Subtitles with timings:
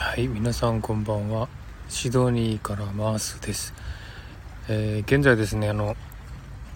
[0.00, 1.48] はい皆さんこんばんは。
[1.88, 3.74] シドニーからマースです、
[4.68, 5.96] えー、現在ですねあの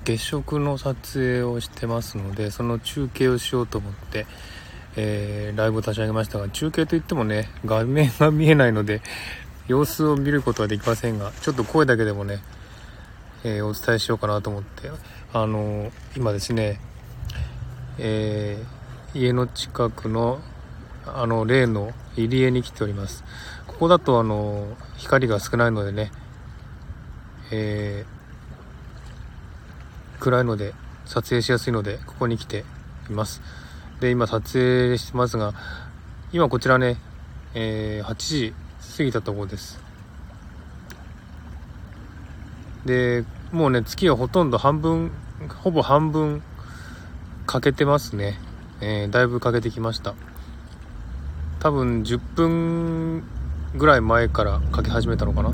[0.03, 4.27] 月食の撮影をしてますのでその中継をしようと思って、
[4.97, 9.01] えー、ライブを立ち上げましたが中継といってもね画面が見えないので
[9.69, 12.41] 様子を見ることはできませんがちょっと声だけでもね、
[13.45, 14.91] えー、お伝えしようかなと思って
[15.33, 16.81] あの今ですね、
[17.99, 18.61] え
[19.15, 20.41] 家の近くの
[21.07, 23.25] あの例の入り江に来ております。
[23.67, 24.67] ここだとあの
[24.97, 26.13] 光が少ないのでね、
[27.51, 32.65] えー、暗いので撮影しやすいのでここに来て
[33.11, 33.43] います。
[34.01, 35.55] で今撮影してますが
[36.33, 36.97] 今こちらね、
[37.55, 38.55] えー、8時
[38.97, 39.81] 過ぎたところです。
[42.87, 45.13] でもうね月はほとんど半分
[45.63, 46.43] ほぼ半分
[47.47, 48.39] 欠けてますね、
[48.81, 50.15] えー、だいぶ欠けてきました。
[51.63, 53.23] 多分10分
[53.77, 55.53] ぐらい前から書き始めたのかな。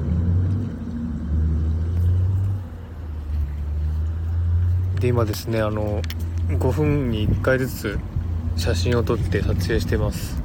[4.98, 6.00] で今ですねあの
[6.48, 7.98] 5分に1回ずつ
[8.56, 10.42] 写真を撮って撮影してます。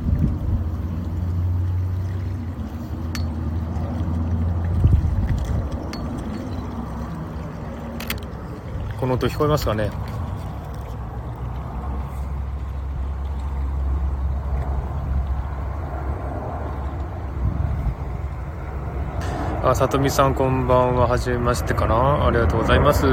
[8.99, 9.89] この音聞こえますかね？
[19.65, 21.07] あ、さとみさんこんばんは。
[21.07, 23.05] はじめましてかなありがとうございます。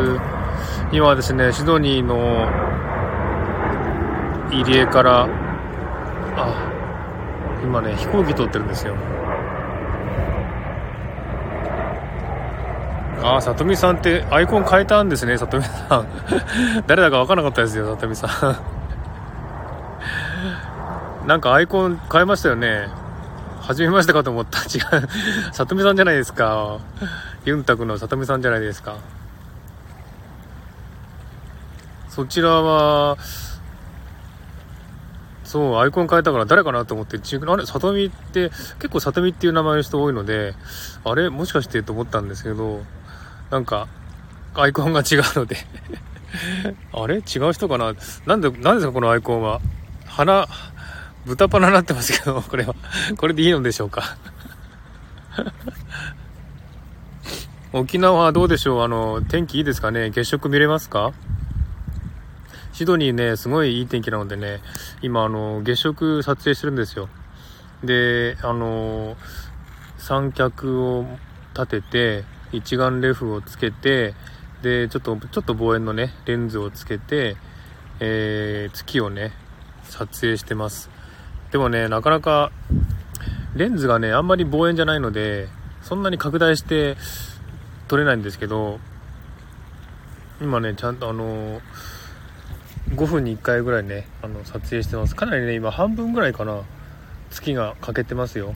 [0.90, 2.16] 今はですね、シドニーの
[4.50, 5.28] 入り江から、
[6.36, 6.72] あ、
[7.62, 8.96] 今ね、飛行機通ってるんですよ。
[13.22, 16.06] あ、さとみさんってアイコン変えたんですね、さとみさん。
[16.88, 18.30] 誰だか分からなかったですよ、さとみさん。
[21.28, 22.99] なんかアイコン変えましたよね。
[23.70, 24.58] 初めましてかと思った。
[24.66, 25.54] 違う。
[25.54, 26.78] さとみさんじゃないですか。
[27.44, 28.96] ユンタクのさとみさんじゃないですか。
[32.08, 33.16] そちらは、
[35.44, 40.54] そう、アイコン変えたから誰かなと思って、あれ、さとみって、結構さとみっていう名前の人多いので、
[41.04, 42.82] あれ、もしかしてと思ったんですけど、
[43.50, 43.86] なんか、
[44.54, 45.56] アイコンが違うので
[46.92, 47.16] あれ？
[47.16, 47.94] 違う人かな？
[48.26, 49.60] なんで、なんですかこのアイコンは？
[50.06, 50.48] 花、
[51.26, 52.74] 豚パナになってますけど、 これは。
[53.16, 54.16] これでいいのでしょうか。
[57.72, 58.82] 沖縄どうでしょう？
[58.82, 60.10] あの、天気いいですかね？
[60.10, 61.12] 月食見れますか？
[62.72, 64.60] シドニーね、すごいいい天気なのでね、
[65.02, 67.08] 今あの、月食撮影してるんですよ。
[67.84, 69.16] で、あの、
[69.98, 71.06] 三脚を
[71.54, 74.14] 立てて、一眼レフをつけて、
[74.62, 77.36] で、ちょっと、ちょっと望遠のね、レンズをつけて、
[78.00, 79.32] えー、月をね、
[79.84, 80.90] 撮影してます。
[81.50, 82.52] でもね、なかなか、
[83.54, 85.48] レンズがね、あんまり望遠じゃないので、
[85.82, 86.96] そんなに拡大して
[87.88, 88.78] 撮れないんですけど、
[90.40, 91.60] 今ね、ちゃんとあの
[92.90, 95.16] 5分に1回ぐらいね、あの、撮影してます。
[95.16, 96.62] かなりね、今半分ぐらいかな、
[97.30, 98.54] 月が欠けてますよ。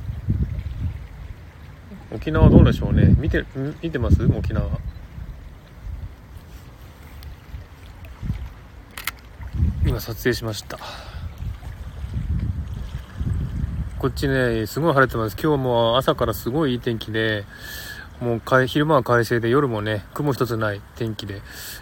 [2.12, 3.15] 沖縄どうでしょうね。
[3.19, 3.44] 見て、
[3.83, 4.25] 見てます？
[4.25, 4.69] 沖縄。
[9.84, 10.78] 今撮影しました。
[13.99, 15.37] こっちね、すごい晴れてます。
[15.41, 17.47] 今日も朝からすごいいい天気で、
[18.21, 21.41] もう昼間は快晴で夜もね、雲一つない天気で、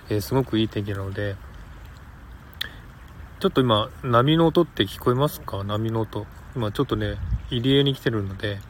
[0.08, 1.36] えー、すごくいい天気なので、
[3.40, 5.64] ちょっと今、波の音って聞こえますか？
[5.64, 6.26] 波の音。
[6.54, 7.16] 今ちょっとね、
[7.50, 8.60] 入り江に来てるので、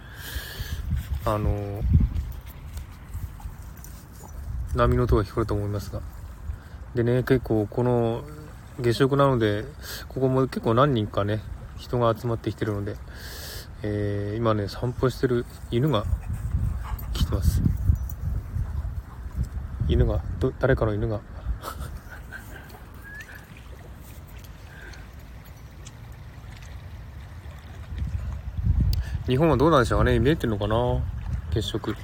[1.26, 1.82] あのー、
[4.76, 6.00] 波の音が聞こえると思いますが。
[6.94, 8.22] でね、結構この
[8.78, 9.66] 月食なので、
[10.08, 11.42] ここも結構何人かね、
[11.82, 12.94] 人が集まってきてるので、
[13.82, 16.06] えー、今ね散歩してる犬が
[17.12, 17.60] 来てます。
[19.88, 21.20] 犬がど誰かの犬が。
[29.26, 30.20] 日本はどうなんでしょうかね。
[30.20, 30.76] 見えてるのかな。
[31.50, 31.96] 月食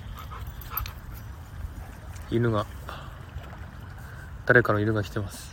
[2.31, 2.67] 犬が。
[4.45, 5.48] 誰かの犬が来てます。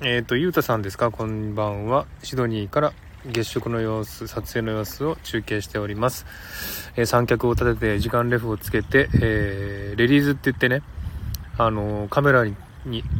[0.00, 1.12] えっ、ー、と、ゆうたさんですか？
[1.12, 2.06] こんばんは。
[2.24, 2.92] シドニーから
[3.26, 6.26] 月食の様子、撮影の様子を中継しております。
[6.96, 10.82] えー、三脚を立てて、時間レフをつけて、えー、レリーズって言ってね、
[11.58, 12.56] あのカメラに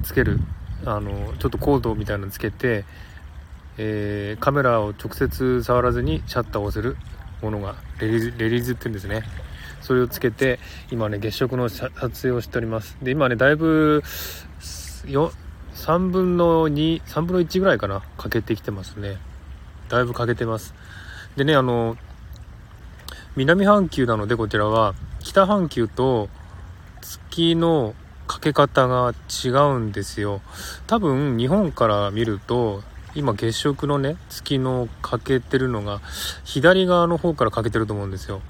[0.03, 0.41] つける、
[0.85, 2.85] あのちょっとコードみたいなのつけて、
[3.79, 6.97] えカメラを直接触らずにシャッターを押せる
[7.41, 9.23] ものが、レリーズ、レリーズって言うんですね。
[9.81, 10.59] それをつけて、
[10.91, 12.97] 今ね、月食の撮影をしております。
[13.01, 14.03] で、今ね、だいぶ、
[15.07, 15.31] よ
[15.75, 19.19] 3分の2、3分の1ぐらいかな、欠けてきてますね。
[19.89, 20.75] だいぶ欠けてます。
[21.37, 21.97] でね、あの、
[23.37, 26.29] 南半球なのでこちらは、北半球と
[27.01, 27.95] 月の
[28.27, 29.13] かけ方が
[29.45, 30.41] 違うんですよ。
[30.87, 32.83] 多分日本から見ると、
[33.17, 36.01] 今月食のね、月の欠けてるのが、
[36.45, 38.41] 左側の方から欠けてると思うんですよ。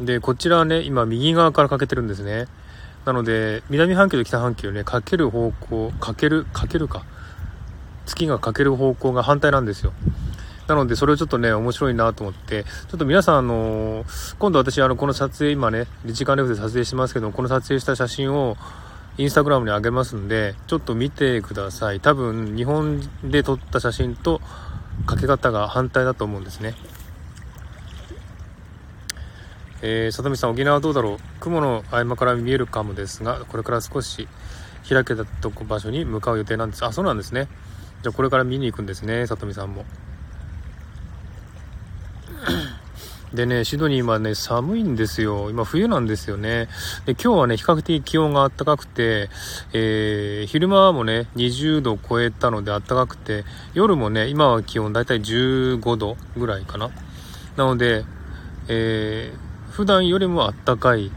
[0.00, 2.46] で、こちらはね、今右側から欠けてるんですね。
[3.04, 7.04] なので、南半球と北半球ね、かける方向、かける、かけるか。
[8.06, 9.92] 月がかける方向が反対なんですよ。
[10.68, 18.56] なので、それをちょっとね、面白いなと思って、ちょっと皆さん、あのー、今度私、あの、この撮影、今ね、時間レフで撮影してますけどこの撮影した写真を、
[19.18, 22.00] インスタグラムに上げますんで、ちょっと見てください。
[22.00, 24.40] 多分、日本で撮った写真と、
[25.06, 26.74] かけ方が反対だと思うんですね。
[29.84, 31.18] えー、里見さん、沖縄はどうだろう？
[31.40, 34.28] 雲の合間から見えるかもですが、これから少し
[34.88, 36.84] 開けたとこ場所に向かう予定なんです。
[36.84, 37.48] あ、そうなんですね。
[38.02, 39.84] じゃあこれから見に行くんですね、里見さんも。
[43.34, 45.48] でね、シドニー今ね、寒いんですよ。
[45.50, 46.68] 今冬なんですよね。
[47.06, 49.30] で、今日はね、比較的気温が暖かくて、
[49.72, 56.90] えー、昼間もね、20度超えたので暖かくて、夜もね、今は気温だいたい15度ぐらいかな。
[57.56, 58.04] なので、
[58.68, 61.10] えー普段よりもあったかい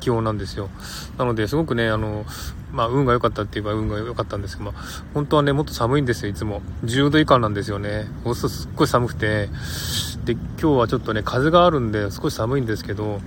[0.00, 0.70] 気温なんですよ。
[1.18, 2.24] なので、すごくね、あの、
[2.72, 6.62] まあ、運が良かったって言えば運が良かったんですけど、まあ、本当はね、もっと寒いんですよ、いつも。
[6.84, 8.06] 10度以下なんですよね。
[8.24, 9.50] そうするとすっごい寒くて、
[10.24, 13.20] で、今日はちょっとね、風があるんで、少し寒いんですけど、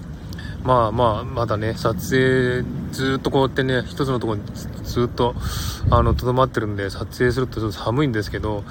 [0.63, 4.45] まあまあ、まだね、撮影、ずっとこうやってね、一つのところに
[4.83, 5.35] ずっと、
[5.91, 8.63] あの、とどまってるんで、撮影するとちょっと寒いんですけど、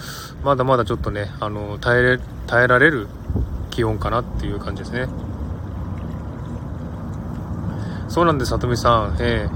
[0.43, 2.19] まだまだちょっとね、あの、耐え、
[2.49, 3.07] 耐えられる
[3.71, 5.07] 気温かなっていう感じですね。
[8.09, 9.17] そうなんです、さとみさん。
[9.19, 9.49] え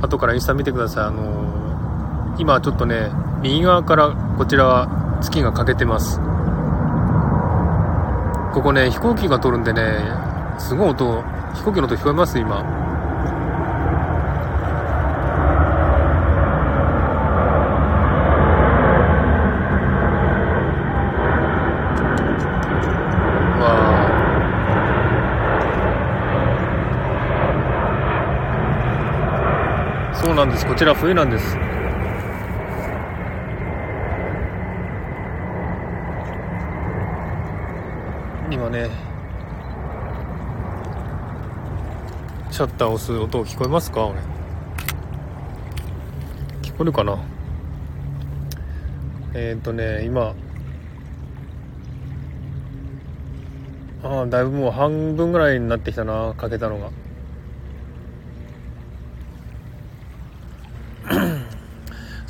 [0.00, 1.04] ー、後からインスタ見てください。
[1.04, 3.10] あのー、今ちょっとね、
[3.42, 6.20] 右側からこちらは月が欠けてます。
[8.52, 10.04] ここね、飛行機が通るんでね、
[10.58, 11.22] すごい音、
[11.54, 12.80] 飛行機の音聞こえます今。
[30.40, 30.59] なんです。
[30.70, 31.56] こちら冬なんです。
[38.52, 38.88] 今ね、
[42.52, 44.06] シャッターを押す音聞こえますか？
[44.06, 44.20] 俺。
[46.62, 47.18] 聞こえるかな？
[49.34, 50.34] えっ、ー、とね、今、
[54.04, 56.90] ああ、だいぶもう半分ぐらいになってきたな、かけたのが。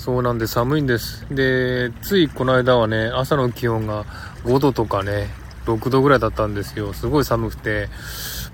[0.01, 1.27] そうなんで寒いんです。
[1.31, 4.07] で、ついこの間はね、朝の気温が
[4.45, 5.29] 5度とかね、
[5.67, 6.95] 6度ぐらいだったんですよ。
[6.95, 7.91] すごい寒くて、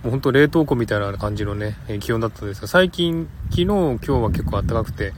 [0.02, 5.12] もうほんと冷凍庫みたいな感じのね、気温だったんですが、最近、昨日、今日は結構暖かくて、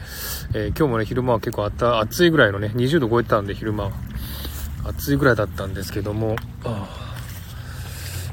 [0.52, 3.92] えー、今日もね、昼間は結構あった暑いぐらいのね、20度超えてたんで、昼間は。
[4.84, 6.36] 暑いぐらいだったんですけども、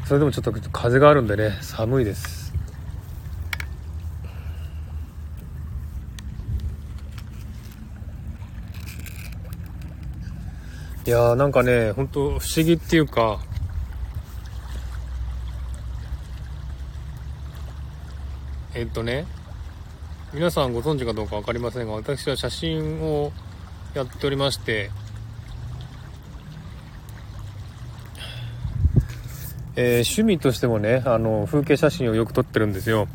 [0.06, 2.35] それでもちょっと風があるんでね、寒いです。
[11.08, 13.40] いやーなんかね、ほんと不思議っていうか、
[18.74, 19.28] えっとね、
[20.34, 23.32] 皆さんご存知かどうか分かりませんが、私は写真を
[23.94, 24.90] やっておりまして、
[29.76, 33.08] えー、趣味としてもね、あの、風景写真をよく撮ってるんですよ。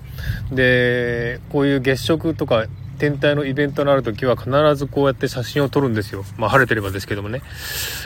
[0.53, 2.67] で、こういう月食とか
[3.01, 6.23] 天体のイベントのある時は必ずこうやって写真を撮るんですよ。
[6.37, 7.41] まあ晴れてればですけどもね。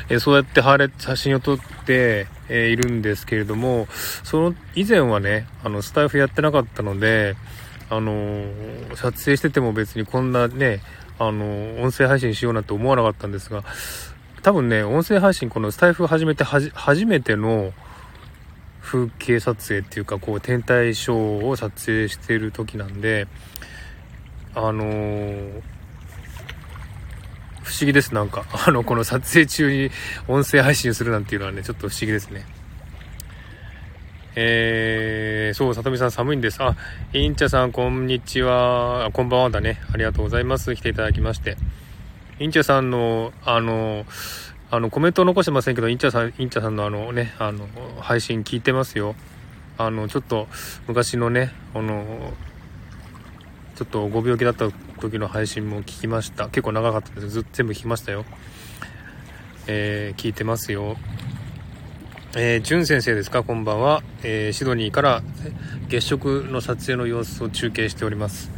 [0.08, 3.88] えー、そうやって晴れ、写真を撮って、えー、いるんですけれども、
[4.22, 7.34] その以前はね、あの、スタイフやってなかったので、
[7.90, 10.80] あのー、撮影してても別にこんなね、
[11.18, 13.64] あの音声配信しようなんて思わなかったんですが、
[14.42, 17.72] 多分ね、音声配信、このスタイフ始めて、初めての
[18.80, 23.26] 風景撮影っていうか、こう、天体ショーを撮影している時なんで、
[24.54, 25.62] あのー、
[27.62, 28.44] 不思議です、なんか。
[28.66, 29.90] あの、この撮影中に
[30.28, 32.44] 音声配信するなんていうのはね、ちょっと不思議ですね。
[34.36, 36.62] えー、そう、さとみさん寒いんです。
[36.62, 36.76] あ、
[37.12, 39.10] インチャさん、こんにちは。
[39.12, 39.80] こんばんはだね。
[39.92, 40.74] ありがとうございます。
[40.74, 41.56] 来ていただきまして。
[42.38, 44.06] インチャさんの、あの、
[44.70, 47.68] あの、コメント残してませんけど、インチャさん、インチャさんのあのね、あの、
[48.00, 49.14] 配信聞いてますよ。
[49.78, 50.48] あの、ちょっと、
[50.88, 52.32] 昔のね、あの、
[53.76, 56.48] ちょっとご病気だった時の配信も聞きました。
[56.48, 57.28] 結構長かったです。
[57.30, 58.24] ずっと全部聞きましたよ。
[59.66, 60.96] えー、聞いてますよ。
[62.36, 63.42] えー、じゅん先生ですか？
[63.42, 65.22] こんばんは、えー、シドニーから
[65.88, 68.50] 月食の撮影の様子を中継しております。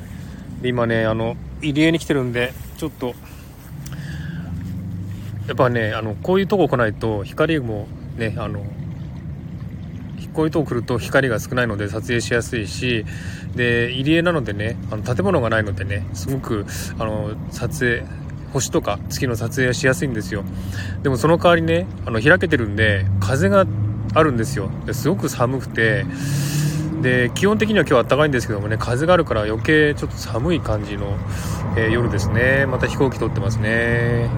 [0.62, 3.14] 今ね、あの、入江に来てるんで、ちょっと、
[5.46, 8.66] やっぱね、あの、こういうとこ来ないと光もね、あの、
[10.37, 13.07] こういうとこ来ると光が少ないので撮影しやすいし
[13.55, 16.66] で入り江なのでねあの建物がないのでねすごく
[16.99, 18.07] あの撮影
[18.52, 20.45] 星とか月の撮影はしやすいんですよ。
[21.02, 23.66] でもその代わりねあの開けてるんで風が
[24.14, 24.71] あるんですよ。
[24.85, 26.05] ですごく寒くて
[27.00, 31.16] で基本的には今日は暖かいんですけどもね風があるから余計ちょっと寒い感じの、
[31.76, 32.66] えー、夜ですね。
[32.66, 34.28] また飛行機撮ってますね。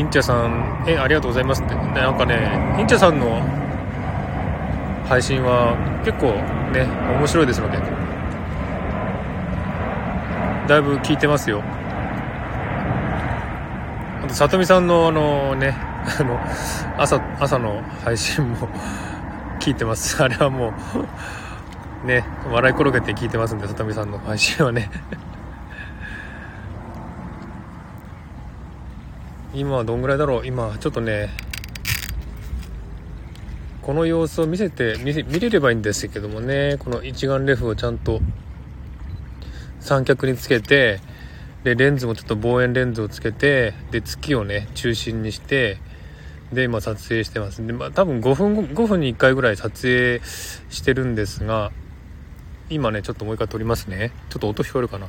[0.00, 1.74] インチャさん、え、ありがとうございますって。
[1.74, 3.38] なんかね、インチャさんの
[5.06, 5.76] 配信は
[6.06, 6.32] 結構
[6.72, 6.88] ね、
[7.18, 7.76] 面白いですので、
[10.66, 11.62] だいぶ聞いてますよ。
[14.24, 15.76] あと、さとみさんのあのね、
[16.18, 16.40] あの、
[16.96, 18.70] 朝、朝の配信も
[19.60, 20.22] 聞いてます。
[20.22, 20.72] あれはも
[22.04, 24.90] うね、笑い転げて聞いてますんで、さとみさんの配信はね
[29.54, 30.46] 今はどんぐらいだろう？
[30.46, 31.30] 今ちょっとね
[33.82, 36.76] この様子を見せて見れればいいんですけどもね。
[36.78, 38.20] この一眼レフをちゃんと
[39.80, 41.00] 三脚につけて
[41.64, 45.78] でレンズもちょっと望遠レンズをつけてで月をね中心にして
[46.52, 47.66] で今撮影してます。
[47.66, 50.20] で、まあ、多分5分5分に1回ぐらい撮影
[50.68, 51.72] してるんですが
[52.68, 54.12] 今ねちょっともう一回撮りますね。
[54.28, 55.08] ちょっと音聞こえるかな？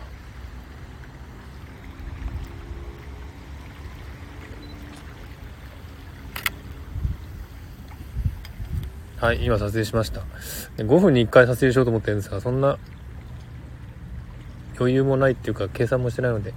[9.22, 10.24] はい、今撮影しました。
[10.78, 12.80] 5分に1回撮影しようと思ってるんですが、そんな
[14.80, 16.56] 余裕もないっていうか、計算もしてないので。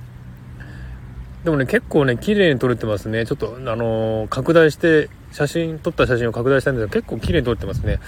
[1.45, 3.27] でもね、結構ね、綺麗に撮れてますね。
[3.27, 8.01] ちょっと、あのー、拡大して、写真、撮った写真を拡大したんですが、結構綺麗に撮れてますね。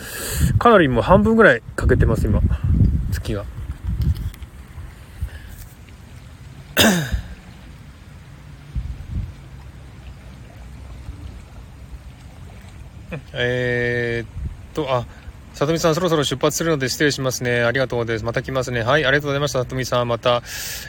[0.58, 2.40] かなりもう半分ぐらいかけてます、今。
[3.12, 3.44] 月が。
[13.34, 14.35] えー、
[14.76, 15.06] と、あ、
[15.54, 17.62] さとみさんそろそろ出発するので失礼しますね。
[17.62, 18.24] ありがとうです。
[18.24, 18.82] また来ますね。
[18.82, 19.60] はい、ありがとうございました。
[19.60, 20.42] さとみさん、また、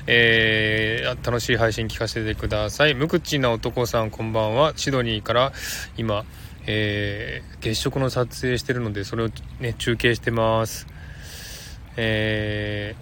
[0.07, 2.93] えー、楽しい配信聞かせてください。
[2.93, 4.73] 無口な男さん、こんばんは。
[4.75, 5.53] シドニーから
[5.95, 6.25] 今、
[6.65, 9.29] えー、月食の撮影してるので、それを
[9.61, 10.85] ね、中継してます。
[11.95, 12.93] え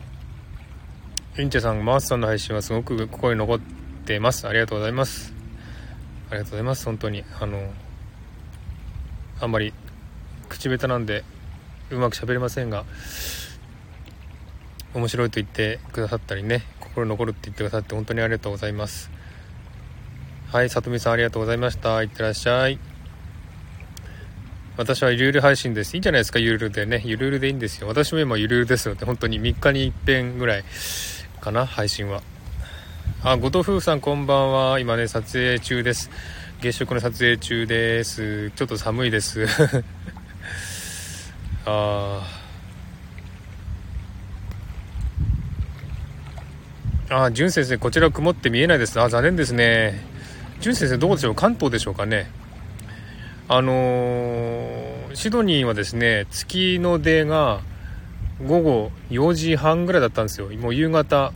[1.36, 3.60] ー、インチェさん、マースさんの配信はすごく心に残っ
[4.06, 4.48] てます。
[4.48, 5.34] ありがとうございます。
[6.30, 6.86] ありがとうございます。
[6.86, 7.24] 本当に。
[7.42, 7.72] あの、
[9.42, 9.74] あんまり
[10.56, 11.24] 口下手なんで
[11.92, 12.86] うまく喋れませんが
[14.94, 19.12] 面白いと言ってくださったりね心残るって言ってくださって本当にありがとうございます。
[20.48, 22.02] はいさとみさんありがとうございました。
[22.02, 22.80] いってらっしゃい。
[24.78, 25.96] 私はゆるゆる配信です。
[25.96, 27.02] いいんじゃないですかゆるゆるでね。
[27.04, 27.90] ゆるゆるでいいんですよ。
[27.90, 30.64] 私も今ゆるゆるですので本当に3日に一遍ぐらい
[31.42, 32.22] かな配信は。
[33.22, 34.80] あ後藤夫婦さんこんばんは。
[34.80, 36.10] 今ね撮影中です。
[36.62, 38.52] 月食の撮影中です。
[38.52, 39.46] ちょっと寒いです。
[41.68, 42.22] あ
[47.10, 49.00] あ、淳先生、こちら曇って見えないです。
[49.02, 50.00] あ、残念ですね。
[50.60, 51.36] 淳先生、どうでしょう？
[51.36, 52.30] 関東でしょうかね？
[53.48, 57.62] あのー、シドニーはですね、月の出が
[58.44, 60.50] 午後4時半ぐらいだったんですよ。
[60.58, 61.32] もう夕方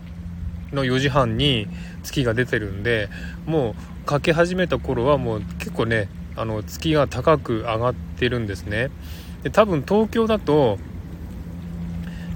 [0.71, 1.67] の4時半に
[2.03, 3.09] 月が出てるんで、
[3.45, 8.89] もうかけ始めた頃はもう結構ね、あの月が高く上がってるんですね。
[9.43, 10.77] で多分東京だと、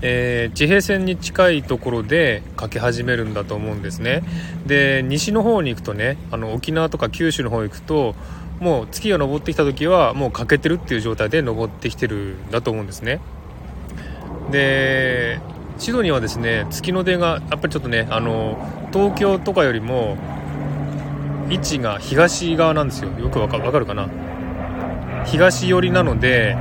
[0.02, 4.24] えー、地平線に近いところでかけ始めるんだと思うんですね。
[4.66, 8.16] で西の方に行くとねあの沖縄とか九州の方行くと
[8.60, 13.20] もう月が昇ってきた時はもう欠けてるっていう状態で昇ってきてるんだと思うんですね。
[14.52, 15.40] で
[15.80, 18.58] シドニーはですね月の出がやっぱりちょっとねあの
[18.94, 20.18] 東京とかよりも
[21.50, 23.10] 位置が東側なんですよ。
[23.20, 24.08] よくわかるかな？
[25.26, 26.56] 東寄りなので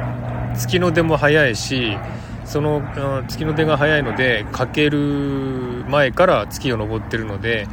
[0.57, 1.97] 月の出も早いし
[2.45, 2.83] その
[3.29, 4.99] 月の出が早いのでかける
[5.89, 7.67] 前から月が昇ってるので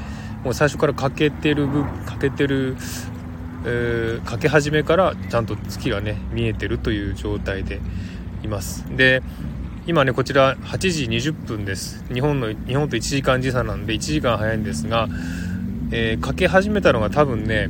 [0.44, 1.68] もう最初からかけてる
[2.06, 2.78] かけてる、
[3.66, 7.82] えー、かけ始めからちゃんと月がね見えてるという状態で
[8.44, 8.86] います。
[8.96, 9.22] で
[9.86, 12.06] 今ねこちら8時20分です。
[12.14, 15.10] 日本の日本と1時間時差なんで1時間早いんですが、
[15.92, 17.70] えー、かけ始めたのが多分ね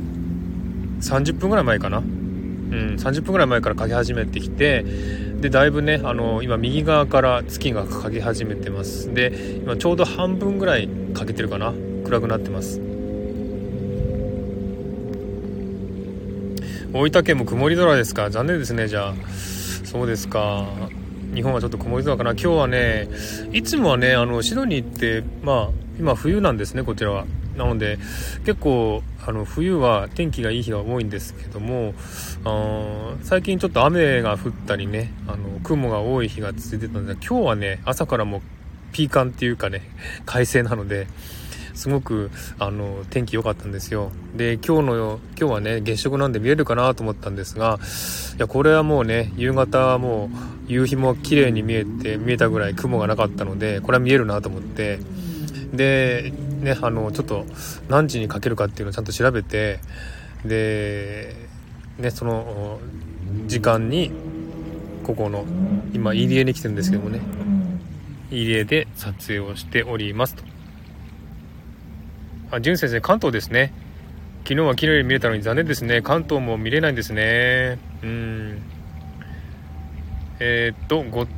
[1.00, 2.02] 30分ぐらい前かな。
[2.70, 4.84] うん、30分ぐらい前からかけ始めてきて
[5.40, 9.12] でだいぶねあの今右側から月が欠け始めてます。
[9.12, 11.74] で今ちょうど半分ぐらい欠けてるかな。
[12.04, 12.80] 暗くなってます。
[16.92, 18.30] 大分県も曇り空ですか？
[18.30, 19.14] 残念ですねじゃあ。
[19.84, 20.66] そうですか。
[21.34, 22.32] 日本はちょっと曇り空かな。
[22.32, 23.08] 今日はね
[23.52, 27.26] いつもはねあのシドニーってまあ今冬なんですねこちらは。
[27.60, 27.98] なので
[28.46, 31.92] 結構あの冬は天気がいい日が多いんですけども
[32.44, 38.40] あ最近ちょっと雨が降ったりねあの雲が多い日が続いてたので今日はね朝からも
[38.92, 39.82] ピーカンっていうかね
[40.24, 41.06] 快晴なので
[41.74, 44.10] すごくあの天気良かったんですよ。
[44.36, 47.78] で今日の今日はね月食なんで見えるかなと思ったんですが
[48.36, 50.30] いやこれはもうね夕方はも
[50.68, 54.98] う夕日も綺麗に見えて見えたぐらい雲がなかったのでこれは見えるなと思って
[55.72, 57.44] でねあのちょっと
[57.88, 59.78] 何時にかけるかっていうのをちゃんと調べて
[60.44, 61.34] で
[61.98, 62.80] ねその
[63.46, 64.10] 時間に
[65.04, 65.44] ここの
[65.92, 67.20] 今入江に来てるんですけどもね。
[68.30, 70.44] 入江で撮影をしておりますと。
[72.52, 73.72] あ潤先生関東ですね。
[74.44, 76.00] 昨日は綺麗に見れたのに残念ですね。
[76.02, 77.78] 関東も見れないんですね。
[78.02, 78.62] うん。
[80.38, 81.28] えー、っとごち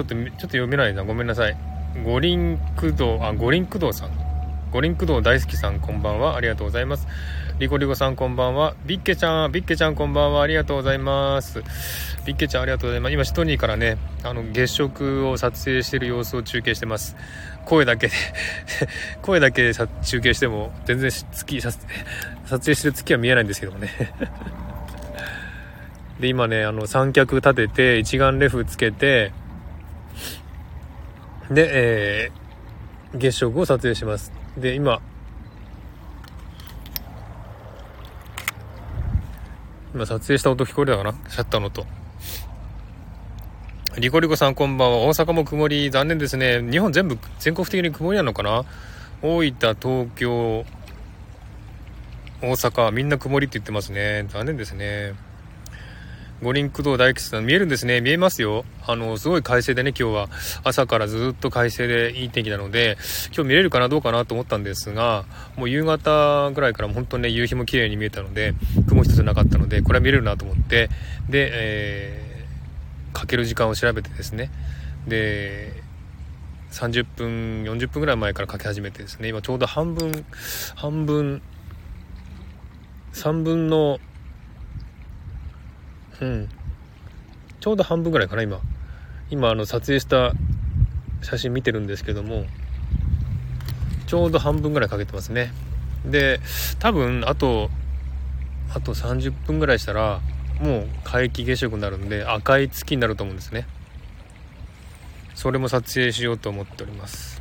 [0.00, 1.04] ょっとちょっと読めないな。
[1.04, 1.67] ごめんなさい。
[2.04, 4.10] 五輪駆動あ五輪駆動さん。
[4.70, 6.36] 五輪駆動大好きさんこんばんは。
[6.36, 7.06] ありがとうございます。
[7.58, 8.76] リコリコさんこんばんは。
[8.86, 10.42] ビッケちゃんビッケちゃんこんばんは。
[10.42, 11.60] ありがとうございます。
[12.24, 13.12] ビッケちゃんありがとうございます。
[13.12, 17.16] 今シトニーからねあの月食を撮影している様子を中継してます。
[17.64, 18.14] 声だけで
[19.22, 21.78] 声だけで中継しても全然月撮
[22.48, 23.90] 影してる月は見えないんですけどもね。
[26.20, 29.32] で今ねあの三脚立てて一眼レフつけて
[31.50, 34.32] で、えー、月食を撮影します。
[34.56, 35.00] で今
[39.94, 41.12] 今撮影した音聞こえたかな？
[41.28, 41.86] シャッターの音。
[43.96, 44.98] リコリコさんこんばんは。
[44.98, 46.62] 大阪も曇り残念ですね。
[46.70, 48.64] 日本全部全国的に曇りなのかな？
[49.22, 50.64] 大分東京
[52.40, 54.26] 大阪みんな曇りって言ってますね。
[54.28, 55.14] 残念ですね。
[56.40, 58.00] 五輪駆動大吉さん見えるんですね。
[58.00, 58.64] 見えますよ。
[58.86, 60.28] あのすごい快晴でね今日は。
[60.62, 62.96] 朝からずっと快晴でいい天気なので
[63.34, 65.24] 今日見れるかなどうかなと思ったんですが
[65.56, 68.54] もう夕方ぐらいから本当にね夕日も綺麗に見えたので
[68.88, 70.88] 雲一つなかったのでこれは見れるなと思って
[71.28, 74.50] で、えー、かける時間を調べてですね
[75.06, 75.72] で
[76.70, 80.24] 30分40分ぐらい前からかけ始めてですね今ちょうど半分
[80.76, 81.42] 半分
[83.12, 83.98] 3分の
[86.20, 86.48] うん。
[87.60, 88.60] ちょうど半分ぐらいかな、今。
[89.30, 90.32] 今、あの、撮影した
[91.22, 92.46] 写真見てるんですけども、
[94.06, 95.52] ちょうど半分ぐらいかけてますね。
[96.04, 96.40] で、
[96.78, 97.70] 多分、あと、
[98.74, 100.20] あと30分ぐらいしたら、
[100.60, 103.66] もう皆既月食になるんで、赤い月になると思うんですね。
[105.34, 107.37] それも撮影しようと思っております。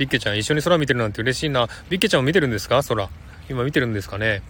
[0.00, 1.68] ビッケちゃん一緒に空見てるなんて嬉しいな。
[1.90, 2.82] ビッケちゃんも見てるんですか？
[2.82, 3.10] 空。
[3.50, 4.40] 今見てるんですかね？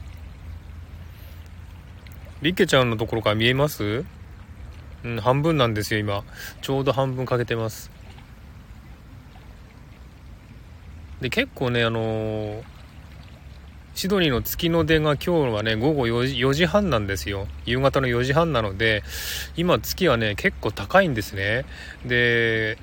[2.41, 4.05] ビッケちゃんのところから見えます？
[5.03, 6.23] うん、半分なんですよ、今。
[6.63, 7.91] ちょうど半分かけてます。
[11.21, 12.63] で、結構ね、あのー、
[13.97, 17.49] シドニーの月の出が今日はね、午後4時 ,4 時半なんですよ。
[17.67, 19.03] 夕方の4時半なので、
[19.57, 21.65] 今月はね、結構高いんですね。
[22.07, 22.79] で、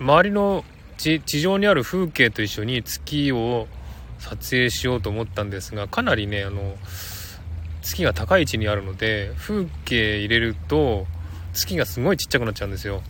[0.00, 0.64] 周りの
[1.02, 3.66] 地上にある風景と一緒に月を
[4.18, 6.76] 撮影しようと思ったんですがかなりねあの
[7.82, 11.06] 月が高い位置にあるので風景入れると
[11.52, 13.02] 月がすごいちっちゃくなっちゃうんですよ。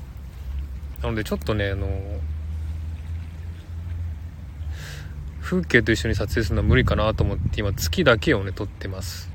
[1.03, 1.89] なのでちょっとねあの
[5.41, 9.31] 風景と一緒に撮影するのは無理かなと思って今月だけをね撮ってます。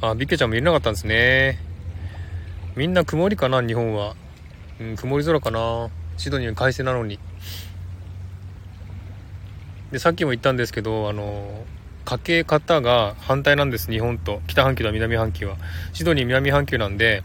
[0.00, 1.58] あビッケちゃんもいれなかったんですね。
[2.76, 4.14] みんな曇りかな日本は。
[4.80, 5.88] うん、曇り空かな。
[6.16, 7.18] シドニーは快晴なのに。
[9.90, 11.64] でさっきも言ったんですけどあの
[12.04, 14.40] かけ方が反対なんです日本と。
[14.46, 15.56] 北半球と南半球は。
[15.92, 17.22] シドニー南半球なんで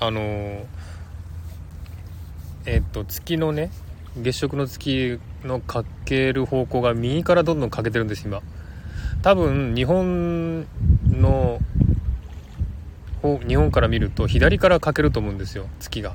[0.00, 0.66] あの
[2.66, 3.70] えっと月のね
[4.16, 8.42] 月食の月のかける方向が右からどんどん欠けてるんです今。
[9.22, 10.66] 多分日本
[11.10, 11.60] の
[13.22, 16.14] 日本から見ると左から欠けると思うんですよ月が。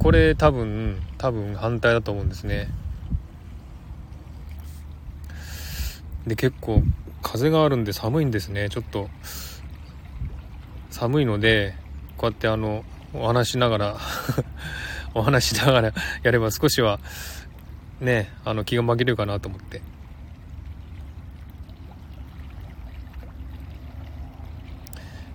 [0.00, 2.68] これ多分多分反対だと思うんですね。
[6.26, 6.82] で結構
[7.22, 8.70] 風があるんで寒いんですね。
[8.70, 9.10] ちょっと
[10.90, 11.74] 寒いので
[12.16, 12.82] こうやってあの
[13.12, 13.96] お話しながら
[15.12, 16.98] お話しながらやれば少しは
[18.00, 19.82] ねあの気が紛れるかなと思って。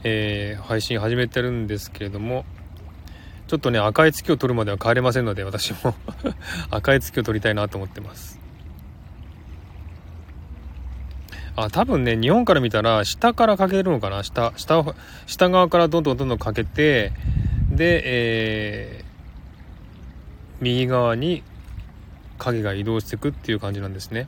[0.07, 2.45] えー、配信始めてるんですけれども
[3.47, 5.93] ちょっとね赤い月を取るまでは帰れませんので私も。
[6.71, 8.39] 赤い月を取りたいなと思ってます。
[11.55, 14.23] あ多分ね日本から見たら下からかけるのかな？
[14.23, 14.83] 下下
[15.25, 17.13] 下側からどんどんどんどんかけて
[17.69, 19.05] で、えー、
[20.59, 21.43] 右側に
[22.39, 24.27] 影が移動していくっていう感じなんですね。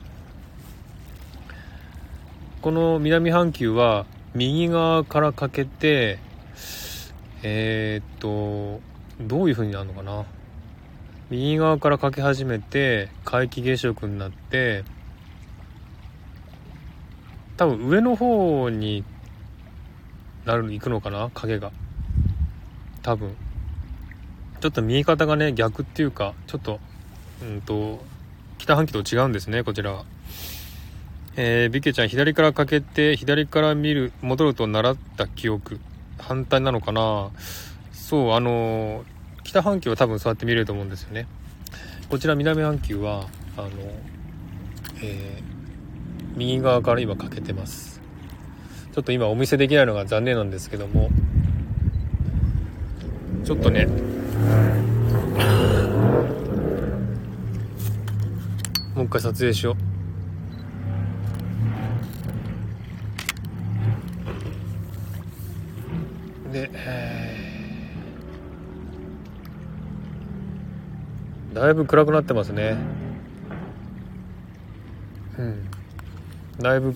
[2.62, 6.18] この南半球は右側からかけて
[7.42, 8.80] えー、っと
[9.20, 10.24] どういう風になるのかな？
[11.30, 14.84] 右側からかけ始めて皆既月食になって
[17.56, 19.04] 多分上の方に
[20.44, 21.30] なる行くのかな？
[21.34, 21.72] 影が。
[23.02, 23.36] 多分。
[24.60, 26.80] ちょっと見え方がね逆っていうかちょっと
[27.42, 28.02] うんと
[28.58, 30.04] 北半球と違うんですねこちらは。
[31.36, 35.78] えー、ビケちゃん左からかけて左から見る戻ると習った記憶
[36.18, 37.30] 反対なのかな？
[38.08, 39.04] そうあの
[39.44, 41.26] 北半球は多分そうやって見れると思うんですよね。
[42.08, 43.68] こちら南半球はあの
[45.02, 48.00] えー、右側から今かけてます。
[48.94, 51.10] ちょっと今お見せできないのが残念なんですけども。
[53.44, 53.86] ちょっとね。
[58.94, 59.76] もう一回撮影しよ
[66.48, 66.52] う。
[66.54, 67.27] でえ、
[71.58, 72.76] だいぶ暗くなってますね。
[75.38, 75.68] うん。
[76.60, 76.94] だいぶ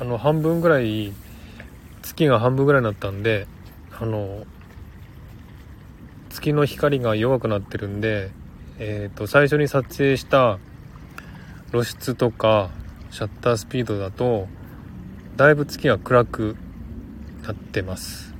[0.00, 1.12] あの半分ぐらい
[2.02, 3.46] 月が半分ぐらいになったんで
[3.92, 4.44] あの
[6.30, 8.30] 月の光が弱くなってるんで、
[8.78, 10.58] えーと、と最初に撮影した
[11.70, 12.70] 露出とか
[13.10, 14.48] シャッタースピードだと
[15.36, 16.56] だいぶ月が暗く
[17.44, 18.33] なってます。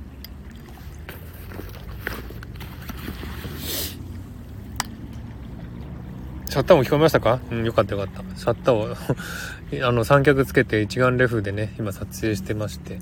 [6.55, 7.41] シャッターも聞こえましたか？
[7.51, 8.39] うん、よかったよかった。
[8.39, 8.95] シャッターを
[9.85, 12.97] あの、三脚つけて一眼レフでね、今撮影してまして。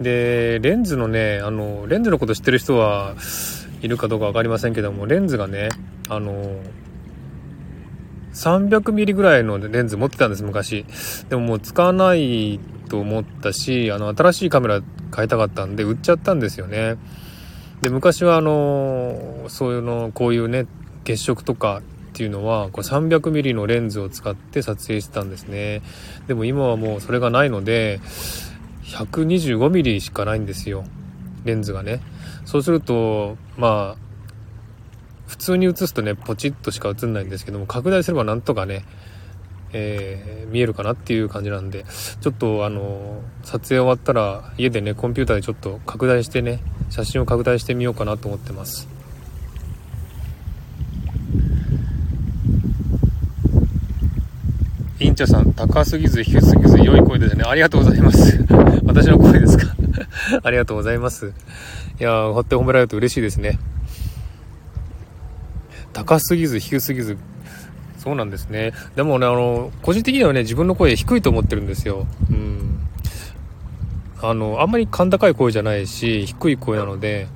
[0.00, 3.14] で、レンズのね、あの、レンズのこと知ってる人は
[3.82, 5.68] いるかどうか分かりませんけども、レンズがね、
[6.08, 6.56] あの、
[8.32, 10.84] 300ミリぐらいのレンズ持ってたんです、昔。
[11.28, 12.58] でももう使わない
[12.88, 14.80] と思ったし、あの、新しいカメラ
[15.12, 16.96] 買いたかったんで、売っちゃったんですよね。
[17.80, 20.66] で、昔はあの、そういうの、こういうね、
[21.04, 21.80] 月食とか
[22.18, 25.82] っていうのはこれ 300mm のレンズを使って撮影してたんですね。
[26.26, 28.00] でも今はもうそれがないので
[28.82, 30.82] 125mm しかないんですよ。
[31.44, 32.00] レンズがね。
[32.44, 33.96] そうするとまあ
[35.28, 38.84] 普通に写すとねポチッとしか映んないんですけども拡大すればなんとかね
[39.72, 41.84] えー、見えるかなっていう感じなんで
[42.22, 48.97] ちょっとあの撮影終わったら家でねコンピューターでちょっと拡大してね写真を拡大してみようかなと思ってます。
[55.00, 57.44] インチャさん、高すぎず低すぎず良い声ですね。
[57.46, 58.44] ありがとうございます。
[58.84, 59.74] 私の声ですか？
[60.42, 61.32] ありがとうございます。
[62.00, 63.58] いやー、ほって褒められると嬉しいですね。
[65.92, 67.16] 高すぎず低すぎず、
[67.98, 68.72] そうなんですね。
[68.96, 72.06] でもね、あの、個人的にはね、自分の声低いと思ってるんですよ。
[72.30, 72.80] うん。
[74.20, 77.28] あの、あんまり甲高い声じゃないし、低い声なので、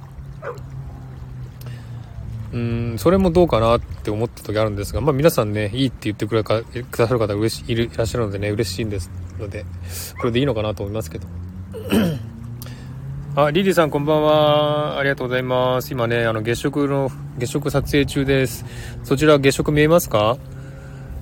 [2.53, 9.65] うんそれもどうかなって思った時あるんですが、まあ、皆さんねいいって言ってくれかくださる方嬉しいるいらっしゃるのでね嬉しいんですので
[10.19, 11.27] これでいいのかなと思いますけど。
[13.35, 14.99] あリリーさんこんばんは。
[14.99, 15.91] ありがとうございます。
[15.91, 18.67] 今ねあの月食の月食撮影中です。
[19.05, 20.37] そちら月食見えますか？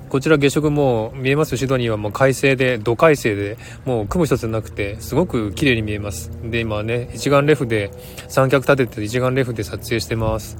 [0.09, 6.33] こちら月食も見えますシドニーはもう快晴で、土快晴で、もう雲一つなくて、すごく綺麗に見えます。
[6.43, 7.93] で、今ね、一眼レフで、
[8.27, 10.57] 三脚立てて一眼レフで撮影してます。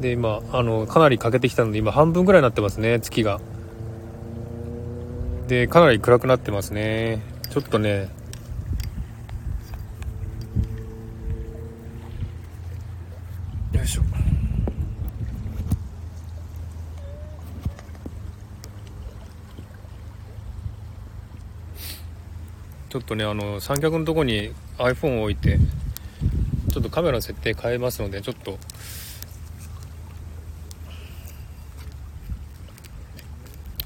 [0.00, 3.40] で今あのかなり欠けてきたので今半分ぐらいになってますね月が。
[5.48, 7.20] でかなり暗くなってますね。
[7.50, 8.10] ちょっとね。
[13.72, 14.02] よいしょ。
[22.90, 25.58] ちょっとねあの三脚のとこに iPhone を置いて
[26.72, 28.58] ちょっとカメラの設定変えますのでちょっと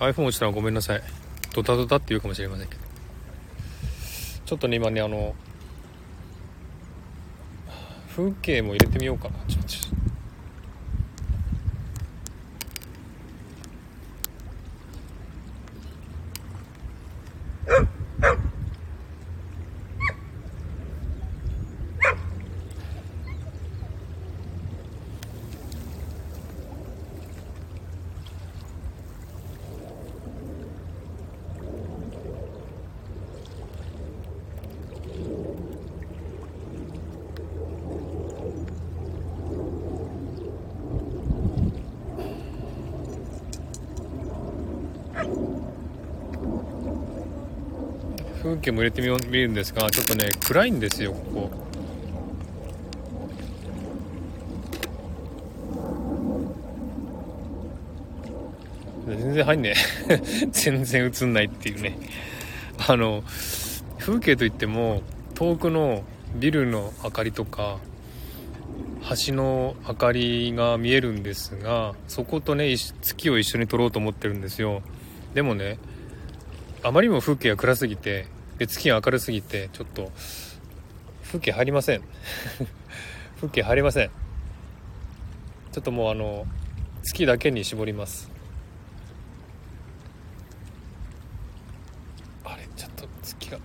[0.03, 1.03] iPhone 落ちたらごめんなさい。
[1.55, 2.81] ドタドタって言うかもしれませんけど。
[4.47, 5.35] ちょっとね今ねあの
[8.15, 9.35] 風景も入れてみようかな。
[9.47, 10.02] ちょっと
[48.63, 51.73] 景も入れてみ見るんですがちょっとね暗いんですよここ。
[59.07, 59.75] 全然入んね
[60.53, 61.99] 全然映んないっていうね。
[62.89, 63.23] あの
[63.99, 65.03] 風景といっても
[65.35, 66.03] 遠くの
[66.37, 67.79] ビルの明かりとか
[69.27, 74.83] 橋の明かりが見えるんですがそことね月を一緒に撮ろうと思ってるんですよ。
[75.35, 75.79] でもね
[76.83, 78.27] あまりにも風景が暗すぎて
[78.63, 80.13] で月が明るすぎてちょっと
[81.25, 82.03] 風景入りません。
[83.37, 84.11] 風景入りません。
[85.73, 86.47] ちょっともうあの
[87.03, 88.31] 月だけに絞ります
[92.45, 93.59] あれちょっと月が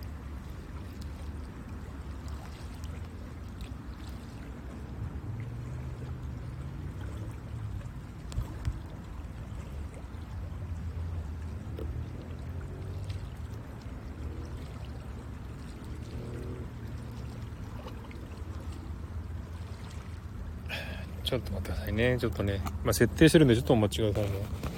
[21.28, 22.18] ちょっと待ってくださいね。
[22.20, 24.78] ちょっとね、まあ、設定してるんでちょっとお待ちください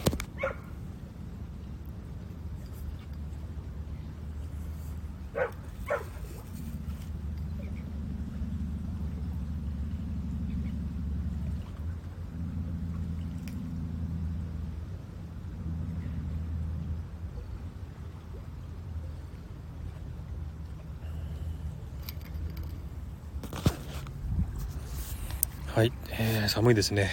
[25.80, 27.10] はい、えー、寒いですね。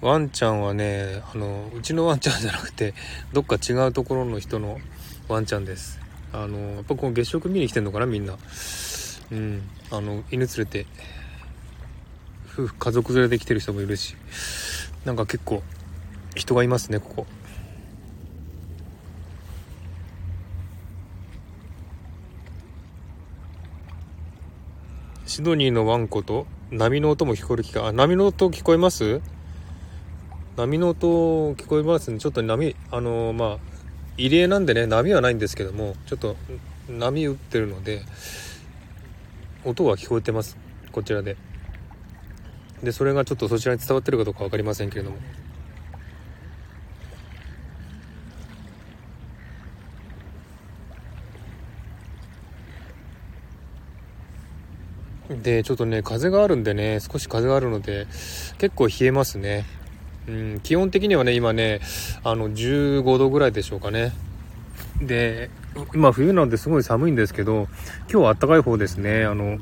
[0.00, 2.94] ワンちゃんはねあのうちのワンちゃんじゃなくて
[3.32, 4.78] どっか違うところの人の
[5.26, 5.98] ワンちゃんです。
[6.32, 8.38] あのやっぱこの月食見に来てんのかなみんな。
[9.32, 9.68] うん。
[9.90, 10.86] あの犬連れて
[12.52, 14.14] 夫婦家族連れで来てる人もいるし
[15.04, 15.64] なんか結構
[16.36, 17.26] 人がいますねここ。
[25.34, 29.20] シドニーのワンコと波の音も聞こえる機会あ波の音聞こえます？
[30.56, 32.20] 波の音聞こえますね。
[32.20, 33.58] ちょっと波あのー、まあ
[34.16, 36.36] 入江なんでね波はないんですけどもちょっと
[36.88, 38.02] 波打ってるので
[39.64, 40.56] 音が聞こえてます。
[40.92, 41.36] こちらで。
[42.84, 45.16] でそれがちょっとそちらに伝わってるかどうか分かりませんけれども。
[55.44, 58.06] で、ちょっとね、風があるんでね、少し風があるので、
[58.58, 59.66] 結構冷えますね。
[60.26, 61.80] うん、基本的にはね、今ね、
[62.24, 64.12] あの、15度ぐらいでしょうかね。
[65.02, 65.50] で、
[65.94, 67.68] 今冬なんですごい寒いんですけど、
[68.10, 69.26] 今日は暖かい方ですね。
[69.26, 69.58] あの、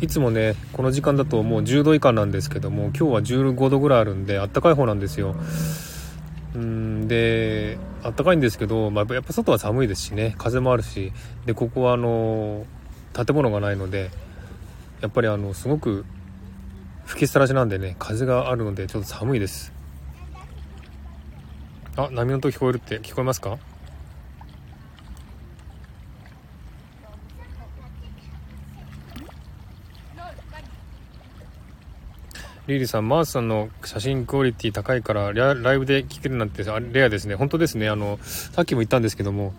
[0.00, 5.36] いつもね、この時間だともう10度以下なんですけども、今日は15度ぐらいあるんで、暖かい方なんですよ。
[6.54, 11.12] うんで、暖かいんですけど、まあ、やっぱ外は寒いですしね、風もあるし、
[11.44, 12.64] で、ここはあの、
[13.14, 14.10] 建物がないので
[15.00, 16.04] やっぱりあのすごく
[17.06, 19.72] 吹きさらしなんでね風があるのでちょっと寒いです
[21.96, 23.58] あ波の音聞こえるって聞こえますか？
[32.66, 37.34] リリーさん、マースさんの写真クオリティ高いからライブで聴けるなんてレアですね。
[37.34, 37.90] 本当ですね。
[37.90, 39.52] あの、さっきも言ったんですけども、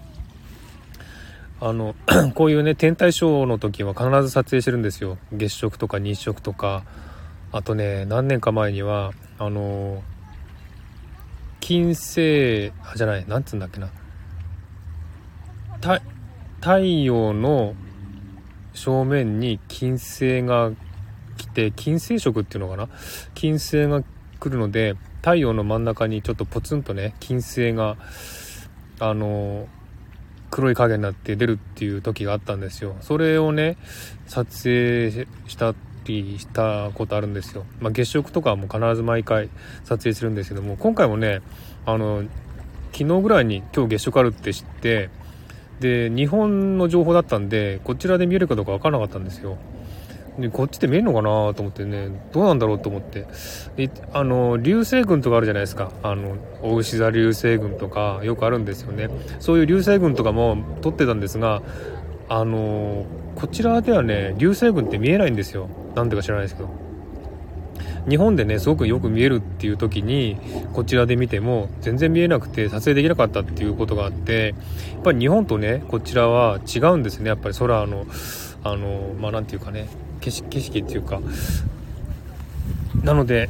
[1.65, 1.95] あの
[2.35, 5.17] こういうね天体ショーの時は必ず撮影してるんですよ。
[5.33, 6.83] 月食とか日食とか。
[7.51, 10.03] あとね何年か前にはあの
[11.61, 13.89] 金星あじゃないなんつうんだっけな。
[16.61, 17.73] 太陽の
[18.73, 20.71] 正面に金星が
[21.37, 22.89] 来て金星食っていうのかな？
[23.33, 24.03] 金星が
[24.39, 27.97] 来るので太陽の真ん中にちょっとポツンとね金星が
[28.99, 29.67] あの
[30.55, 32.95] 黒い影になって出るっていう時があったんですよ。
[33.01, 33.75] それをね、
[34.25, 37.65] 撮影したりしたことあるんですよ。
[37.81, 39.49] まあ、月食とかも必ず毎回
[39.83, 41.41] 撮影するんですけども、今回もね、
[41.85, 42.23] あの、
[42.93, 45.09] 昨日ぐらいに今日月食あるって知って、
[45.81, 49.57] で、日本の情報だったんで、こちらで見えるかどうかわからなかったんですよ。
[50.39, 53.25] でこっちで見えるのかなと思ってねどうなんだろうと思って。
[53.77, 55.91] であの流星群とかあるじゃないですか。
[56.03, 59.09] あの大牛座流星群とかよくあるんですよね。
[59.39, 61.61] そういう流星群とかも撮ってたんですが
[62.27, 65.69] あのこちらではね流星群って見えないんですよ。
[65.95, 66.69] なんでか知らないですけど。
[68.07, 70.37] 日本でねすごくよく見えるっていう時に
[70.73, 74.53] こちらで見ても全然見えなくて撮影できなかったっていうことがあって
[74.93, 77.29] やっぱり日本とねこちらは違うんですね。
[77.29, 78.05] やっぱり空の
[78.63, 79.87] あのまあなんていうかね
[80.21, 81.21] 景色景色っていうか。
[83.03, 83.49] なので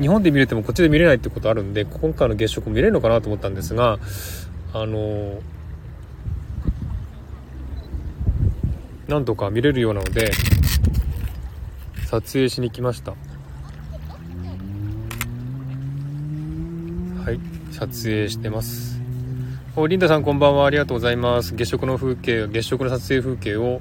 [0.00, 3.98] 日本で見れてもこっちで見れないってことあるんで今回の月食見れるのかなと思ったんですが
[4.72, 5.40] あの
[9.06, 10.32] なんとか見れるようなので
[12.06, 13.12] 撮影しに来ました。
[13.12, 13.16] は
[17.32, 17.40] い
[17.72, 19.00] 撮影してます。
[19.76, 20.66] おリンダさんこんばんは。
[20.66, 21.54] ありがとうございます。
[21.54, 23.80] 月食の風景月食の撮影風景を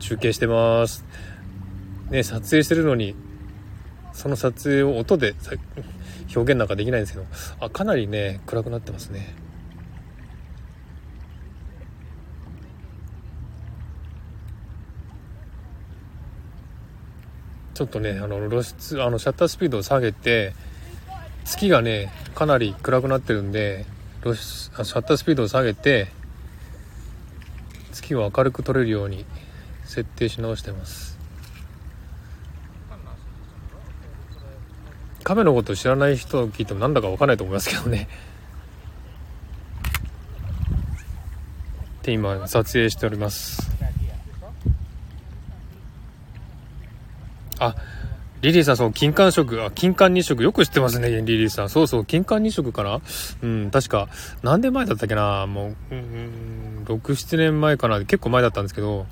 [0.00, 1.04] 中継してます。
[2.12, 3.16] ね撮影してるのに
[4.12, 5.34] その撮影を音で
[6.36, 7.26] 表現なんかできないんですけど
[7.58, 9.34] あかなりね暗くなってますね。
[17.74, 20.54] ちょっとねあの露出あのシャッタースピードを下げて
[21.46, 23.86] 月がねかなり暗くなってるんで
[24.22, 26.08] 露出シャッタースピードを下げて
[27.92, 29.24] 月を明るく撮れるように
[29.84, 31.11] 設定し直してます。
[35.22, 38.08] 亀のこと知らない人を聞いてもなんだか分かんないと思いますけどね。
[42.00, 43.70] って今撮影しております。
[47.60, 47.76] あ
[48.40, 51.68] リリーさん、そう、金環食、あ、金環日食、よく知ってますね、リリーさん。
[51.68, 53.00] そうそう、金環日食かな？
[53.40, 54.08] うん、確か、
[54.42, 55.46] 何年前だったっけな？
[55.46, 58.00] もう、うん、6、7年前かな？
[58.00, 59.06] 結構前だったんですけど、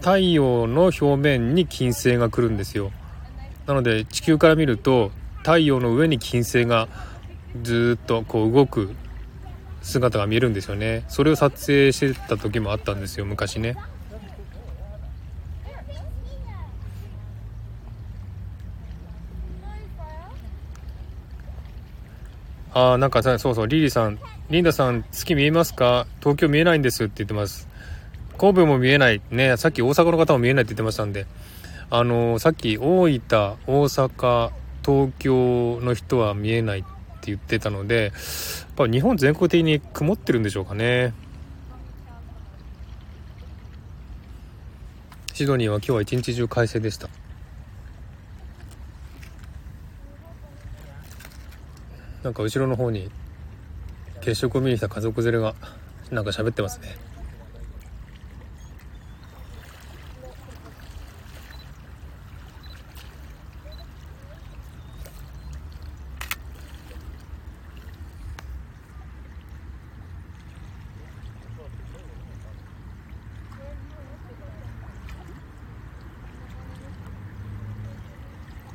[0.00, 2.92] 太陽の表面に金星が来るんですよ。
[3.68, 6.88] なので、地球から見ると、太陽の上に金星が
[7.62, 8.94] ずっとこう動く
[9.82, 11.04] 姿が見えるんですよね。
[11.08, 13.76] それを撮影してた時もあったんですよ、昔ね。
[22.72, 26.06] ああ、なんかさ、そうそう、リリーさん、リンダさん、月見えますか？
[26.20, 27.68] 東京見えないんですって言ってます。
[28.38, 29.20] 神戸も見えない。
[29.30, 31.26] ね、さっき大阪の方も見えないって言ってましたんで、
[31.90, 34.50] あの、さっき大分、大阪、
[34.84, 36.88] 東京の人は見えないって
[37.26, 41.14] 言ってたので、やっぱ日本全国的に曇ってるんでしょうかね。
[45.32, 47.08] シドニーは今日は一日中快晴でした。
[52.22, 53.10] なんか後ろの方に
[54.20, 55.54] 月食を見に来た家族連れが
[56.10, 57.07] なんか喋ってますね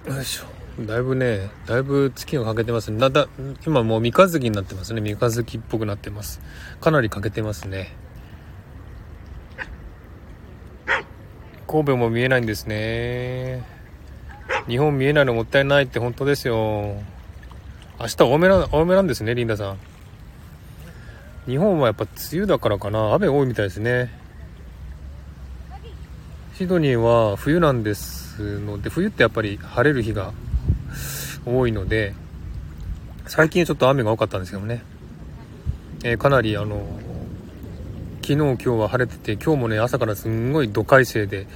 [0.05, 2.97] よいしょだいぶね、だいぶ月が欠けてますね。
[2.99, 3.27] だだ、
[3.65, 5.01] 今もう三日月になってますね。
[5.01, 6.41] 三日月っぽくなってます。
[6.81, 7.95] かなり欠けてますね。
[11.67, 13.63] 神戸も見えないんですね。
[14.67, 16.95] 日本見えないのもったいないって本当ですよ。
[17.99, 19.77] 明日多めな、多めなんですね、リンダさん。
[21.45, 23.13] 日本はやっぱ梅雨だからかな。
[23.13, 24.11] 雨多いみたいですね。
[26.55, 30.33] シドニーは冬なんですので、冬ってやっぱり晴れる日が
[31.45, 32.15] 多いので、
[33.27, 34.83] 最近ちょっと雨が多かったんですけどね、
[36.03, 36.85] えー、かなりあの、
[38.21, 41.47] 昨日今日は晴れてて、今日もね、朝からすんごい土快晴で、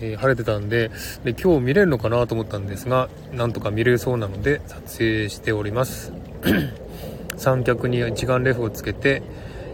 [0.00, 0.90] えー、晴れてたんで
[1.24, 6.12] で、今日見れるのかなと思ったんですが、なんとか見れそうなので撮影しております。
[7.36, 9.22] 三脚に一眼レフをつけて、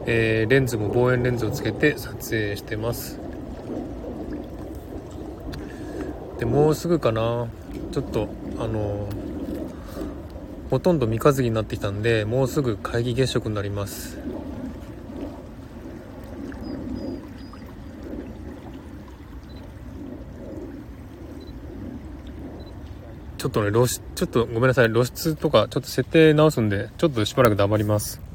[0.07, 3.30] えー、レンズも望遠レンズをつけて撮影してます。
[6.41, 7.49] で、もうすぐかな。
[7.93, 8.29] ちょっと
[8.59, 9.07] あの
[10.71, 14.17] ほとんど三日月になってきたんでもうすぐ皆既月食になります。
[23.37, 24.91] ちょっとね露出ちょっとごめんなさい。
[24.91, 28.30] 露出とかちょっと設定直すんでちょっとしばらく黙ります。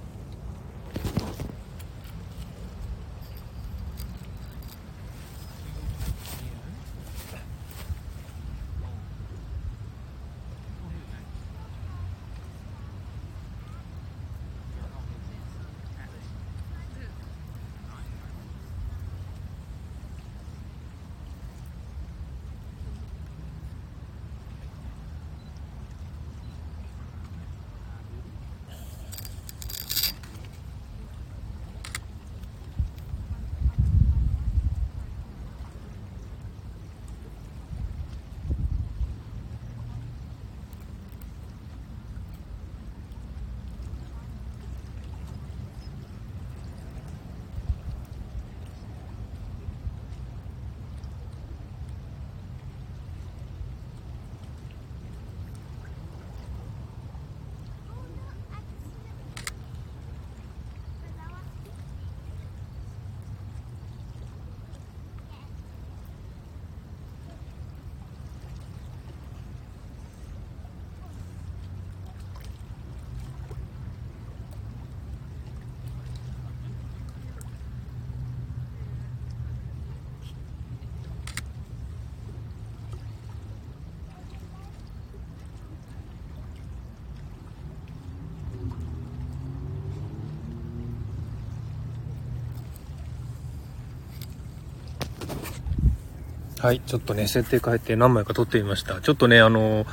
[96.66, 98.99] はい、ちょっとね、設定変えて何枚か撮ってみました。
[98.99, 99.86] ちょっとね、あの、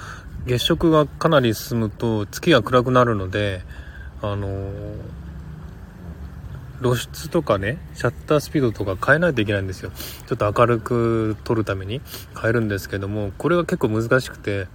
[0.46, 3.60] 月食がかなり進むと月が暗くなるので、
[4.22, 4.72] あの、
[6.80, 9.90] 露出とかね、シャッタースピードとか変えないといけないんですよ。
[10.26, 12.00] ちょっと明るく撮るために
[12.40, 14.66] 変えるんですけども、これが結構難しくて、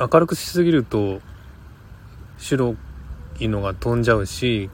[0.00, 1.20] 明るくしすぎると
[2.38, 2.74] 白
[3.38, 4.68] いのが飛んじゃうし、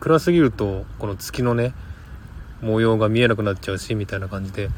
[0.00, 1.72] 暗すぎるとこの月のね、
[2.60, 4.68] 模様が見えなくなっちゃうし、みたいな感じで、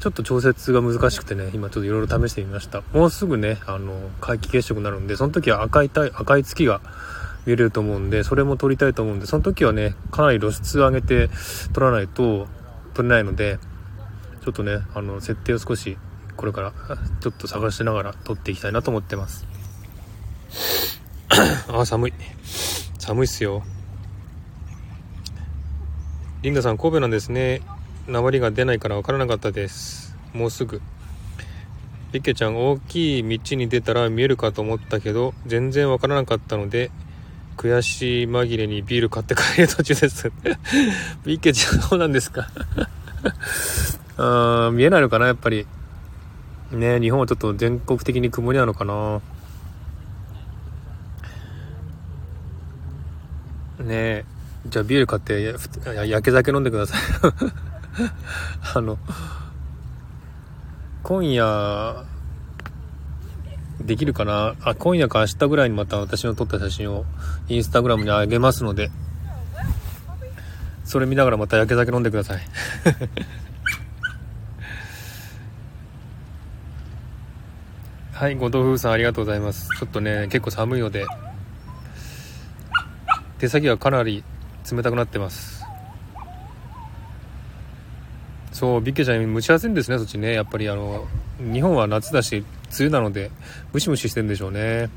[0.00, 2.82] ちょっと調節が難しくてね、今ちょっといろいろ試してみました。
[2.92, 6.80] もうすぐね、あの、皆既月食になるんで、その時は赤い赤い月が
[7.46, 11.30] 見れると思うんで、それも撮りたいと思うんで、その時はね、かなり露出を上げて
[11.72, 12.46] 撮らないと
[12.94, 13.58] 撮れないので、
[14.44, 15.96] ちょっとね、あの、設定を少し、
[16.36, 16.72] これから
[17.20, 19.46] ちょっと探しながら撮っていきたいなと思ってます。
[21.68, 22.12] あ、寒い。
[22.98, 23.62] 寒いっすよ。
[26.42, 27.62] リンダさん、神戸なんですね。
[28.08, 30.16] 鉛が出ないから分からなかったです。
[30.32, 30.80] もうすぐ。
[32.12, 36.90] リケちゃん大きい道に出たら見えるかと思ったけど全然分からなかったので
[37.56, 40.30] 悔しい紛れにビール買って帰る途中です。
[41.26, 42.48] ビケちゃんそうなんですか？
[44.18, 45.66] あ見えないのかなやっぱり。
[46.72, 49.20] ね日本はちょっと全国的に曇りなのかな。
[53.80, 54.24] ねえ
[54.68, 55.54] じゃあビール買って
[56.06, 57.00] 焼け酒飲んでください。
[58.74, 58.98] あの、
[61.02, 62.04] 今夜、
[63.80, 64.54] できるかな？
[64.62, 67.04] あ、今夜か明日ぐらいにまた私の撮った写真を
[67.48, 68.90] インスタグラムに上げますので、
[70.84, 72.40] それ見ながらまた焼け酒飲んでください。
[78.12, 79.68] はい、後藤風さんありがとうございます。
[79.78, 81.06] ちょっとね、結構寒いので、
[83.38, 84.24] 手先がかなり
[84.70, 85.55] 冷たくなってます。
[88.56, 90.32] そうビッケちゃん蒸し暑いんですねそっちね。
[90.32, 91.06] やっぱりあの
[91.40, 92.46] 日本は夏だし梅
[92.80, 93.30] 雨なので
[93.74, 94.88] ムシムシしてるんでしょうね。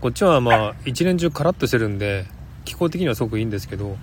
[0.00, 2.26] こっちはまあ一年中カラッとしてるんで
[2.64, 3.96] 気候的にはすごくいいんですけど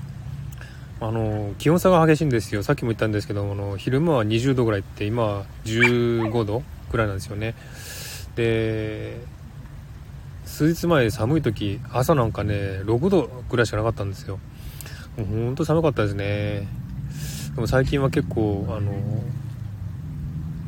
[1.01, 2.63] あの気温差が激しいんですよ。
[2.63, 7.55] さっきも言ったんですけどあの昼間は20度ぐらいって今は15度ぐらいなんですよね。
[8.37, 9.17] で
[10.45, 12.53] 数日前寒い時朝なんかね
[12.85, 14.39] 6度ぐらいしかなかったんですよ。
[15.17, 16.79] ほんと寒かったですね。
[17.55, 18.91] でも最近は結構あの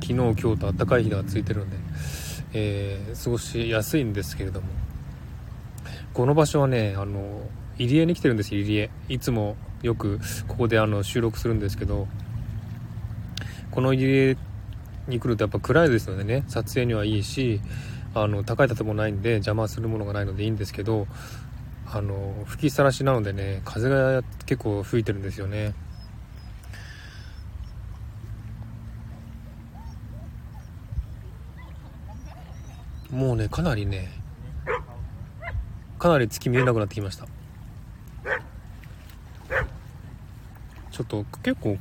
[0.02, 1.78] 昨日今日と暖かい日がついてるんで、
[2.54, 4.68] えー、過ごしやすいんですけれども。
[6.14, 7.42] この場所はねあの
[7.80, 8.92] 入江に来てるんです入江。
[9.10, 12.08] いつもよくここであの収録するんですけど
[13.72, 14.38] この入江
[15.08, 17.62] に来るとやっぱ暗いですのでね撮影にはいいし
[18.14, 21.08] あの高い建物ないんで邪魔するものがないのでいいんですけど
[21.92, 25.74] あの吹きさらしなのでね風が結構吹いてるんですよね。
[33.14, 34.10] もうねかなりね
[36.00, 37.28] かなり月見えなくなってきました。
[40.92, 41.78] ちょっと結構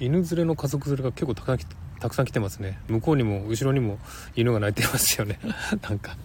[0.00, 1.58] 犬連れの家族連れが結構たくさん
[1.98, 2.78] たくさん来てますね。
[2.88, 3.98] 向こうにも後ろにも
[4.34, 5.40] 犬が鳴いてますよね。
[5.82, 6.16] なんか。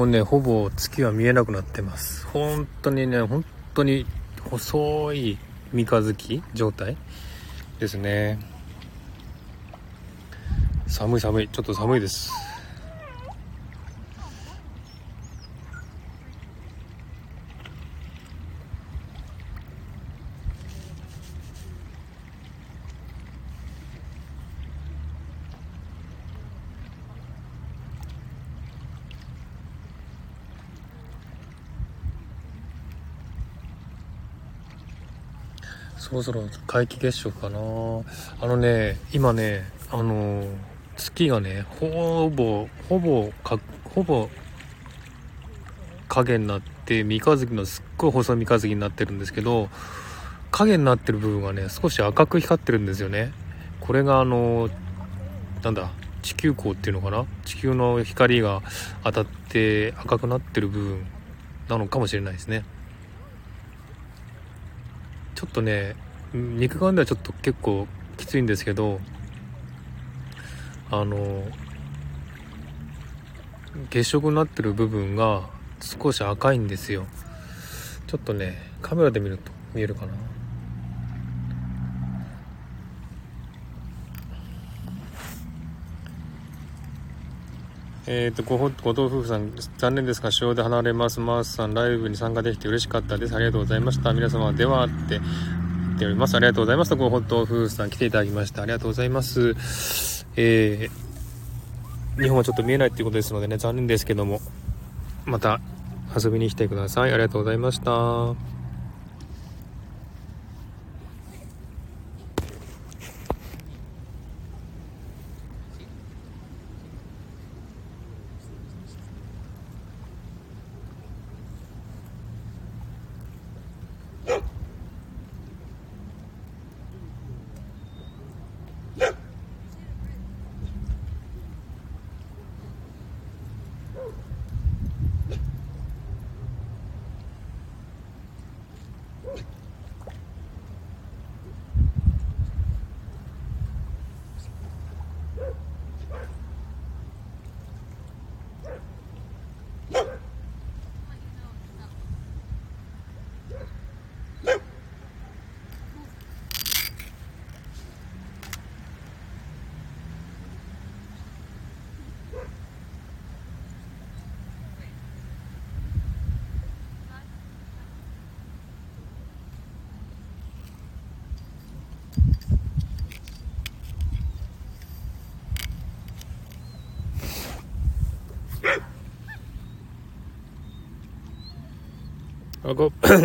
[0.00, 2.26] もうね、ほぼ月は見えなくなってます。
[2.28, 3.44] 本当にね、本
[3.74, 4.06] 当に
[4.48, 5.38] 細い
[5.74, 6.96] 三日月状態
[7.78, 8.38] ですね。
[10.86, 11.48] 寒い寒い。
[11.48, 12.49] ちょっと寒いです。
[36.20, 37.58] ろそろ皆既月食かな。
[37.58, 40.44] あのね今ねあの
[40.96, 43.58] 月がねほぼほぼか
[43.94, 44.28] ほぼ
[46.08, 49.68] 影になって三日月のすっごい細い三日月になってるんですけど
[50.50, 53.32] 影になってる部分がね少し赤く光ってるんですよね。
[53.80, 54.68] これがあの
[55.62, 55.90] なんだ
[56.22, 57.24] 地球光っていうのかな？
[57.46, 58.60] 地球の光が
[59.04, 61.06] 当たって赤くなってる部分
[61.68, 62.64] なのかもしれないですね。
[65.34, 65.96] ちょっとね
[66.32, 69.00] 肉眼ではちょっと結構きついんですけど
[70.90, 71.44] あの
[73.90, 75.48] 月食になってる部分が
[75.80, 77.06] 少し赤いんですよ
[78.06, 80.12] ちょっとねカメラで見ると見えるかな
[88.06, 91.20] えっ、ー、とご、後藤夫婦さん、残念ですが、主要で離れます。
[91.20, 93.36] マースさん、ライブに参加できて嬉しかったです。
[93.36, 94.12] ありがとうございました。
[94.12, 95.20] 皆様、では、って
[96.00, 96.34] っております。
[96.34, 96.94] ありがとうございます。
[96.94, 98.62] ご本当夫婦さん、来ていただきました。
[98.62, 100.26] ありがとうございます。
[100.36, 104.40] えー、日本はちょっと見えないっていうことですのでね、残念ですけども、
[105.26, 105.60] また
[106.16, 107.12] 遊びに来てください。
[107.12, 108.49] ありがとうございました。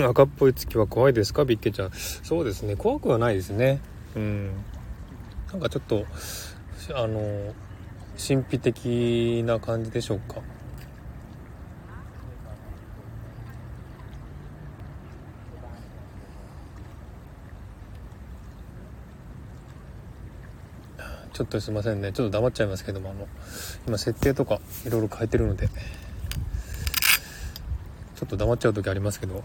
[0.05, 1.45] 赤っぽい月は怖いですか？
[1.45, 1.91] ビッケちゃん。
[1.91, 2.75] そうですね。
[2.75, 3.81] 怖くはないですね。
[4.15, 4.51] うん。
[5.51, 6.05] なんかちょっと
[6.93, 7.53] あの
[8.17, 10.41] 神秘的な感じでしょうか？
[21.33, 22.13] ちょっとすいませんね。
[22.13, 23.27] ちょっと黙っちゃいますけどもあの
[23.87, 29.43] 今設定とかいろいろ変えてるのでちょっと黙っちゃう時ありますけど。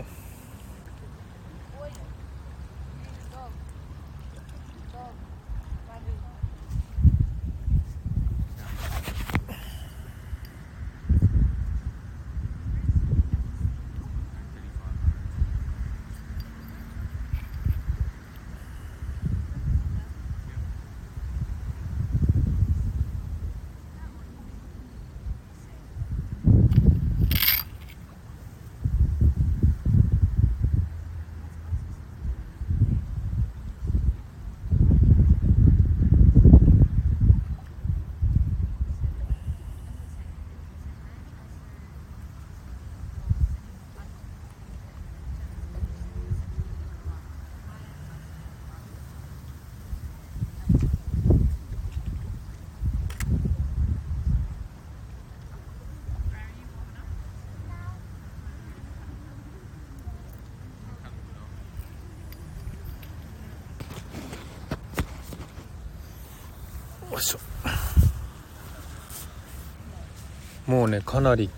[70.90, 71.50] ねかなり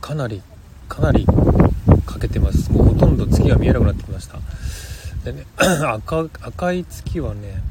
[0.00, 0.42] かなり
[0.88, 1.26] かなり
[2.06, 2.72] かけてます。
[2.72, 4.38] もうほとんど月が見えなくなってきました。
[5.24, 7.62] でね 赤赤い月はね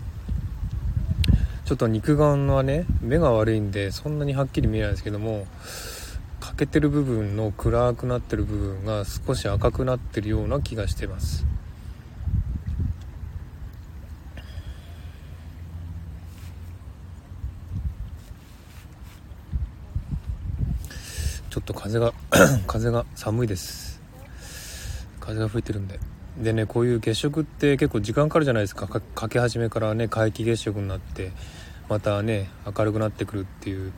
[1.65, 5.47] ちょっと肉眼はね目が悪いんでそんなにはっきり見えないですけども
[6.39, 11.45] 欠けてる部分の暗くなってる部分が少し赤くなってるような気がしてます
[21.49, 22.13] ちょっと風が
[22.65, 24.01] 風が寒いです。
[25.19, 25.99] 風が吹いてるんで。
[26.41, 28.87] でねこういう月食って結構時間かかるじゃないですか。
[28.87, 31.33] かけ始めからね皆既月食になって
[31.89, 33.91] またね明るくなってくるっていう。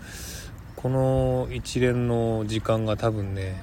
[0.75, 3.61] この一連の時間が多分ね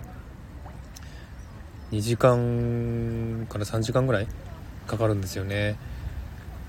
[1.90, 4.28] 2時間から3時間ぐらい
[4.86, 5.76] かかるんですよね。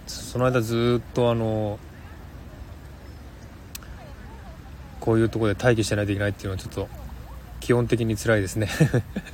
[0.07, 1.77] その間ずっとあの
[4.99, 7.02] こういうところで待機してないといけないっていうのはちょっと
[7.63, 8.67] 基本的に辛いですね。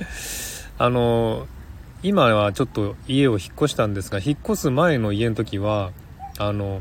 [0.78, 1.48] あの
[2.04, 5.90] 今はちょっと家を引っ越したんですが引っ越す前の家の時は
[6.38, 6.80] あの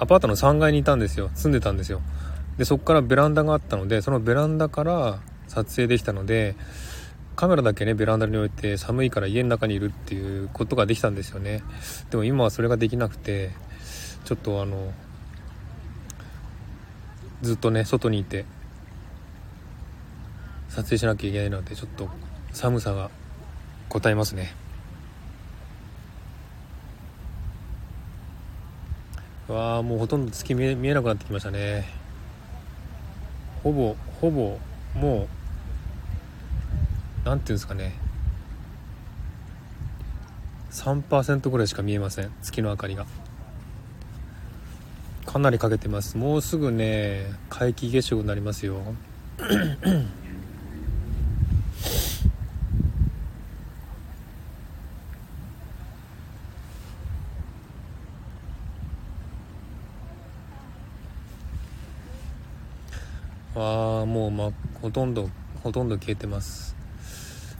[0.00, 1.30] アパートの3階にいたんですよ。
[1.36, 2.02] 住んでたんですよ。
[2.58, 6.56] でそこからベランダがあったのでそのベランダから撮影できたので
[7.36, 11.62] カメラだけねベランダに置いて寒いから家の中にいるっていうことができたんですよね。
[12.10, 13.52] でも今はそれができなくて
[14.24, 14.92] ちょっとあの
[17.42, 18.44] ずっとね外にいて
[20.76, 22.10] 撮影しなきゃいけないのでちょっと
[22.52, 23.10] 寒さが
[23.88, 24.54] 答えますね。
[29.48, 31.88] わあもうほとんど月見え見えなくなってきましたね。
[33.62, 34.58] ほぼほぼ
[34.94, 35.28] もう
[37.24, 37.94] 何ていうんですかね。
[40.72, 42.30] 3%ぐらいしか見えません。
[42.42, 43.06] 月の明かりが。
[45.24, 46.18] かなりかけてます。
[46.18, 48.82] もうすぐね皆既月食になりますよ。
[63.56, 64.52] ああもう、ま、
[64.82, 65.30] ほとんど
[65.62, 66.76] ほとんど消えてます。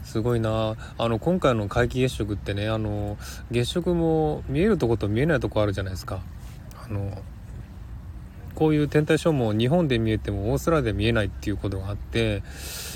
[0.03, 0.75] すごいな。
[0.97, 3.17] あの今回の皆既月食ってねあの
[3.51, 6.21] 月食も見えるとこと見えないとこあるじゃないですか。
[6.85, 7.11] あの
[8.53, 12.41] こういう天体ショーも日本で見えてもオーストラリアで見えないっていうことがあって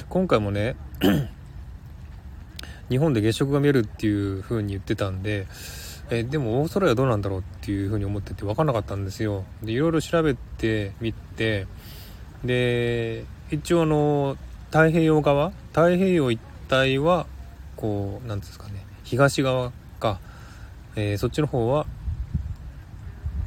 [0.09, 0.75] 今回もね
[2.89, 5.45] 日本で月食が見えるっていう風に言ってたんで
[6.09, 9.45] えでもオーストラリアどうなんだろうっていう風に思ってて分かんなかったんですよ。
[9.63, 11.67] でいろいろ調べてみて
[12.43, 14.37] で一応あの
[14.67, 16.39] 太平洋側太平洋一
[16.71, 17.27] 帯は
[17.75, 20.19] こう何ですかね東側か、
[20.95, 21.85] えー、そっちの方は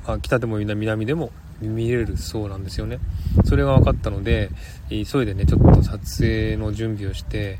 [0.07, 1.31] あ北でも南でも
[1.61, 2.99] 見れるそうなんですよね。
[3.45, 4.51] それが分かったので
[4.91, 7.59] 急いでねちょっと撮影の準備をして、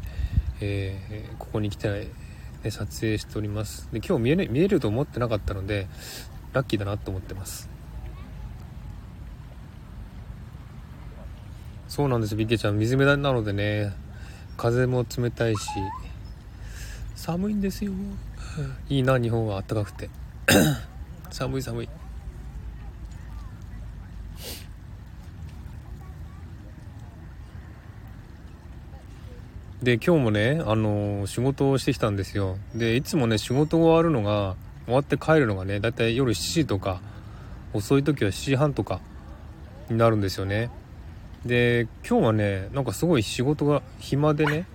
[0.61, 1.89] えー、ここに来て、
[2.63, 3.89] ね、撮影しております。
[3.93, 5.87] で今日見え,、ね、見えると思ってなかったので
[6.53, 7.74] ラッキーだなと思ってます。
[11.95, 13.93] そうなんですビッケちゃん水辺なのでね。
[14.57, 15.61] 風も冷たいし。
[17.15, 17.93] 寒いんですよ。
[18.89, 19.63] いいな日本は。
[19.63, 20.11] 暖かくて。
[21.31, 21.89] 寒い寒い。
[29.85, 32.59] で今日もねあの仕事をしてきたんですよ。
[32.75, 37.01] でいつもね仕事終わるのが終わって帰るのがねだいたい夜7時とか
[37.73, 38.99] 遅い時は7時半とか
[39.89, 40.71] になるんですよね。
[41.45, 44.67] で今日はねなんかすごい仕事が暇でね。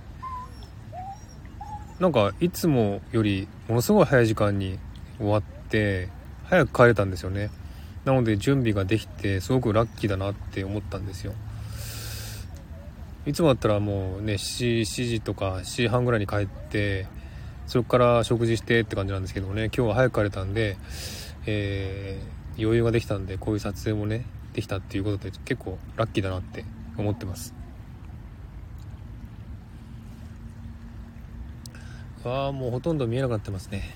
[2.00, 4.80] なんかいつもよりものすごい早い時間に
[5.18, 6.08] 終わって
[6.46, 7.50] 早く帰れたんですよね。
[8.06, 11.34] なので準備ができてすごくラッキーだなって思ったんですよ。
[13.26, 17.08] いつもだったらもうね 7, 時とか7時半ぐらいに帰って
[17.68, 20.78] そこから食事してって感じなんですけどもね今日は早く帰れたんで、
[21.46, 26.66] えー、余裕ができたんでこういう撮影もねできたっていうことで結構ラッキーだなって
[26.98, 27.54] 思ってます。
[32.26, 33.96] ああもうほとんど見えなくなってますね。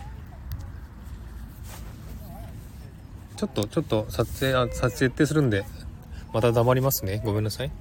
[3.36, 5.66] ちょっとちょっと撮影あ撮影ってするんで
[6.34, 7.22] また黙りますね。
[7.26, 7.72] ごめんなさい。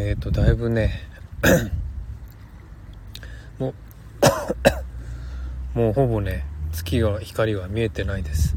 [0.00, 0.98] えっ、ー、とだいぶね
[3.58, 3.74] も
[5.74, 8.56] う もうほぼね月が光が見えてないです。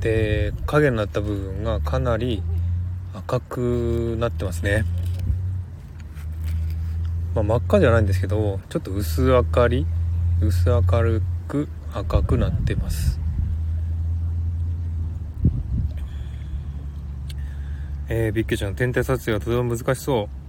[0.00, 2.42] で影になった部分がかなり
[3.12, 4.84] 赤くなってますね、
[7.34, 9.86] まあ、真っ赤じゃないんですけどちょっと薄明かり
[10.40, 13.18] 薄明るく赤くなってます。
[18.08, 20.43] えー、ビッケちゃん天体撮影はとても難しそう。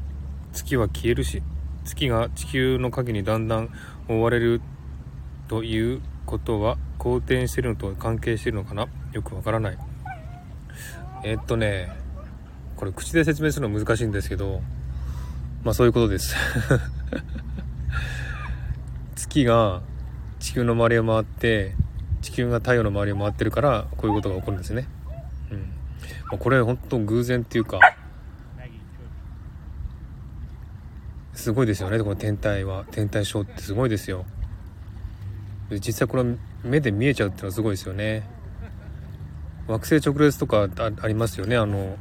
[0.65, 1.43] 月は消えるし
[1.85, 3.69] 月が地球の影にだんだん
[4.09, 4.61] 覆われる
[5.47, 8.87] ということは好転してるのと関係してるのかな？
[9.13, 9.77] よくわからない。
[11.23, 11.95] えー、っとね
[12.75, 14.61] これ口で説明するの難しいんですけど
[15.63, 16.35] まあそういうことです。
[19.15, 19.83] 月が
[20.39, 21.75] 地球の周りを回って
[22.23, 24.87] 地球が太陽の周りを回ってるからこういうことが起こるんですね。
[25.51, 25.65] うん、ま
[26.33, 27.79] あ、これ本当偶然っていうか
[31.45, 32.85] すごいですよねこの天体は。
[32.89, 34.25] 天体ショーってすごいですよ。
[35.69, 36.23] 実際これ
[36.63, 38.27] 目で見えちゃうっていうのはすごいですよね。
[39.67, 40.67] 惑星直列とか
[41.01, 41.55] ありますよね。
[41.55, 41.97] あの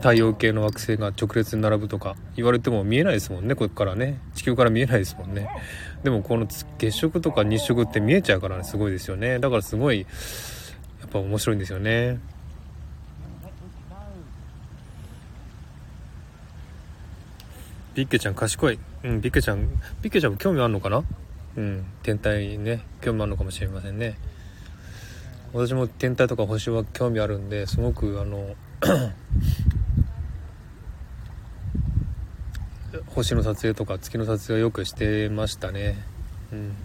[0.00, 2.14] 太陽系の惑星が直列に並ぶとか。
[2.36, 4.20] 言われても見えないですもんねここからね。
[4.34, 5.48] 地球から見えないですもんね。
[6.04, 9.38] でもこの月食とか日食って見えちゃうから、ね、すごいですよね。
[9.38, 12.20] だからすごいやっぱ面白いんですよね。
[17.96, 18.78] ビッケちゃん賢い。
[19.04, 19.66] うん、ビッケちゃん、
[20.02, 21.02] ビッケちゃんも興味あるのかな？
[21.56, 24.18] うん、天体ね、興味あるのかもしれませんね。
[25.54, 28.54] 私も天体とか星は興味あるんですごくあの
[33.14, 35.96] 星の撮影とか月の撮影をよくしてましたね。
[36.52, 36.76] うん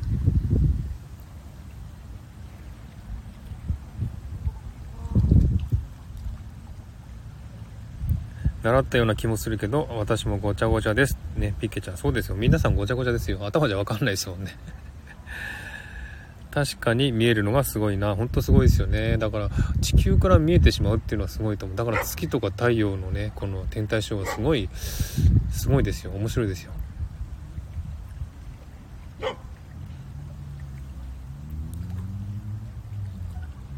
[8.63, 11.17] 習ったような気もするけど、私もごちゃごちゃです。
[11.35, 12.35] ね、ピッケちゃん、そうですよ。
[12.35, 13.39] 皆さんごちゃごちゃですよ。
[13.43, 14.55] 頭じゃわかんないですもんね。
[16.51, 18.15] 確かに見えるのがすごいな。
[18.15, 19.17] ほんとすごいですよね。
[19.17, 19.49] だから、
[19.81, 21.77] 地球から見えてしまうっていうのはすごいと思う。
[21.77, 24.69] だから月とか太陽のね、この天体ショーはすごい、
[25.49, 26.11] すごいですよ。
[26.11, 26.71] 面白いですよ。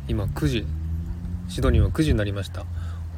[0.10, 0.68] 今9時。
[1.48, 2.66] シドニーは9時になりました。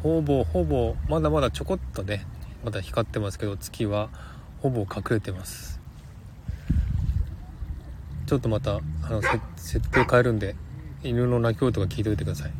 [0.05, 2.27] ほぼほぼまだまだちょこっとね
[2.63, 4.09] まだ光ってますけど月は
[4.61, 5.81] ほぼ隠れてます。
[8.27, 9.19] ちょっとまたあの
[9.55, 10.55] 設定変えるんで
[11.01, 12.51] 犬の鳴き声とか聞いておいてください。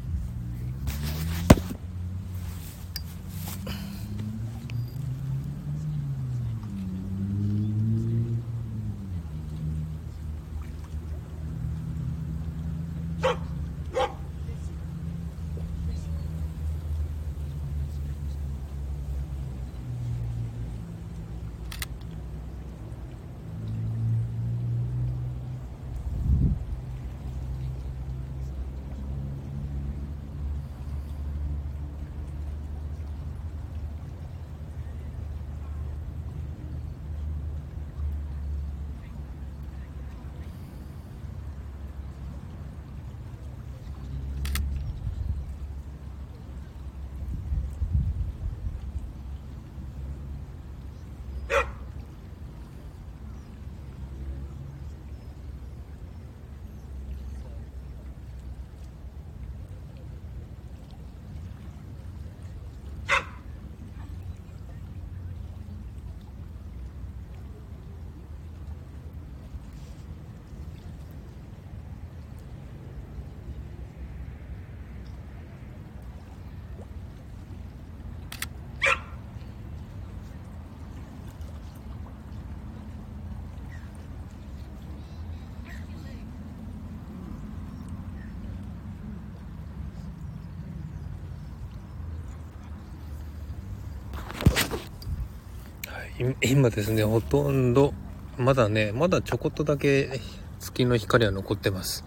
[96.45, 97.93] 今ですねほとんど
[98.37, 100.19] まだねまだちょこっとだけ
[100.59, 102.03] 月の光は残ってます。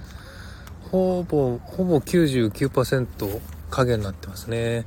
[0.90, 4.86] ほぼほぼ99%影になってますね。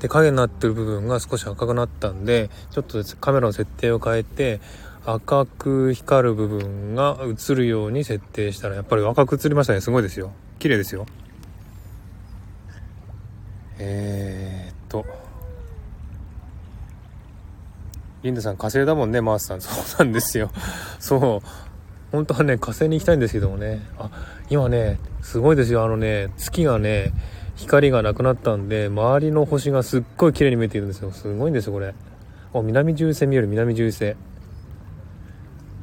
[0.00, 4.60] で影になってる部分が少し赤くなったんでちょっとカメラの設定を変えて
[5.04, 9.80] 赤く光る部分が映るように設定したらやっぱり赤く映りましたね。
[9.80, 10.32] すごいですよ。
[10.58, 11.06] 綺麗ですよ。
[13.78, 15.06] えー、っと
[18.22, 19.60] リンダさん火星だもんねマースさん。
[19.60, 20.50] そうなんですよ。
[21.00, 21.48] そう。
[22.12, 23.80] 本当はね火星に行きたいんですけどもね。
[23.98, 24.10] あ
[24.50, 25.84] 今ねすごいですよ。
[25.84, 27.12] あのね月がね
[27.56, 31.10] 光がなくなったんで周りの星がすっごい綺麗に見えているんですよ。
[31.12, 31.94] すごいんですよこれ。
[32.52, 34.16] あ南十星見える南十星。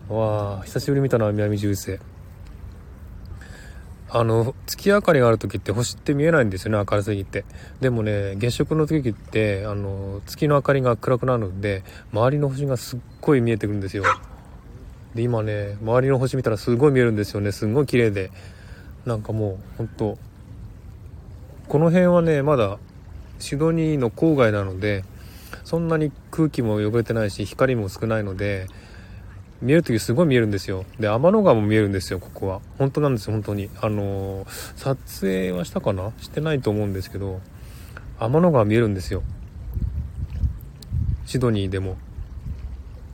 [0.10, 2.00] わあ久しぶり見たな南十星
[4.10, 7.44] あの月明かりがある時って星って見えないんですよね明るすぎて。
[7.82, 11.84] でもね月食の時ってあの月の明かりが暗くなるんで
[12.14, 14.04] 周りの星がすっごい見えてくるんですよ。
[15.14, 18.32] で今ね周りの星見たらすごい見えるんですよねすんごい綺麗で。
[19.06, 20.18] なんかもうほんと
[21.70, 22.78] この辺はねまだ
[23.40, 25.06] シドニーの郊外なので
[25.64, 28.68] そんなに空気も汚れてないし光も少ないので
[29.62, 30.86] 見える時すごい見えるんですよ。
[31.00, 32.62] で天の川も見えるんですよここは。
[32.78, 33.70] 本当なんですよ本当に。
[33.82, 37.42] あのー、撮影はしたかなしてないと思うんですけど
[38.20, 39.24] 天の川見えるんですよ。
[41.26, 41.98] シドニーでも。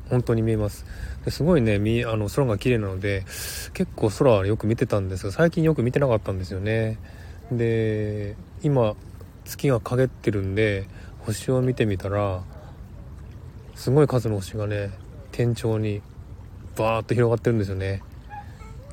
[0.09, 0.85] 本当に見えます。
[1.25, 3.21] ですごいねみあの空が綺麗なので
[3.73, 6.99] 結構空はよく見てたんですが最近よく見てなかったんですよね。
[7.51, 8.95] で今
[9.45, 10.87] 月が陰ってるんで
[11.19, 12.43] 星を見てみたら
[13.75, 14.91] すごい数の星がね
[15.31, 16.01] 天頂に
[16.76, 18.01] バーッと広がってるんですよね。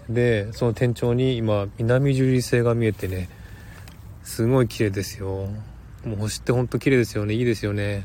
[0.09, 3.29] でその天頂に今南十字星が見えてね
[4.25, 5.49] すごい綺麗ですよ。
[6.05, 7.35] もう星ってほんと綺麗ですよね。
[7.35, 8.05] いいですよね。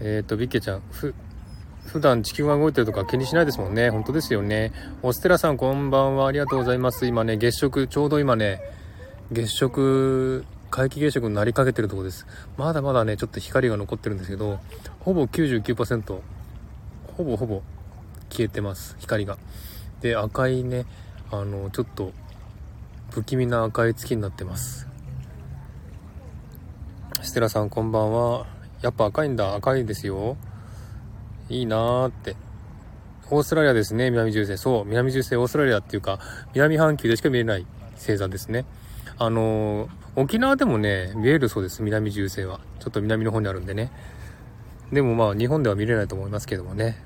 [0.00, 1.14] えっ、ー、とビッケちゃんふ
[1.86, 3.90] 普段地球が動いてるとか気にしないですもんね。
[3.90, 4.72] 本当ですよね。
[5.02, 6.26] オステラさんこんばんは。
[6.26, 7.06] ありがとうございます。
[7.06, 8.60] 今ね月食ちょうど今ね
[9.30, 10.44] 月食
[10.74, 12.26] 皆既月食になりかけてるとこです。
[12.56, 14.58] まだまだねちょっと光が残ってるんですけど
[14.98, 16.18] ほぼ99%
[17.16, 17.62] ほぼほぼ
[18.28, 18.96] 消えてます。
[18.98, 19.38] 光が。
[20.00, 20.84] で赤いね
[21.30, 22.12] あのちょっと
[23.10, 24.88] 不気味な赤い月になってます。
[27.22, 28.44] ステラさんこんばんは。
[28.82, 29.54] やっぱ赤いんだ。
[29.54, 30.36] 赤いですよ。
[31.48, 32.34] いいなーって。
[33.30, 34.10] オーストラリアですね。
[34.10, 34.58] 南十星。
[34.58, 34.84] そう。
[34.86, 36.18] 南十星オーストラリアっていうか
[36.52, 38.64] 南半球でしか見えない星座ですね。
[39.18, 42.60] あの沖縄でもね、見えるそうです、南銃星は。
[42.80, 43.90] ちょっと南の方にあるんでね。
[44.92, 46.96] でもまあ、日本では見れないと思いますけどもね。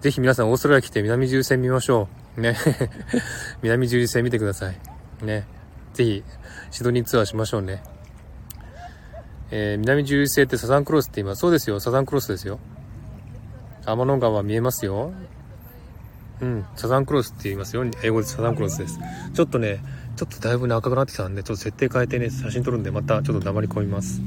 [0.00, 2.40] ぜひ皆さんオーストラリア来て南銃星見ましょう。
[2.40, 2.56] ね。
[3.62, 4.78] 南銃星見てください。
[5.22, 5.46] ね。
[5.94, 6.24] ぜひ、
[6.70, 7.82] シドニーツアーしましょうね。
[9.50, 11.40] えー、南十字星ってサザンクロスって言います。
[11.40, 12.58] そうですよ、サザンクロスですよ。
[13.86, 15.12] 天の川見えますよ。
[16.40, 17.84] うん、サザンクロスって言いますよ。
[18.02, 18.98] 英語でサザンクロスです。
[19.34, 19.80] ちょっとね、
[20.16, 24.22] ちょっとだいぶね赤くなってきたんでちょっと設定変えてね写真撮るんでまたちょっと黙り込みます。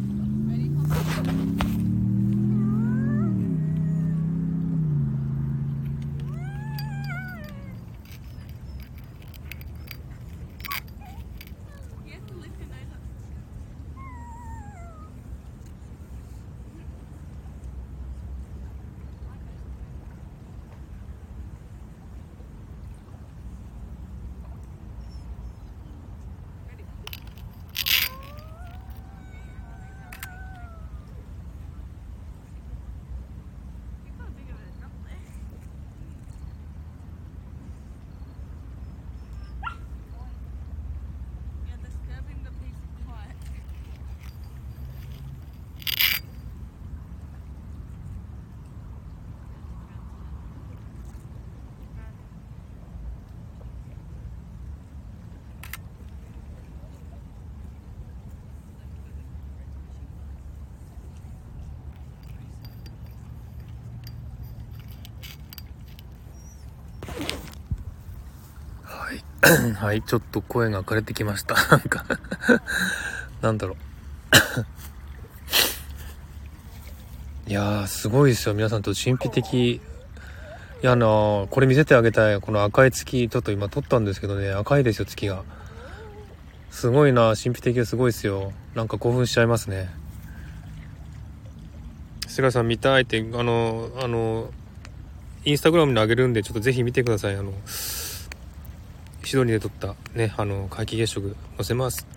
[69.42, 71.56] はい、ちょっと声が枯れてきました。
[71.72, 72.06] なんか
[73.42, 73.78] なんだろう。
[77.50, 78.54] いやー、すごいですよ。
[78.54, 79.54] 皆さんと神秘的。
[79.76, 79.82] い
[80.82, 82.40] や、あのー、これ見せてあげたい。
[82.42, 85.44] この赤い月、ちょっと今撮ったんですけどね、赤いですよ、月が。
[86.70, 88.54] すごいな、神秘的ですごいですよ。
[88.76, 89.90] なんか興奮しちゃいますね。
[92.28, 94.52] 菅さん見たいって、あの、あの、
[95.46, 97.36] インスタグラムにあげるんで、ちょっとぜひ見てください。
[97.36, 97.52] あの、
[99.24, 102.08] シドニーで撮ったね、あの、皆既月食載せます。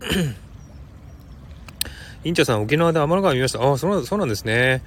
[2.24, 3.61] インチャさん、沖縄で天の川見ました。
[3.61, 4.82] ああ、そうそうなんですね。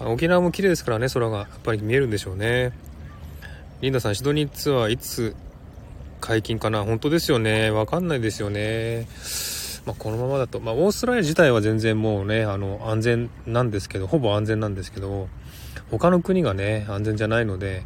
[0.00, 1.38] 沖縄も綺麗ですからね、空が。
[1.38, 2.72] やっぱり見えるんでしょうね。
[3.82, 5.36] リンダさん、シドニーツアーいつ
[6.20, 6.84] 解禁かな？
[6.84, 7.70] 本当ですよね。
[7.70, 9.06] わかんないですよね。
[9.86, 15.28] まあ、このままだと、まあ、オーストラリア自体は全然もうね、あの、安全なんですけど、ほぼ安全なんですけど、
[15.90, 17.82] 他の国がね、安全じゃないので、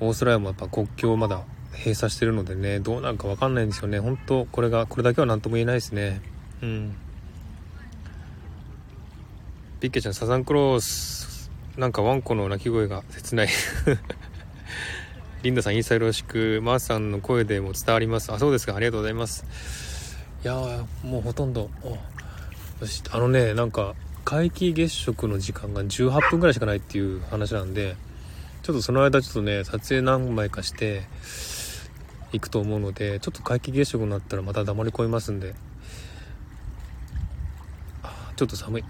[0.00, 1.42] オーストラリアもやっぱ国境まだ
[1.78, 4.00] 閉鎖してるのでね、どうなるかわかんないんですよね。
[4.00, 6.20] 本当これが、これだけは何とも言えないですね。
[6.62, 6.96] うん。
[9.80, 11.28] ピッケちゃん、サザンクロース、
[11.78, 13.48] なんかワンコの鳴き声が切ない
[15.44, 19.44] リンダさんインスタよろしくマースさんの声でも伝わりますあそうですかありがとうございます
[20.42, 20.54] いや
[21.04, 21.70] もうほとんど
[23.12, 27.94] あのねなんか皆既月食の時間が18分ぐらいしかないっていう話なんで
[28.64, 31.04] ちょっとその間ちょっとね撮影何枚かして
[32.32, 35.54] いくと思うのでちょっと皆既月食になったらまた黙り込みますんで。
[38.38, 38.84] ちょっと寒い。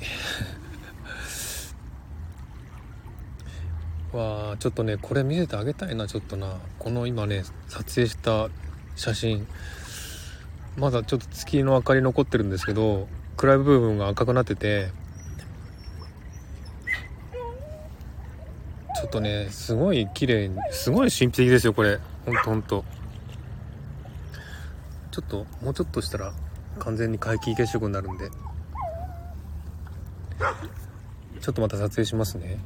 [4.12, 6.58] わあちょっとねこれ見せてあげたいなちょっとな。
[6.78, 8.50] この今ね撮影した
[8.94, 9.46] 写真。
[10.76, 13.08] まだちょっと月の明かり残ってるんですけど
[13.38, 14.90] 暗い部分が赤くなってて。
[18.96, 22.00] ちょっとねすごい綺麗すごい神秘的ですよこれ。
[22.26, 22.84] ほんとほんと。
[25.18, 26.32] ちょっともうちょっとしたら
[26.78, 28.30] 完全に皆既月食になるんで。
[31.40, 32.56] ちょっとまた撮影しますね。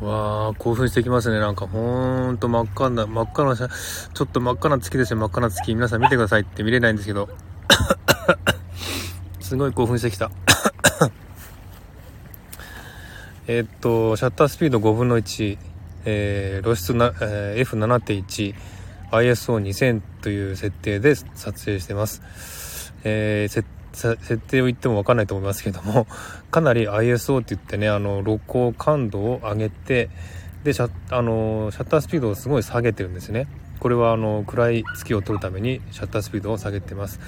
[0.00, 1.66] わあ興奮してきますねなんか。
[1.66, 3.66] ほんと真っ赤な真っ赤なちょ
[4.24, 5.18] っと真っ赤な月ですよ。
[5.18, 5.74] 真っ赤な月。
[5.74, 7.28] 皆さん見てくださいって見れないんですけど。
[9.40, 10.30] すごい興奮してきた。
[13.46, 15.58] えっとシャッタースピード5分の1、
[16.04, 18.54] えー、露出な、えー、F7.1
[19.10, 23.52] ISO2000 という設定で撮影してます、えー、
[23.92, 26.06] 設定を言っても分かんないと思いますけども
[26.50, 30.10] かなり ISO って言ってねあの露光感度を上げて
[30.64, 33.46] でシャあのシャッタースピードをすごい下げてるんですね。
[33.78, 37.18] これはあの暗い月を撮るためにシャッタースピードを下げてます。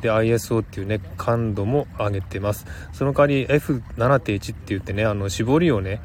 [0.00, 2.66] で ISO っていうね感度も上げてます。
[2.92, 6.00] その代わり F7.1 って言ってねあの絞りをね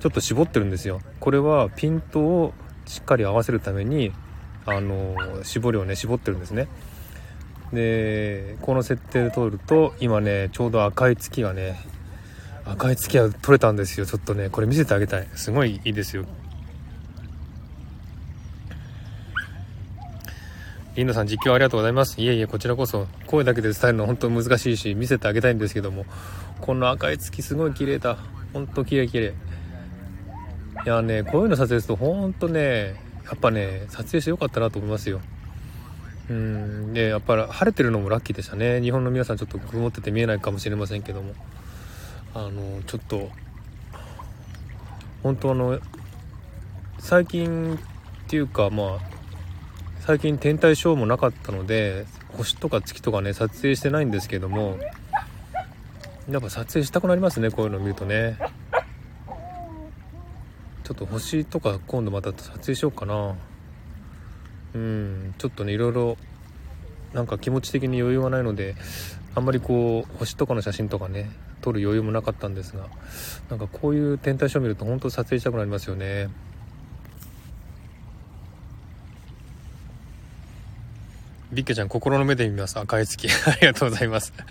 [0.00, 1.00] ちょっと絞ってるんですよ。
[1.20, 2.52] これはピントを
[2.84, 4.12] しっかり合わせるために
[4.66, 6.68] あの絞りをね絞ってるんですね。
[7.72, 11.76] でこの設定で撮ると今ねちょうど赤い月がね
[12.64, 14.06] 赤い月が撮れたんですよ。
[14.06, 15.28] ちょっとねこれ見せてあげたい。
[15.34, 16.24] すごいいいですよ。
[20.94, 22.20] リンダさん実況ありがとうございます。
[22.20, 23.06] いえいえこちらこそ。
[23.26, 26.06] 声だけで伝えるの本当難しいし見せてあげたいんですけども。
[26.60, 28.16] この赤い月すごい綺麗だ。
[28.52, 29.34] 本当綺麗綺麗。
[30.86, 32.94] いやねこういうの撮影すると本当ね
[33.24, 35.20] やっぱね撮影してよかったなと思いますよ。
[36.30, 36.94] うん。
[36.94, 38.80] でやっぱり晴れてるのもラッキーでしたね。
[38.80, 41.34] 日本の皆さんちょっと曇ってて見えないかもしれませんけども。
[42.34, 43.30] あのちょっと
[45.22, 45.78] 本当あの
[46.98, 47.78] 最近っ
[48.26, 48.98] ていうかまあ
[50.00, 54.78] 最近天体ショーもなかったので星とか月とかね撮影してないんですけども
[56.28, 58.36] やっぱ撮影したくなりますねこういうの見るとね。
[60.82, 63.36] ちょっと星とか今度また撮影しようかな。
[64.74, 66.16] うんちょっとねいろいろ
[67.12, 68.74] なんか気持ち的に余裕がないので
[69.34, 72.86] あんまりこう星とかの写真とかね撮る余裕もなかったんですが
[73.48, 76.28] なんかこういう天体ショー見ると本当撮影したくなりますよね
[81.52, 84.32] ビッケちゃん心の目で見ます赤い月 ありがとうございます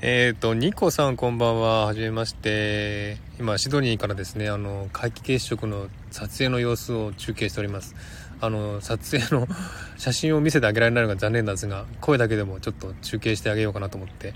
[0.00, 1.86] えっと、ニコさんこんばんは。
[1.86, 3.18] はじめまして。
[3.40, 7.96] 今、シドニーからですね、あの、皆既月食の撮影の様子を中継しております。
[8.40, 9.48] あの撮影の
[9.98, 14.34] 写真を見せてあげられないのが残念なんですが声だけでもちょっと中継してあげようかなと思って、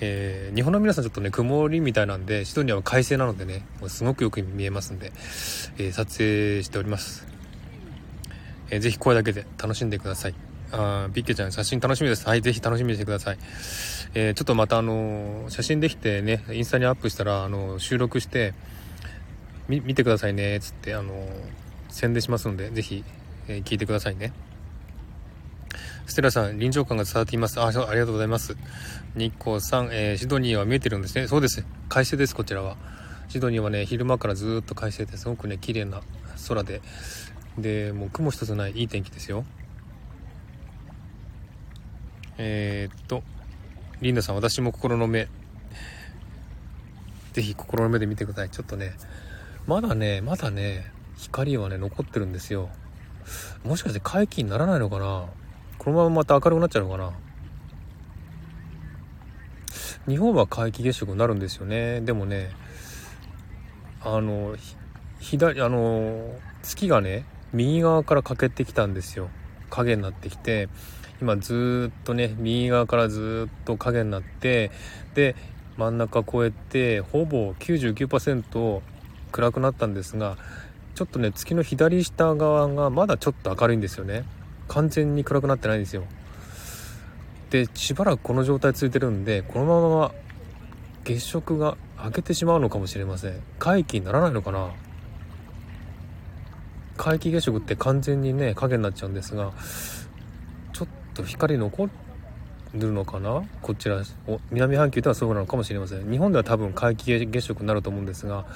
[0.00, 5.12] えー、日本の皆さんちょっとね曇りみたいなんでシドニアは快晴なのでねもうすごくよく見えますんで、
[5.78, 7.26] えー、撮影しております、
[8.70, 10.34] えー、ぜひ声だけで楽しんでください。
[10.72, 12.26] あビッケちゃん写真楽しみです。
[12.26, 13.38] はいぜひ楽しみにしてください、
[14.14, 18.52] えー、ちょっとまたあの写真できてねインスタにアップしたらあの収録して
[19.68, 21.12] 見てくださいねつってあの
[21.96, 23.04] 宣伝しますので、ぜひ、
[23.48, 24.32] えー、聞いてくださいね。
[26.06, 27.60] ステラさん、臨場感が伝わっています。
[27.60, 28.56] あ、ありがとうございます。
[29.16, 31.26] 日光さん、えー、シドニーは見えてるんですね。
[31.26, 31.64] そうです。
[31.88, 32.76] 快晴です、こちらは。
[33.28, 36.00] シドニーはね昼間からずっと快晴ですごくね綺麗な
[36.48, 36.80] 空で
[37.58, 39.44] でもう雲一つないいい天気ですよ
[42.38, 43.22] えー、っと
[44.00, 45.28] リンダさん私も心の目
[47.32, 48.92] ぜひ心の目で見てくださいちょっとね
[49.66, 52.68] まだねまだね光はね残ってるんですよ。
[53.64, 55.26] もしかして皆既にならないのかな？
[55.78, 57.12] このまままた明るくなっちゃうのかな？
[60.08, 62.00] 日本は皆既月食になるんですよね。
[62.00, 62.50] でもね
[64.02, 64.56] あの
[65.18, 69.30] 左あの月がね右側から欠けてきたんですよ。
[69.70, 70.68] 影になってきて
[71.20, 74.70] 今ずっとね右側からずっと影になって
[75.14, 75.34] で
[75.76, 78.80] 真ん中越えてほぼ99%
[79.32, 80.36] 暗くなったんですが
[80.96, 84.24] ちょっとね月の左下側がまだちょっと明るいんですよね。
[84.66, 86.04] 完全に暗くなってないんですよ。
[87.50, 90.12] でしばらくこの状態続いてるんでこのまま
[91.04, 93.42] 月食が明けてしまうのかもしれません。
[93.60, 94.70] 皆既にならないのかな。
[96.96, 99.52] 皆既月食って完全にね影になっちゃうんですが
[100.72, 101.90] ちょっと光残
[102.72, 103.44] るのかな？
[103.60, 104.02] こちら
[104.50, 106.10] 南半球ではそうなのかもしれません。
[106.10, 108.46] 日本では多分皆既月食になると思うんですが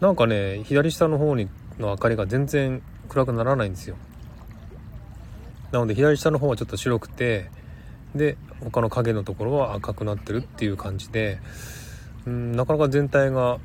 [0.00, 1.48] なんかね左下の方に
[1.78, 3.96] の明かりが全然暗くならないんですよ。
[5.72, 7.50] なので左下の方はちょっと白くて
[8.14, 11.38] で他の影のところは赤くなってるっていう感じで
[12.24, 13.58] うんなかなか全体が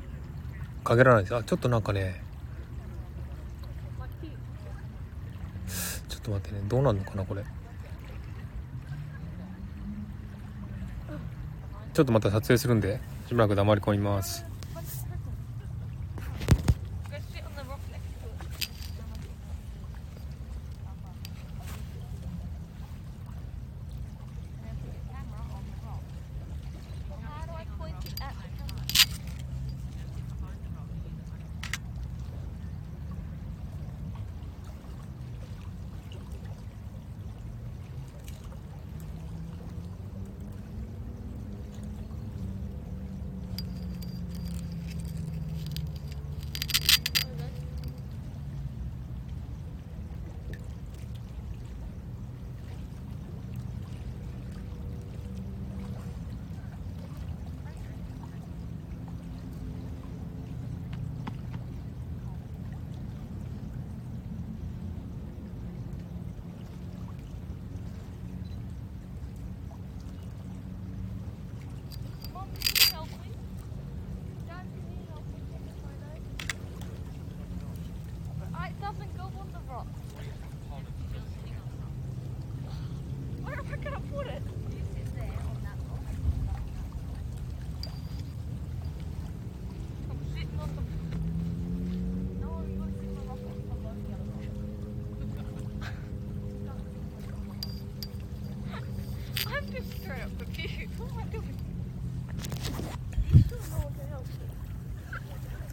[0.84, 2.22] 限らないですあちょっとなんかね
[6.08, 7.44] ちょっと待ってねどうなんのかなこれ。
[11.94, 14.51] ちょっとまた撮影するんでしばらく黙り込みます。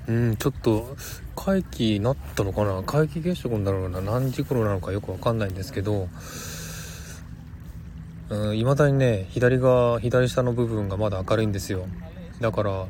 [0.09, 0.97] うんちょっと
[1.35, 2.81] 会期なったのかな？
[2.81, 6.09] 皆既月食になるのは何時頃なのかよくわかんないんですけど
[8.55, 11.85] いまだにね左側左下の部分がまだ明るいんですよ。
[12.41, 12.87] だから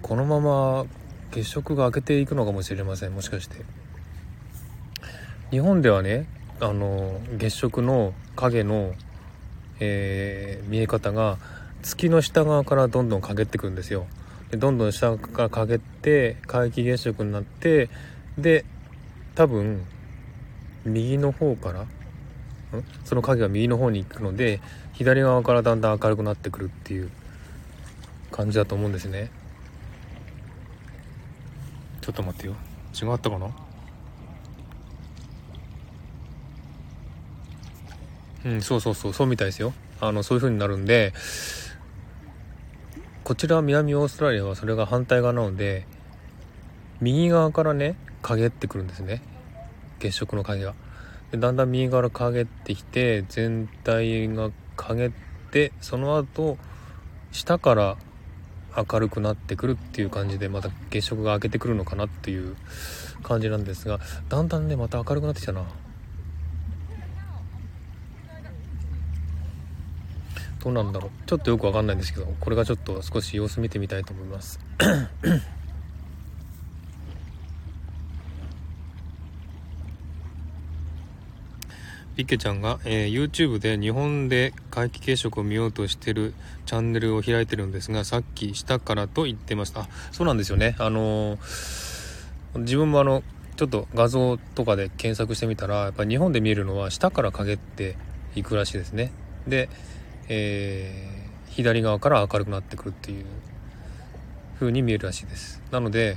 [0.00, 0.86] このまま
[1.30, 3.56] 月食が明けていくのかもしれませんもしかして。
[5.50, 6.26] 日本ではね
[6.60, 8.94] あの月食の影の、
[9.78, 11.36] えー、見え方が
[11.82, 14.06] 月の下側からどんどん陰ってくんですよ。
[14.56, 17.88] どんどん下から陰って皆既月食になって
[18.38, 18.64] で
[19.34, 19.84] 多分
[20.84, 21.86] 右の方から
[23.04, 24.60] その影が右の方に行くので
[24.92, 27.10] 左側からだんだん明るくなってくるっていう
[28.30, 29.30] 感じだと思うんですね。
[32.00, 32.54] ちょっと待ってよ。
[32.92, 33.50] 違ったかな？
[38.44, 39.72] うんそうそうそうそうみたいですよ。
[40.00, 41.14] あのそういう風になるんで
[43.24, 45.86] こちら南オーストラリアはそれが反対側なので
[47.00, 49.22] 右側からね陰ってくるんですね。
[49.98, 50.74] 月食の影が。
[51.32, 55.10] でだんだん右側から陰ってきて全体が陰っ
[55.50, 56.58] てその後
[57.32, 57.96] 下から
[58.76, 62.56] 明るくなってくるっていう感じでまた月食が明けてくるのかなっていう
[63.22, 65.64] 感じなんですがだんだんねまた明るくなってきたな。
[70.64, 74.58] どうなんだろうちょっとよくわかんないんですけどこれがちょっと少し様子見てみたいと思います
[82.16, 86.32] ピッケちゃんが、えー、YouTube で日本で皆既月食を見ようとしてる
[86.64, 89.80] チャンネルを開いてるんですが、さっき下からと言ってました。
[89.80, 90.76] あ、そうなんですよね。
[90.78, 93.24] あのー、自分もあの、
[93.56, 97.96] ちょっと画像とかで検索してみたら、やっぱ日本で見えるのは下から陰って
[98.36, 99.10] いくらしいですね。
[99.48, 99.68] で、
[100.28, 103.24] えー、左側から明るくなってくるっていう
[104.58, 105.62] 風に見えるらしいです。
[105.70, 106.16] なので、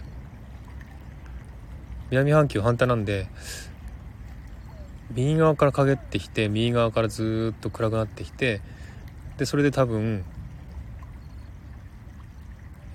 [2.10, 3.28] 南半球反対なんで、
[5.12, 8.62] 右側から陰ってきて、右側からずっと暗くなってきて、
[9.38, 10.24] で、それで多分、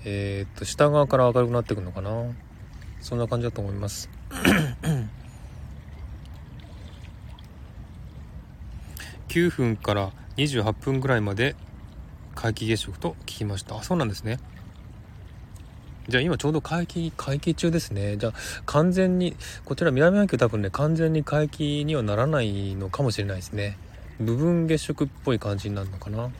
[0.05, 2.11] えー、っと、下側から明るくなってくるのかな。
[3.01, 4.09] そんな感じだと思います。
[9.27, 11.55] 9分から28分ぐらいまで
[12.35, 13.77] 皆既月食と聞きました。
[13.77, 14.39] あそうなんですね。
[16.09, 18.17] じゃあ今ちょうど皆既皆既中ですね。
[18.17, 18.33] じゃあ
[18.65, 23.77] 完全にこちら南半球多分ね完全に皆既にはならないのかもしれないですね。
[24.19, 26.31] 部分月食っぽい感じになるのかな。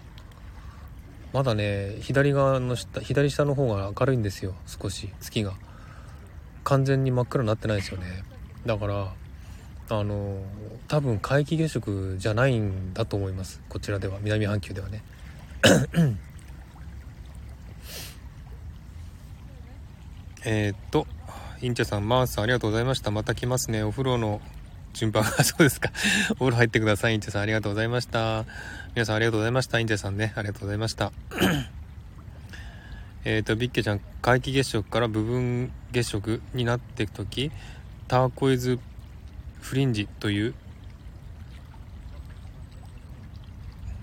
[1.31, 4.55] まだね左側の下左下の方が明るいんですよ。
[4.65, 5.53] 少し月が。
[6.63, 8.23] 完全に真っ暗になってないですよね。
[8.65, 9.13] だから
[9.89, 10.41] あの
[10.87, 13.61] 多分皆既月食じゃないんだと思います。
[13.69, 14.19] こちらでは。
[14.21, 15.03] 南半球ではね。
[20.45, 21.07] えっと
[21.61, 23.11] インチャさんマースさんありがとうございました。
[23.11, 23.83] また来ますね。
[23.83, 24.41] お風呂の
[24.93, 25.31] 順番が。
[25.43, 25.91] そうですか。
[26.31, 27.13] お風呂入ってください。
[27.15, 28.45] インチャさんありがとうございました。
[28.95, 29.79] 皆さんありがとうございました。
[29.79, 30.33] インチャさんね。
[30.35, 31.11] ありがとうございました。
[33.25, 37.51] えっとビッケちゃん皆既月食から部分月食になっていく時
[38.09, 38.79] ターコイズ
[39.63, 40.53] フリンジという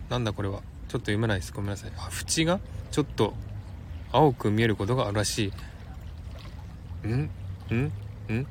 [0.09, 0.62] なんだこれは。
[0.89, 1.53] ちょっと読めないです。
[1.53, 1.93] ごめんなさい。
[1.97, 2.59] あ縁が？
[2.91, 3.35] ちょっと
[4.11, 5.53] 青く見えることがあるらし
[7.05, 7.07] い。
[7.07, 7.31] ん？
[7.73, 7.74] ん？
[8.32, 8.47] ん？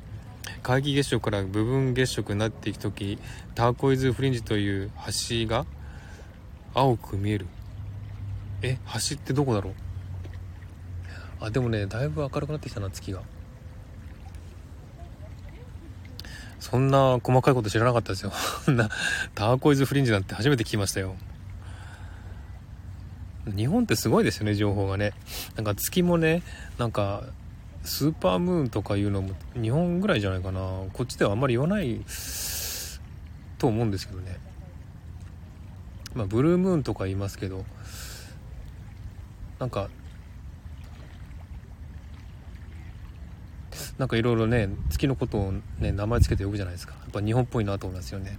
[0.62, 3.18] 皆既月食から部分月食になっていく時
[3.54, 4.90] ターコイズフリンジという
[5.30, 5.66] 橋が
[6.72, 7.46] 青く見える。
[8.62, 8.78] え
[9.10, 9.74] 橋ってどこだろう？
[11.40, 13.20] あでもねだいぶ明るくなってきたな月が。
[16.70, 18.30] そんな細かいこと知らなかったですよ。
[18.64, 18.88] そ んな、
[19.34, 21.16] ターコイズフリンジなんて初めて聞きましたよ。
[23.46, 25.12] 日本ってすごいですよね、情報がね。
[25.56, 26.42] なんか月もね、
[26.78, 27.24] なんか、
[27.82, 29.30] スーパームーンとかいうのも
[29.60, 30.60] 日本ぐらいじゃないかな。
[30.92, 32.00] こっちではあんまり言わない
[33.58, 34.38] と思うんですけどね。
[36.14, 37.64] まあ、ブルームーンとか言いますけど、
[39.58, 39.88] なんか
[44.00, 46.94] なんかいろいろね月のことをね名前つけて呼ぶじゃないですか。
[46.94, 48.38] やっぱ日本っぽいなと思いますよね。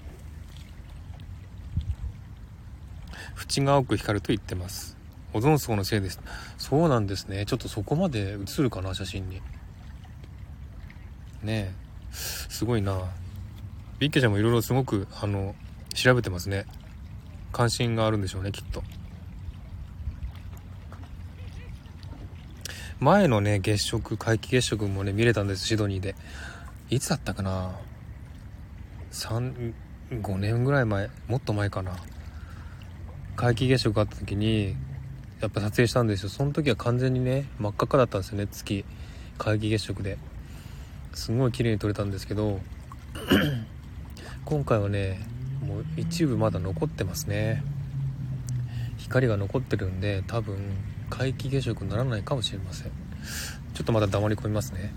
[3.37, 4.97] 縁が青く光ると言ってます。
[5.33, 6.19] オゾン層のせいです。
[6.57, 7.45] そうなんですね。
[7.45, 9.35] ちょっとそこまで映るかな写真に。
[11.43, 11.71] ねえ。
[12.11, 12.99] すごいな。
[13.99, 15.53] ビッケちゃんもいろいろすごくあの
[15.93, 16.65] 調べてますね。
[17.51, 18.81] 関心があるんでしょうねきっと。
[23.01, 26.13] 前のね、月食、皆既月食もね、見れたんです、シドニーで。
[26.91, 27.71] いつだったかな
[29.11, 29.73] ？3、
[30.21, 31.93] 5年ぐらい前、もっと前かな。
[33.35, 34.75] 皆既月食があった時に、
[35.39, 36.29] やっぱ撮影したんですよ。
[36.29, 38.85] その時は完全にね、真っ赤っかだったんですよね、月。
[39.39, 40.19] 皆既月食で。
[41.15, 42.59] すごい綺麗に撮れたんですけど、
[44.45, 45.25] 今回はね、
[45.65, 47.63] もう一部まだ残ってますね。
[48.97, 50.59] 光が残ってるんで、多分、
[51.11, 52.91] 皆既月食にならないかもしれません。
[53.75, 54.93] ちょっとまだ黙り込みますね。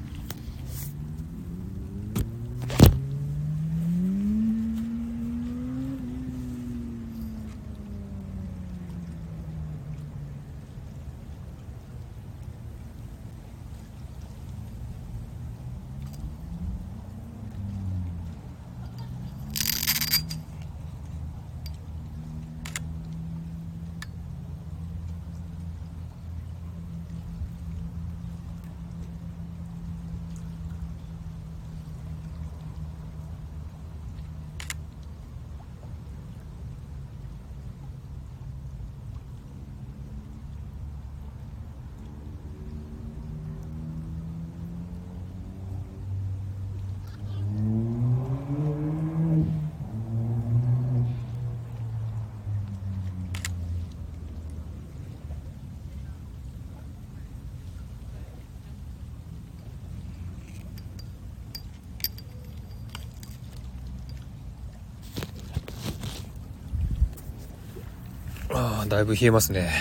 [68.94, 69.72] だいぶ冷えますね。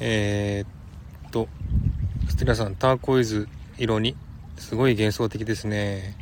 [0.00, 1.46] えー、っと、
[2.28, 3.48] ステラさん、ターコイズ
[3.78, 4.16] 色に、
[4.58, 6.16] すごい幻想的ですね。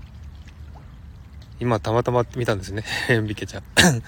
[1.59, 2.84] 今たまたま見たんですね
[3.24, 3.62] ビケちゃん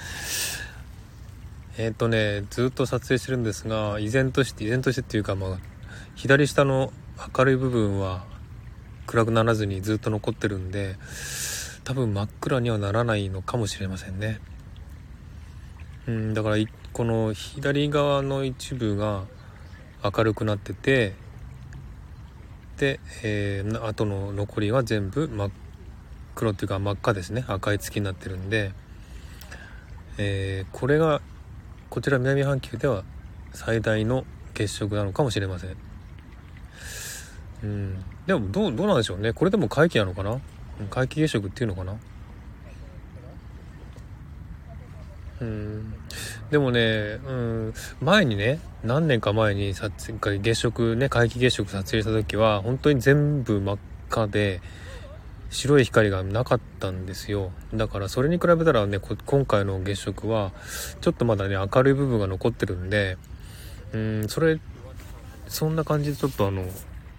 [1.78, 5.58] えっとねずっと撮影してるんですが依然として依然としてっていうかまあ
[6.16, 6.92] 左下の
[7.36, 8.24] 明るい部分は
[9.06, 10.96] 暗くならずにずっと残ってるんで
[11.84, 14.40] 多分真っ暗にはならないのかもしれませんね
[16.06, 16.56] うんだから
[16.92, 19.24] この左側の一部が
[20.02, 21.14] 明るくなってて
[22.76, 25.50] で、えー、あとの残りは全部真っ
[26.34, 27.44] 黒っていうか真っ赤ですね。
[27.46, 28.72] 赤い月になってるんで、
[30.18, 31.20] えー、これが
[31.90, 33.04] こちら南半球では
[33.52, 35.76] 最大の月食なのかもしれません。
[37.62, 38.04] うん。
[38.26, 39.32] でもどうどうなんでしょうね。
[39.32, 40.40] これでも皆既なのかな？
[40.90, 41.94] 皆既月食っていうのかな？
[45.44, 45.94] うん
[46.50, 53.78] でもね、うん、前にね何年か前に撮影月食ね皆既月食撮影した時は本当に全部真っ
[54.10, 54.60] 赤で
[55.50, 60.52] 白い光がなかったんですよだからそれに比べたらね今回の月食は
[61.00, 63.18] ちょっとまだね明るい部分が残ってるんで
[63.92, 64.58] うんそれ
[65.48, 66.64] そんな感じでちょっとあの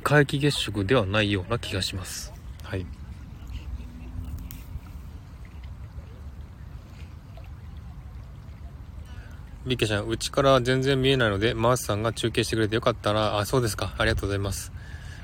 [0.04, 2.32] 皆既月食ではないような気がします。
[2.62, 2.86] はい。
[9.66, 13.96] リケちゃん、うちから全然見えないので、マースさんが中継してくれてよかったら、あ、そうですか。
[13.98, 14.72] ありがとうございます。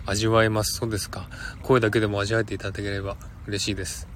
[0.08, 0.78] 味わえます。
[0.78, 1.28] そうですか。
[1.62, 4.08] 声だけでも味わえていただければ嬉しいです。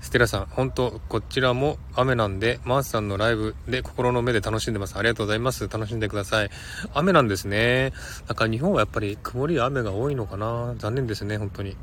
[0.00, 4.96] ステラさん、本当こちらも雨なんで、マースさんのライブで心の目で楽しんでます。
[4.96, 5.68] ありがとうございます。
[5.68, 6.50] 楽しんでください。
[6.92, 7.92] 雨なんですね。
[8.26, 11.76] なんか日本はやっぱり曇りや雨が多いのかな残念ですね、本当に。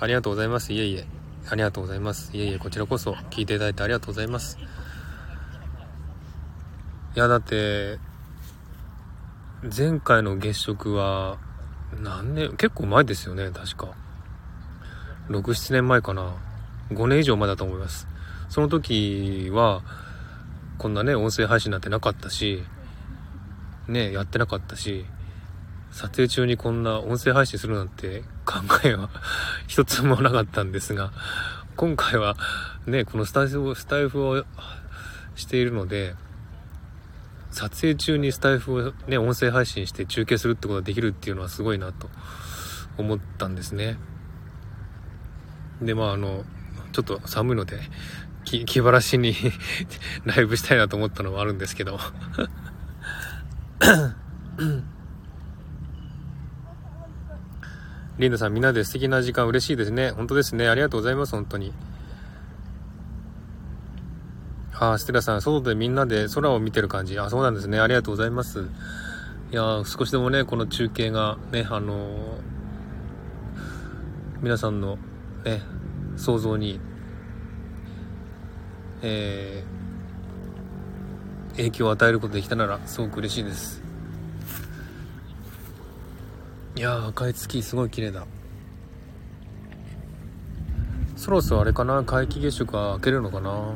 [0.00, 0.72] ありがとうございます。
[0.72, 1.06] いえいえ。
[1.48, 2.30] ありがとうございます。
[2.36, 4.58] いえいえ、こちらこそ聞いていただいてありがとうございます。
[7.14, 7.98] いや、だって、
[9.64, 11.36] 前回の月食は、
[12.00, 13.94] 何年、結構前ですよね、確か。
[15.28, 16.34] 6、7年前かな。
[16.90, 18.08] 5年以上前だと思います。
[18.48, 19.82] その時は、
[20.78, 22.64] こんなね、音声配信なんてなかったし、
[23.88, 25.04] ね、やってなかったし、
[25.90, 29.10] 撮影中にこんな音声配信するなんて考えは
[29.68, 31.12] 一つもなかったんですが、
[31.76, 32.38] 今回は
[32.86, 34.44] ね、このスタイフを、スタイフを
[35.34, 36.14] しているので、
[37.52, 42.08] 撮影中にスタイフをね、音声配信して中継するってことができるっていうのはすごいなと
[42.98, 43.98] 思ったんですね。
[45.80, 46.44] で、まああの、
[46.92, 47.78] ちょっと寒いので、
[48.44, 49.34] 気晴らしに
[50.24, 51.98] ライブしたいなと思ったのもあるんですけど
[58.18, 60.10] リンダさん、みんなで素敵な時間嬉しいですね。
[60.10, 60.68] 本当ですね。
[60.68, 61.72] ありがとうございます、本当に。
[64.78, 67.18] あ、ステラさん、外でみんなで空を見てる感じ。
[67.18, 67.78] あ、そうなんですね。
[67.78, 68.68] ありがとうございます。
[69.50, 72.40] いや少しでもね、この中継がね、あのー、
[74.40, 74.96] 皆さんの
[75.44, 75.60] ね、
[76.16, 76.80] 想像に、
[79.02, 83.82] えー、影響を与えることできたならすごく嬉しいです
[86.76, 88.26] いやー赤い月すごい綺麗だ
[91.16, 93.74] そろそろあれかな皆既月食は開けるのかな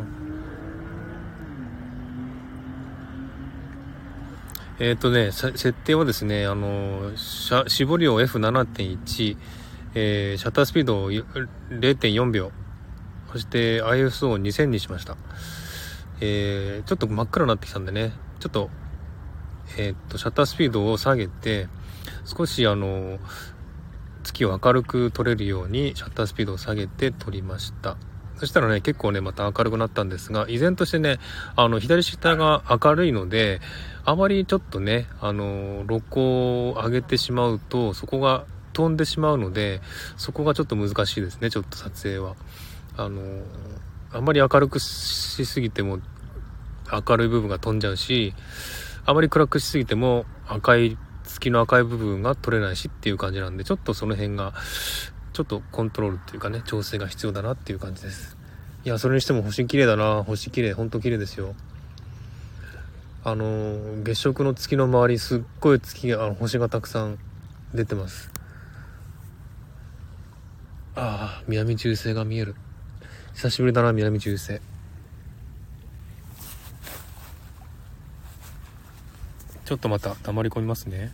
[4.79, 9.37] えっ、ー、とね、設定はですね、あの、絞りを F7.1、
[9.95, 12.53] えー、シャッタースピードを0.4秒、
[13.33, 15.17] そして ISO2000 にしました。
[16.21, 18.69] えー、ちょっと真っ暗になってきたんでね、ちょっと、
[19.79, 21.69] えー、っと、シャッタースピードを下げて、
[22.27, 23.19] 少しあの、
[24.25, 27.97] 月を明るく撮れるようにシャッタースピードを下げて撮りました。
[28.37, 31.19] そしたらね、結構ね、また明るくなったんですが、依然としてね、
[31.55, 33.63] あの、左下が明るいので、
[34.07, 36.23] あまりちょっとね、あの、露光
[36.71, 38.47] を上げてしまうと、そこが
[38.77, 39.81] 飛んでしまうので
[40.19, 42.37] そこがちょっと難しいですねちょっと撮影は。
[42.99, 43.21] あの
[44.13, 45.99] あまり明るくしすぎても
[47.09, 48.35] 明るい部分が飛んじゃうし
[49.05, 54.55] あまり暗くしすぎても赤い月の赤い部分が取れないしっていう感じなんでちょっとその辺が
[55.33, 58.37] ちょっとコントロールっていうかね調整が必要だなっていう感じです。
[58.85, 61.55] いやそれにしても星綺麗だな星綺麗ほんと綺麗ですよ。
[63.29, 67.19] あの月食の月の周りすっごい月あの星がたくさん
[67.75, 68.31] 出てます
[70.95, 72.55] ああ、南中星が見える。
[73.35, 74.61] 久しぶりだな、南中星。
[79.65, 81.13] ちょっとまたたまり込みますね。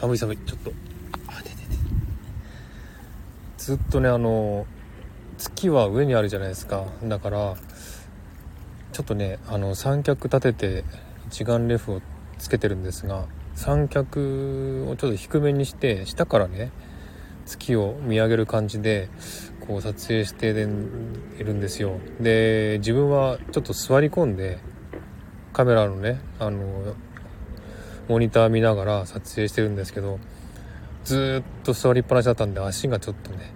[0.00, 0.72] 寒い寒いちょっと。
[1.28, 1.42] あ
[3.58, 4.66] ずっとねあの
[5.36, 6.86] 月は上にあるじゃないですか。
[7.04, 7.54] だから
[8.92, 10.84] ちょっとねあの三脚立てて
[11.28, 12.02] 一眼レフを
[12.38, 16.72] つけてるんですが三脚をちょっと低めにして下からね
[17.44, 19.10] 月を見上げる感じで
[19.66, 20.66] こう撮影している
[21.52, 22.00] んですよ。
[22.18, 24.60] で自分はちょっと座り込んで
[25.52, 26.94] カメラのねあの
[28.10, 30.18] モニター見ながら撮影してるんですけど
[31.04, 33.52] ずっと座りっぱなしだったんで足がちょっとね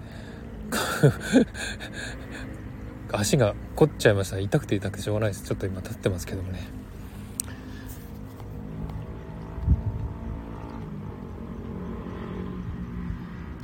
[3.11, 4.39] 足が凝っちゃいました。
[4.39, 5.45] 痛くて痛くてしょうがないです。
[5.45, 6.61] ちょっと今立ってますけどもね。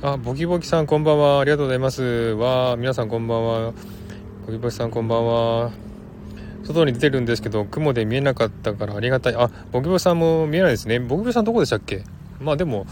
[0.01, 1.41] あボキボキさんこんばんは。
[1.41, 2.03] ありがとうございます。
[2.03, 3.73] わ皆さんこんばんは。
[4.45, 5.90] ボキボキさんこんばんは。
[6.73, 9.35] 外に出てるんですけど雲で見えなかったからありがたい。
[9.35, 10.99] あボキボキさんも見えないですね。
[10.99, 12.03] ボキボキさんどこでしたっけ？
[12.39, 12.87] まあでも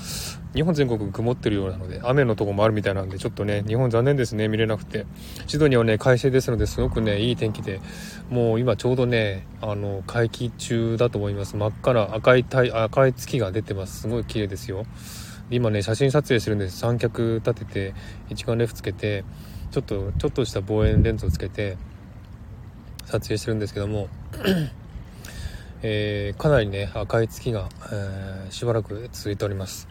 [0.53, 5.07] 日本全国曇ってるようなので雨のとこもあるみたいなんでちょっとね日本残念ですね見れなくて。
[5.47, 7.81] シドニーはね快晴ですのですごくねいい天気で
[8.29, 11.55] もう今ちょうどねあの皆既中だと思います。
[11.55, 14.01] 真っ赤な赤い赤い月が出てます。
[14.01, 14.85] すごい綺麗ですよ。
[15.49, 17.93] 今ね写真撮影してるんです三脚立てて
[18.29, 19.23] 一眼レフつけて
[19.71, 21.77] ちょっとちょっとした望遠レンズをつけて
[23.09, 24.07] 撮影してるんですけども
[25.81, 29.87] えー、かなりね赤い月が、えー、しばらく続いております。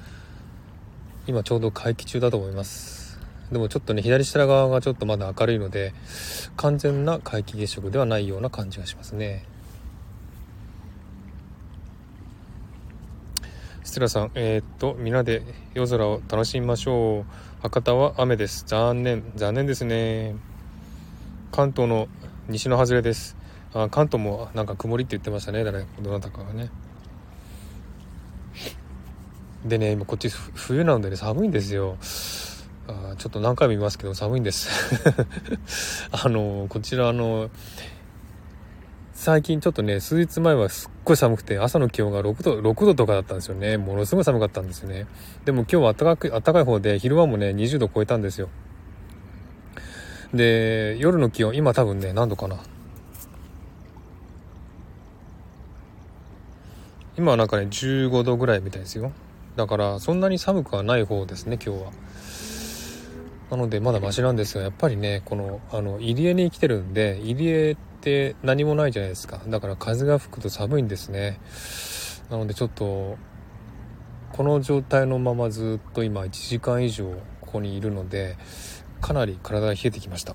[1.26, 3.18] 今ちょうど回帰中だと思います。
[3.50, 5.94] でもちょっとね左下側がちょっとまだ明るいので
[6.56, 9.44] 完全な皆既月食ではないような感じがしますね。
[13.82, 15.42] ステラさんえー、っと皆で
[15.74, 17.62] 夜空を楽しみましょう。
[17.62, 18.64] 博多は雨です。
[18.66, 19.24] 残念。
[19.34, 20.36] 残念ですね。
[21.50, 22.06] 関東の
[22.48, 23.36] 西の外れです。
[23.74, 25.64] あ関東もなんか曇りって言ってましたね。
[25.64, 26.70] 誰どなたかがね。
[29.66, 31.98] でね今こっち冬なのでね寒いんですよ。
[32.86, 34.70] あちょっと何回も言いますけど寒いんです。
[36.10, 37.50] あのこちらあの
[39.12, 43.76] 最近ちょっとね数日前はすっごい寒くて朝の気温が6度6度とかだったんですよね。
[43.76, 45.06] ものすごい寒かったんですよね。
[45.44, 48.48] でも今日は暖かく暖かい方で昼間もね20度超えたんですよ。
[50.34, 52.58] で夜の気温今多分ね何度かな。
[57.16, 59.12] 今はなんかね15度ぐらいみたいですよ。
[59.56, 61.92] だからそんなに寒くはない方ですね今日は。
[63.50, 69.40] なのでまだマシなんですがやっぱりねこのあの入江に来てるんで入江って何もないじゃないですか。
[69.48, 71.40] だから風が吹くと寒いんですね。
[72.30, 73.16] なのでちょっと
[74.32, 77.06] この状態のままずっと今1時間以上
[77.40, 78.36] ここにいるので
[79.00, 80.34] かなり体が冷えてきました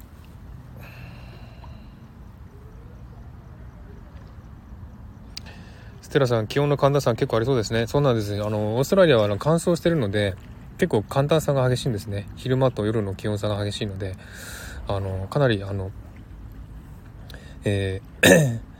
[6.02, 7.88] ステラさん、気温の寒暖差結構ありそうですね。
[7.88, 10.36] そうなんですあの、オーストラリアは乾燥してるので、
[10.78, 12.28] 結構寒暖差が激しいんですね。
[12.36, 14.16] 昼間と夜の気温差が激しいので、
[14.88, 15.92] あの、かなりあの、
[17.64, 18.60] えー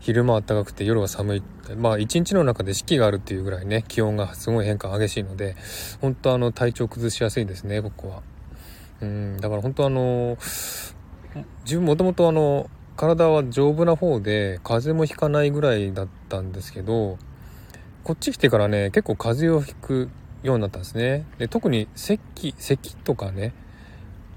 [0.00, 1.42] 昼間は暖かくて夜は寒い。
[1.76, 5.56] まあ一日の中で四季があるっていうぐらいね、気温がすごい変化激しいので、
[6.00, 8.22] 本当あの体調崩しやすいですね、ここは。
[9.00, 10.36] うん、だから本当あの、
[11.64, 12.68] 自分もともとあの、
[12.98, 17.16] 体は丈夫な方で風邪もひかないぐらいだったんですけど
[18.02, 20.10] こっち来てからね結構風邪をひく
[20.42, 21.24] ようになったんですね。
[21.38, 23.54] で特に咳咳とかね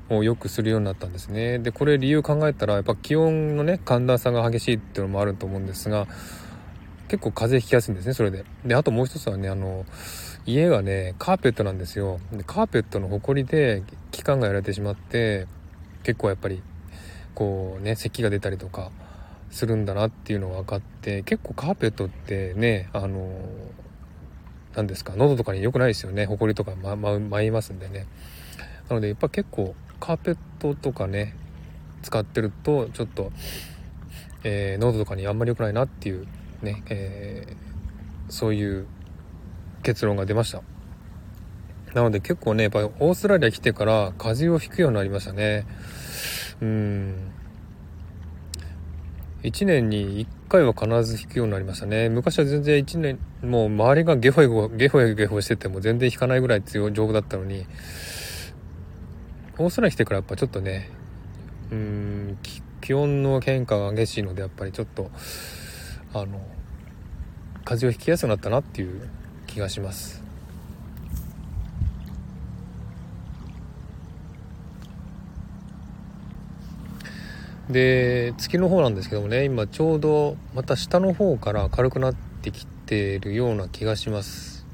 [0.10, 1.58] をよくするようになったんですね。
[1.58, 6.08] でこれ理由考えたらやっぱ気温のね寒暖差が激しいっていうのもあると思うんですが
[7.08, 8.46] 結構風邪ひきやすいんですねそれで。
[8.66, 9.86] であともう一つはねあの
[10.54, 12.20] 家がねカーペットなんですよ。
[12.34, 15.48] でカーペットのほこりで期間がやられてしまって
[16.04, 16.62] 結構やっぱり
[17.34, 18.92] こうね咳が出たりとか
[19.50, 23.30] するんだなっていうのが分かって結構カーペットってねあの
[24.76, 26.26] 何ですか喉とかに良くないですよね。
[26.26, 28.08] ほこりとか、ま、舞いますんでね。
[28.90, 31.36] なのでやっぱ結構カーペットとかね
[32.02, 33.32] 使ってるとちょっと、
[34.44, 36.28] えー、喉とかにあんまり良くないなっていう
[36.62, 38.88] ね、えー、そういう
[39.82, 40.62] 結論が出ました。
[41.94, 45.66] なので結構ねやっぱりオーストラリア来てから風邪をひくようになりましたね。
[46.62, 47.32] うん。
[49.44, 52.10] 1年に1回は必ず引くようになりましたね。
[52.10, 57.66] 昔は全然1年もう周りがゲホゲホゲホゲホしてても全然引かないぐらい強い丈夫だったのに。
[59.58, 60.90] オーストラリア来てからやっぱちょっとね
[61.72, 62.38] うん
[62.82, 65.12] 気温の変化が激しいのでやっぱりちょっと
[66.14, 66.42] あの
[67.64, 69.08] 風邪をひきやすくなったなっていう
[69.52, 70.24] 気がします。
[77.70, 84.66] で月の方なんですけどもね今ちょうどまた下の方から軽くなってきてるような気がします。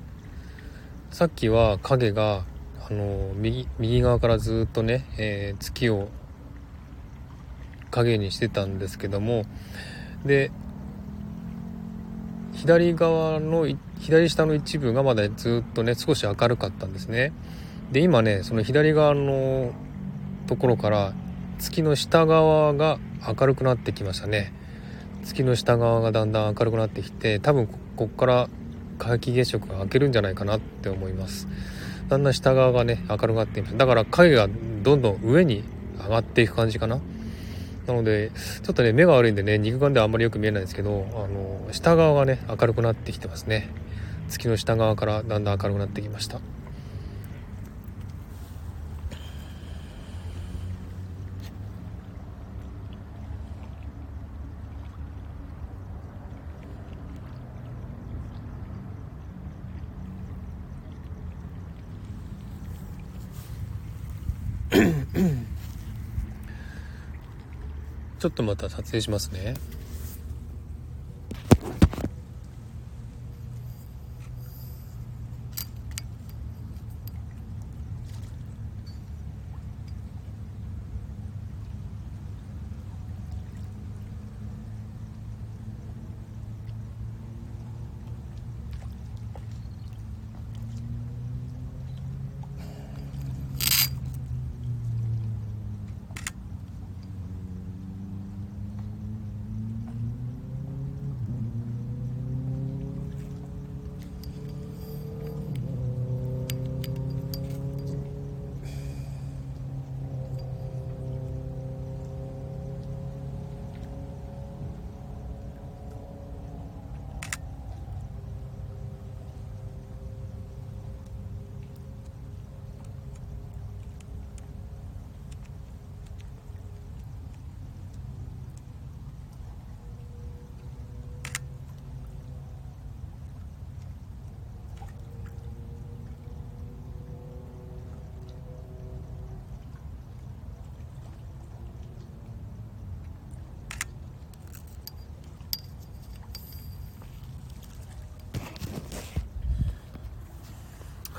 [1.12, 2.44] さっきは影が
[2.90, 6.10] あの右右側からずっとね、えー、月を
[7.90, 9.46] 影にしてたんですけども
[10.26, 10.52] で
[12.58, 13.68] 左側の
[14.00, 17.32] 左下の一部がまだずっとね少し明るかったんですね。
[17.92, 19.74] で今ねその左側の
[20.48, 21.14] ところから
[21.60, 24.54] 月の下側が明るくなってきましたね。
[25.24, 28.50] 月の下側がだんだん明るくなってきて多分こっから
[28.98, 31.48] 皆既月食が明けるんじゃないかなって思います。
[32.10, 34.50] だんだん下側がね明るくなっていますだから影が
[34.82, 35.64] どんどん上に
[36.00, 37.02] 上がっていく感じかな。
[37.88, 38.32] なので
[38.64, 43.70] ちょっとね目が悪いんでね肉眼ではあんまりよく見えないんですけどあの下側がね明るくなってきてますね。
[44.30, 46.42] 月の下側からだんだん明るくなってきました。
[68.20, 69.54] ちょっとまた撮影しますね。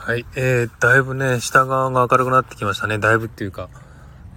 [0.08, 2.98] はい、えー、だいぶね、下側が明るくなってきましたね。
[2.98, 3.68] だいぶっていうか、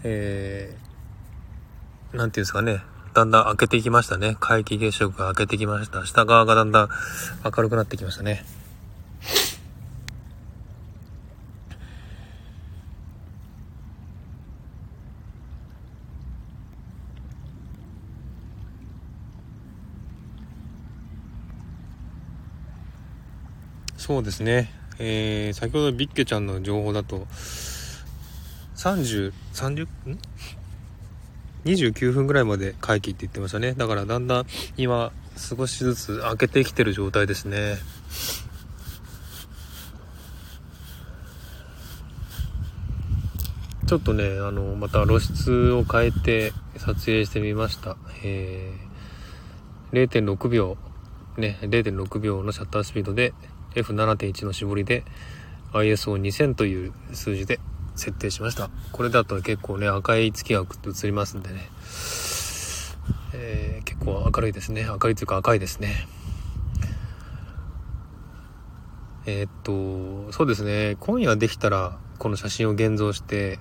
[0.03, 2.81] えー、なんていうんですかね、
[3.13, 4.35] だんだん開けていきましたね。
[4.41, 6.05] 皆既月食が開けてきました。
[6.05, 6.89] 下側がだんだん
[7.45, 8.43] 明るくなってきましたね。
[23.95, 24.80] そうですね。
[25.03, 27.25] えー、先ほどビッケちゃんの情報だと、
[28.75, 29.87] 30、30、ん
[31.65, 33.73] ?29 分ぐらいまで回帰って言ってましたね。
[33.73, 34.45] だからだんだん
[34.77, 37.77] 今少しずつ開けてきてる状態ですね。
[43.87, 47.97] ちょっとね、あの、また露出を変えて撮影してみました。
[48.23, 50.77] えー、0.6秒、
[51.37, 53.33] ね、0.6秒のシャッタースピードで
[53.75, 55.03] F7.1 の絞りで
[55.73, 57.59] ISO2000 という数字で
[57.95, 58.69] 設定しました。
[58.91, 60.65] これだと結構ね、赤い月が映
[61.07, 61.69] りますんでね、
[63.33, 64.85] えー、結構明るいですね。
[64.85, 66.07] 明るいというか赤いですね。
[69.25, 73.59] えー、っと、そうですね、今夜できたらこの写真を現像して、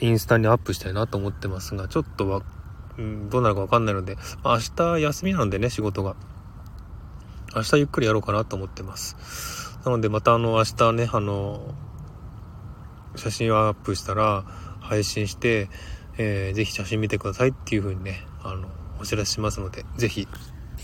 [0.00, 2.42] インスタにアップしたいなと思ってますが、ちょっとは、
[2.98, 6.16] うん、どうなるかわかんないので、まあ、明日休みなんでね、仕事が。
[7.56, 9.78] 明日ゆっくりやろうかなと思ってます。
[9.82, 11.74] なのでまたあの明日ね、あの、
[13.16, 14.44] 写真をアップしたら
[14.80, 15.70] 配信して、
[16.18, 18.68] えー、ぜひ写真見てくださいっていう風にね、あの、
[19.00, 20.28] お知らせしますので、ぜひ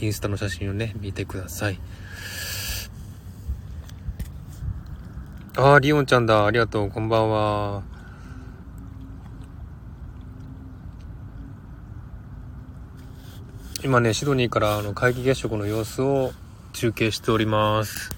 [0.01, 1.78] インスタの写真をね、見てください。
[5.57, 6.47] あー、リオンちゃんだ。
[6.47, 6.90] ありがとう。
[6.90, 7.82] こんばんは。
[13.85, 16.32] 今ね、シドニーからあの皆既月食の様子を
[16.73, 18.11] 中継しております。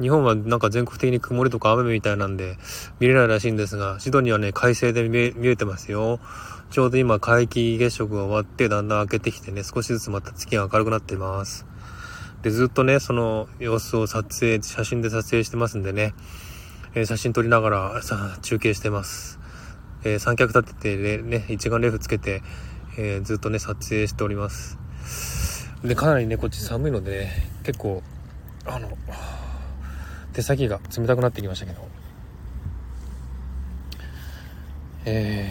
[0.00, 2.58] 日本はなんか全国的に曇りとか雨みたいなんで
[3.00, 6.20] 見れないらしいんですが、シドニーはね、快晴で見えてますよ。
[6.70, 11.64] ちょうど今、皆既月食が終わってだんだん明けてきてね、少しずつまた月が明るくなっています。
[12.42, 16.14] で、ずっとね、その様子を撮影、写真で撮影してますんでね、
[16.94, 19.38] えー、写真撮りながらさ中継してます。
[20.04, 22.42] えー、三脚立ててね、一眼レフつけて、
[22.98, 24.78] えー、ずっとね、撮影しております。
[25.86, 27.32] で、かなりね、こっち寒いのでね、
[27.62, 28.02] 結構、
[28.64, 28.90] あの、
[30.32, 31.86] 手先が冷たくなってきましたけど。
[35.08, 35.48] え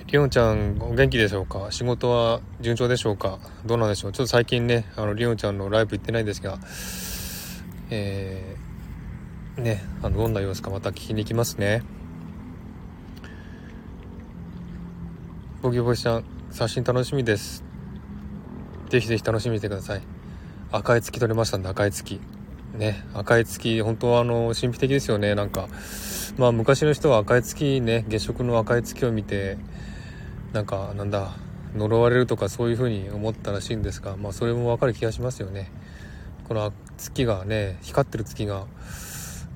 [0.00, 1.68] ー、りおんちゃんお元気でしょうか？
[1.70, 3.38] 仕事は順調でしょうか？
[3.64, 4.12] どうなんでしょう？
[4.12, 6.58] ちょっと最近ねあのりおんちゃんのライブ行ってないんですが
[7.90, 11.84] えー、ねあのどんな様子かまた聞きに行きますね。
[15.62, 17.64] ボギボギちゃん写真楽しみです。
[18.88, 20.02] ぜひぜひ楽しみにしてください。
[20.72, 22.20] 赤い月撮れましたんで赤い月。
[22.74, 25.34] ね赤い月本当はあの神秘的ですよね。
[25.34, 25.68] なんか
[26.36, 29.58] まあ昔の人は赤い月ね月食の赤い月を見て
[30.52, 31.36] なんかなんだ
[31.76, 35.70] 呪われるとかそういう風に思ったらしいんですがまあそれもわかる気がしますよね。
[36.48, 38.66] この月がね光ってる月が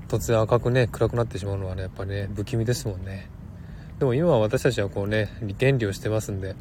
[0.06, 3.28] 突然赤くね暗くなってしまうのはねやっぱりね不気味ですもんね。
[3.98, 6.54] でも今は私たちはこうね原理をしてますんで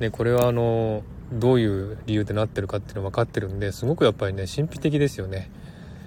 [0.00, 1.02] ねこれはあの
[1.32, 5.50] どういう理由でなってるかっていうの分かってるんですごくやっぱりね神秘的ですよね。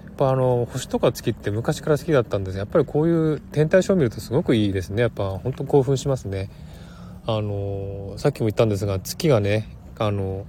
[0.04, 2.58] やっぱあの星とか月って昔から好きだったんです。
[2.58, 5.02] やっぱりこういう天体ショーを見るとすごくいいですね。
[5.02, 6.50] やっぱ本当興奮しますね。
[7.26, 9.66] あのさっきも言ったんですが月がね
[9.98, 10.46] あの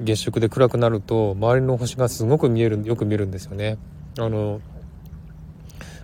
[0.00, 3.78] 月食で暗くなると周りの星がすごく見えるよく見えるんですよね。
[4.18, 4.60] あの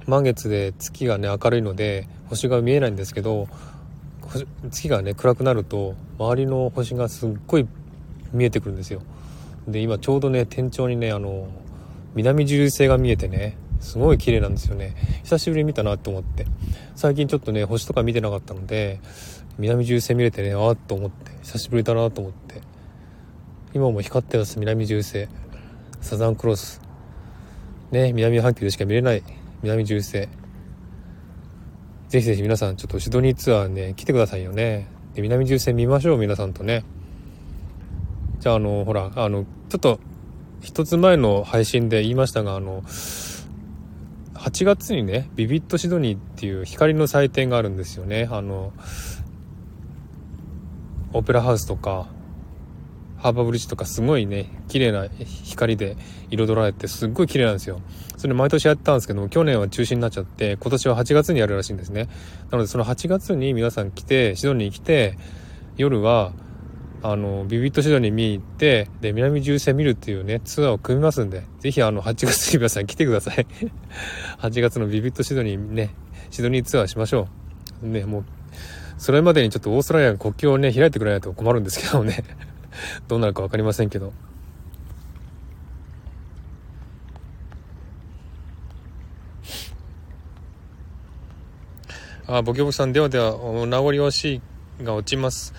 [0.06, 3.48] 満月で月がね明るいので星が見えないんですけど
[4.70, 7.66] 月がね暗くなると周りの星がすっごい
[8.32, 9.02] 見えてくるんですよ。
[9.68, 11.48] で今ちょうどね天頂にねあの
[12.14, 14.94] 南十字星が見えてねすごい綺麗なんですよね。
[15.24, 16.46] 久しぶりに見たなと思って。
[16.94, 19.00] 最近ちょっとね星とか見てなかったので
[19.58, 21.32] 南十字星見れてねああと思って。
[21.42, 22.60] 久しぶりだなと思って。
[23.74, 25.28] 今も光ってます南十字星。
[26.00, 26.80] サザンクロス。
[27.90, 29.22] ね南半球でしか見れない
[29.62, 30.28] 南十字星。
[32.16, 34.88] ぜひぜひ皆さんちょっとシドニーツアーね来てくださいよね。
[35.12, 36.82] で南十線見ましょう皆さんとね。
[38.38, 40.00] じゃああのほらあのちょっと
[40.62, 42.80] 一つ前の配信で言いましたがあの
[44.32, 48.28] 8月にねビビットシドニーっていう光の祭典があるんですよね。
[48.30, 48.72] あの
[51.12, 52.08] オペラハウスとか
[53.18, 55.06] ハーバーブリッジとかすごいね綺麗な
[55.44, 55.98] 光で
[56.30, 57.82] 彩られてすっごい綺麗なんですよ。
[58.16, 62.08] それ毎年やったんですけども去年は中止になっちゃって今年は8月にやるらしいんですね。
[62.50, 65.18] なのでその8月に皆さん来てシドニーに来て
[65.76, 66.32] 夜は
[67.02, 73.46] あのビビットシドニー見に行ってで南重星見るっていうねツアーを組みますんでぜひあの8月に皆さん来てください。
[74.40, 75.94] 8月のビビットシドニーね
[76.30, 77.28] シドニーツアーしましょ
[77.82, 77.88] う。
[77.88, 78.24] ねもう
[78.98, 82.24] それまでにちょっとオーストラリアが国境をね開いてくれないと困るんですけどね。
[83.08, 84.12] どうなるか分かりませんけど。
[92.28, 94.42] あ、ボキボキさん、ではでは、お名残惜し
[94.80, 95.54] いが落ちます。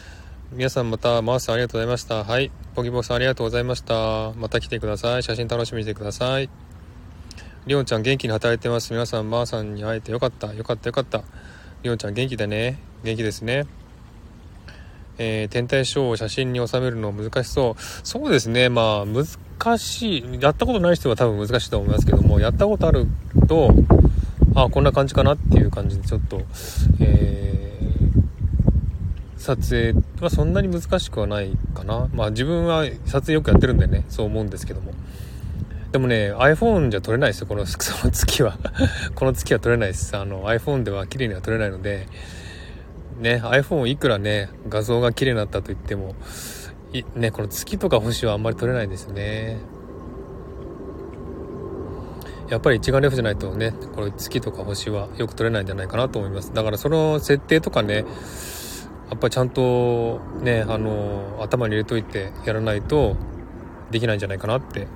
[0.52, 2.26] 皆さんまた、マウスありがとうございました。
[2.26, 2.52] はい。
[2.76, 4.34] ボキボキさんありがとうございました。
[4.34, 5.23] また来てください。
[5.23, 6.49] 写真楽しみにしてください。
[7.68, 8.91] りおんちゃん元気に働いてます。
[8.91, 10.53] 皆さん、まーさんに会えてよかった。
[10.53, 11.23] よかったよかった。
[11.84, 12.80] りおんちゃん元気だね。
[13.02, 13.65] 元気ですね。
[15.18, 17.81] えー、天体ショーを写真に収めるの難しそう。
[18.03, 18.68] そうですね。
[18.68, 20.38] まあ、難しい。
[20.41, 23.07] やったことない人は多分難しいと思いますけども、やったことある
[23.48, 23.72] と、
[24.63, 26.41] あこんな感じかなっていう感じでちょっと、
[26.99, 32.09] えー、撮影はそんなに難しくはないかな。
[32.11, 34.93] まあ自分は撮影よくやってるんでね、そう思うんですけども。
[35.91, 38.57] でもね、iPhone じゃ撮れないですよ、この、その月は。
[39.13, 40.17] この月は撮れないです。
[40.17, 42.07] あの、iPhone では綺麗には撮れないので、
[43.19, 46.15] ね、iPhone いくらね、画像が綺麗になったと言っても、
[47.15, 49.57] ね、この月とか星はあんまり撮れないですね。
[52.49, 56.53] やっぱり一眼レフじゃないとね、これ月とか星はよく撮れないんじゃないかなと思います。
[56.53, 58.05] だからその設定とかね、
[59.09, 63.15] やっぱちゃんとね、あの、頭に入れといてやらないと
[63.91, 64.87] できないんじゃないかなって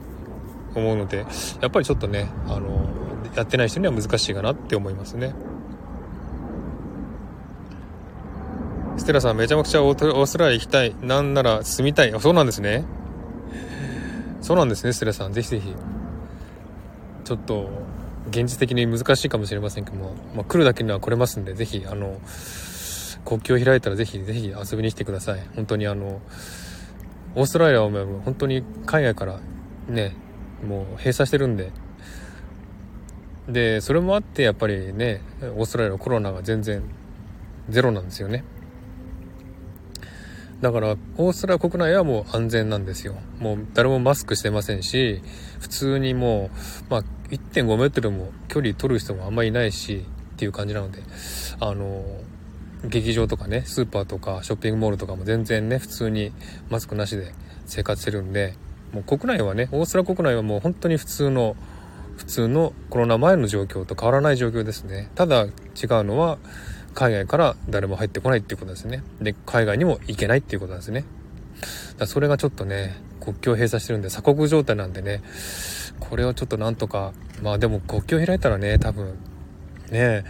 [0.75, 1.25] 思うので、
[1.61, 2.89] やっぱりちょっとね、あの、
[3.35, 5.33] やってない人には難しいかなって思いますね。
[8.97, 10.95] ステラさんめちゃくちゃオーストラリア行きたい。
[11.01, 12.13] なんなら住みたい。
[12.19, 12.85] そうなんですね。
[14.41, 15.33] そうなんですね、ステラさん。
[15.33, 15.73] ぜひぜひ。
[17.23, 17.69] ちょっと
[18.29, 22.19] 現実的に難しいかもしれませんけども、まあ、来るだけには来れますんで、ぜひ、あの、
[23.25, 25.47] 国境を開いたらぜひぜひ遊びに来てください。
[25.55, 26.21] 本当にあの、
[27.35, 29.39] オーストラリアはもう本当に海外から
[29.87, 30.15] ね、
[30.67, 31.71] もう閉鎖してるんで、
[33.47, 35.21] で、それもあってやっぱりね、
[35.55, 36.83] オーストラリアのコロナが全然
[37.69, 38.43] ゼロなんですよね。
[40.61, 45.21] だからオーストラリア国内はもう安全なんですよもう誰もマスクしてませんし
[45.61, 46.49] 普通にも
[46.89, 51.01] う、まあ、1.5メートルも距離取る人もあんまりいないしっていう感じなので
[51.59, 52.03] あの
[52.83, 56.33] 劇場とかねスーパーとかショッピングモールとかも全然ね普通に
[56.69, 57.33] マスクなしで
[57.65, 58.55] 生活してるんで
[58.91, 61.55] もう国内はねオーストラリア国内はもう本当に普通の
[62.17, 65.09] 普通のコロナ前の状況と変わらない状況ですね。
[65.15, 65.51] ただ違う
[66.03, 66.37] のは
[66.93, 69.03] 海外から誰も入ってこないっていうことですね。
[69.21, 71.05] で海外にも行けないっていうことなんですね。
[71.97, 75.21] だそれがちょっとね国境閉鎖してるんで鎖国状態なんでね。
[75.99, 79.17] これをちょっとなんとかまあでも国境開いたらね多分。
[79.91, 80.25] ね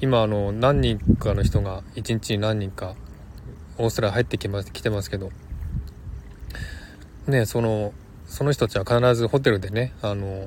[0.00, 2.94] 今あの何人かの人が1日に何人か
[3.76, 5.30] オーストラリア入ってきます来てますけど。
[7.26, 7.92] ねその
[8.26, 10.46] その人たちは必ずホテルでねあの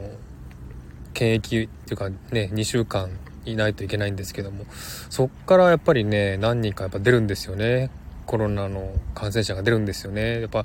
[1.14, 3.10] 検疫っていうかね2週間
[3.46, 4.66] いないといけないんですけども。
[5.10, 7.92] そっからやっぱりね何人かやっぱ出るんですよね。
[8.26, 10.42] コロナの感染者が出るんですよね。
[10.42, 10.64] やっぱ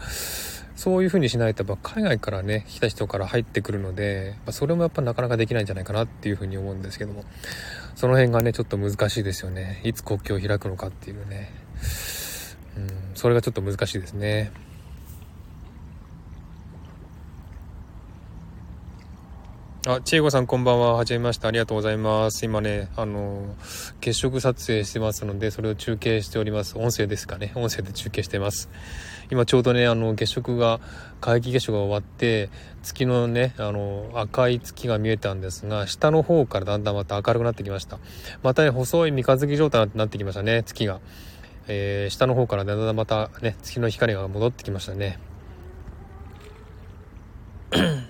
[0.79, 7.25] そういう風にしないとやっぱ海外からね来た人から入ってくるのでそれもやっぱなかなかできないんじゃないかなっていう風に思うんですけども
[7.97, 11.51] その辺がねちょっと難しいですよねいつ国境を開くのかっていうね
[12.77, 14.53] うんそれがちょっと難しいですね
[19.85, 20.95] あ、千恵子さんこんばんは。
[20.95, 21.47] はじめまして。
[21.47, 22.45] ありがとうございます。
[22.45, 23.55] 今ね、あの、
[24.03, 26.77] 月食撮影してますので、それを中継しております。
[26.77, 27.53] 音声ですかね。
[27.55, 28.69] 音声で中継してます。
[29.31, 30.81] 今ちょうどね、あの、月食が、
[31.21, 32.49] 皆既月食が終わって、
[32.83, 37.99] 月のね、あの、赤い月が見えたんですが、下の方からだんだんまた明るくなってきました。
[38.43, 41.01] またね、細い三日月状態になってきましたね、月が。
[41.69, 45.19] えー、下の方からだんだんまたね、月の光が戻ってきましたね。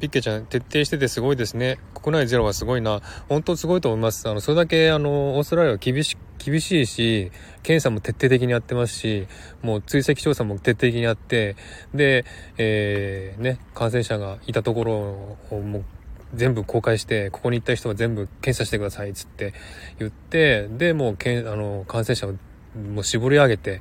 [0.00, 1.78] ピッケちゃん、徹底しててすごいですね。
[1.94, 3.00] 国内ゼロはすごいな。
[3.28, 4.28] 本当すごいと思います。
[4.28, 7.30] あの、それだけ、あの、オーストラリアは厳し、厳しいし、
[7.62, 9.26] 検査も徹底的にやってますし、
[9.62, 11.56] もう追跡調査も徹底的にやって、
[11.94, 12.24] で、
[12.56, 14.92] えー、ね、感染者がいたところ
[15.50, 15.84] をもう
[16.34, 19.52] 全部公開して、ここに行った人は全部検査してください、つって
[19.98, 22.32] 言って、で、もうけん、あの、感染者を
[22.76, 23.80] もう絞り上げて、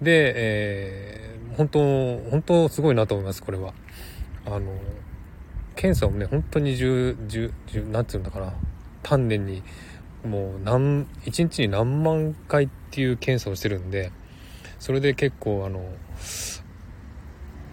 [0.00, 1.80] で、えー、本当、
[2.30, 3.74] 本当すごいなと思います、これは。
[4.46, 4.60] あの、
[5.78, 8.52] 検査をね本当に10、10、10なんて言うんだかな
[9.04, 9.62] 丹念に
[10.28, 14.12] もう何1日に何万回っていう検査をしてるんで
[14.78, 15.84] それで結構あの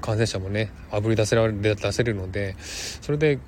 [0.02, 3.40] 感染者もねあぶり出せられ出せるのでそれで、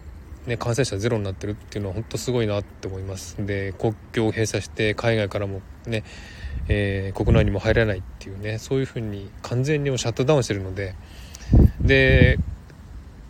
[0.45, 3.38] ね、感染者ゼロになってるっていうのは本当すごいなって思います。
[3.45, 6.03] で国境を閉鎖して海外からもね、
[6.67, 10.95] えー、国内にも入らないっていうねそういうふうに完全にシャットダウンしてるので。
[11.79, 12.38] で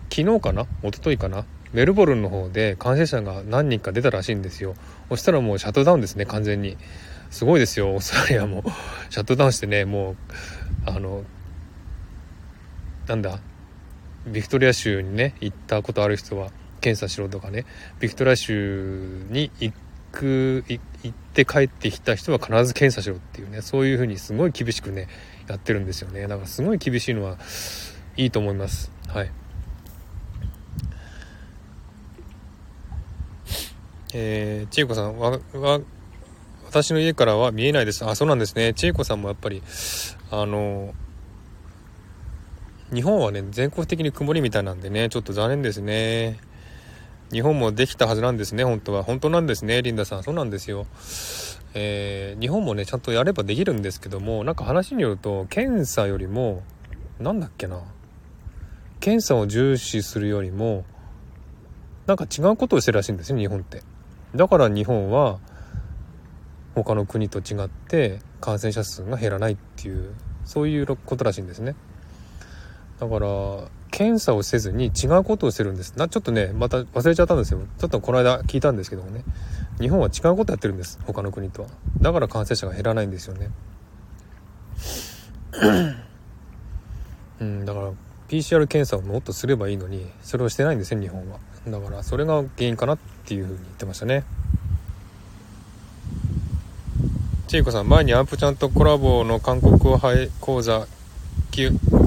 [0.10, 0.66] 昨日かな？
[0.84, 1.46] 一昨日かな？
[1.74, 4.76] メルボルンの方で感染者が何人か出たらしいんですよ。
[5.10, 6.78] そしたらもうシャットダウンですね完全に。
[7.30, 8.64] すごいですよオーストラリアも。
[9.10, 10.16] シャットダウンしてねもう
[10.86, 11.24] あの
[13.08, 13.40] なんだ？
[14.26, 17.66] ビクトリア州にね行ったことある人は検査しろとかね。
[18.00, 19.74] ビクトリア州に行
[20.12, 23.62] く行って帰ってきた人は必ず検査しろっていうね。
[23.62, 25.08] そういうふうにすごい厳しくね
[25.48, 26.28] やってるんですよね。
[26.28, 27.38] だからすごい厳しいのは
[28.16, 28.92] いいと思います。
[29.08, 29.32] はい。
[34.14, 35.82] え、千恵子さんは、は、
[36.66, 38.06] 私の家からは見えないです。
[38.06, 38.74] あ、そうなんですね。
[38.74, 39.62] 千恵子さんもやっぱり、
[40.32, 40.94] あの、
[42.94, 46.40] 日本はね、全国的に曇りみたいなんでね、ちょっと残念ですね。
[47.32, 49.04] 日本もできたはずなんですね、本当は。
[49.04, 50.24] 本当なんですね、リンダさん。
[50.24, 50.88] そうなんですよ。
[51.74, 56.64] えー、日本もね、ちゃんとやればできるんですけども、なんか話によると、検査よりも、
[57.20, 57.82] なんだっけな。
[59.02, 60.86] 検査を重視するよりも、
[62.06, 63.84] なんか違うことをしてるらしいんですよ、日本って。
[64.36, 65.40] だから日本は
[66.76, 70.14] 他の国と違って感染者数が減らないっていう
[70.46, 71.76] そういうことらしいんですね。
[73.00, 73.28] だから
[73.92, 75.96] 検査をせずに違うことをしてるんです。
[75.98, 77.62] なちょっとねまた忘れちゃったんですよ。
[77.80, 79.24] ちょっとこの間聞いたんですけどもね。
[79.80, 81.00] 日本は違うことやってるんです。
[81.06, 81.70] 他の国とは。
[82.02, 83.50] だから感染者が減らないんですよね。
[87.40, 87.92] うんだから
[88.30, 91.40] PCR 検査をもっとすればいいのにそれをしてないんですね日本は。
[91.72, 94.24] だからそれが原因かなっていうふうに言ってましたね
[97.48, 100.00] ちいこさん前にアンプちゃんとコラボの韓国語
[100.42, 100.88] 講座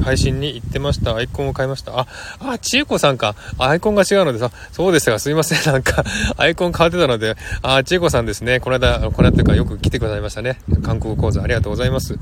[0.03, 1.16] 配信に行ってました。
[1.16, 1.99] アイコンを変えました。
[1.99, 2.07] あ、
[2.39, 3.35] あ、ちえこさんか。
[3.59, 5.73] アイコンが違うのでさ、そうですが、すいません。
[5.73, 6.05] なんか、
[6.37, 8.61] アイコン変わってたので、あ、ちえこさんですね。
[8.61, 10.61] この間、この間というかよく来てくださいましたね。
[10.85, 12.19] 韓国講座ありがとうございます。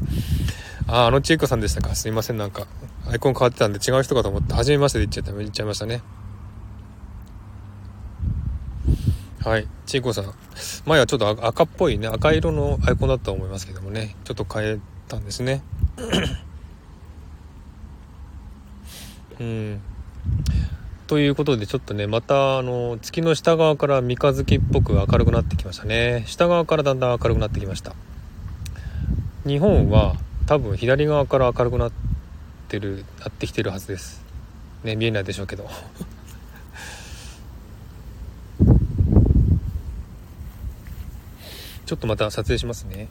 [0.86, 1.94] あ、あのちえこさんでしたか。
[1.94, 2.38] すいません。
[2.38, 2.66] なんか、
[3.10, 6.02] アイコン変わってたんで違う人かと思って、初めましてで言っちゃった、言っちゃいましたね。
[9.48, 9.66] はい。
[9.86, 10.34] ちいこさん。
[10.84, 15.62] 前はちょっと赤っぽいね、赤色のアイコンだったと思いますけどもね、ちょっと変えたんですね。
[19.40, 19.80] うん。
[21.06, 26.24] ということで、ちょっとね、また、あの、月の下側から三日月っぽく明るくなってきましたね。
[26.26, 27.94] 下側からだんだん明るくなってきました。
[29.46, 31.92] 日本は、多分左側から明るくなっ
[32.68, 34.22] てるなってきてるはずです
[34.84, 35.68] ね見えないでしょうけど
[41.88, 43.08] ちょっとまた撮影しますね。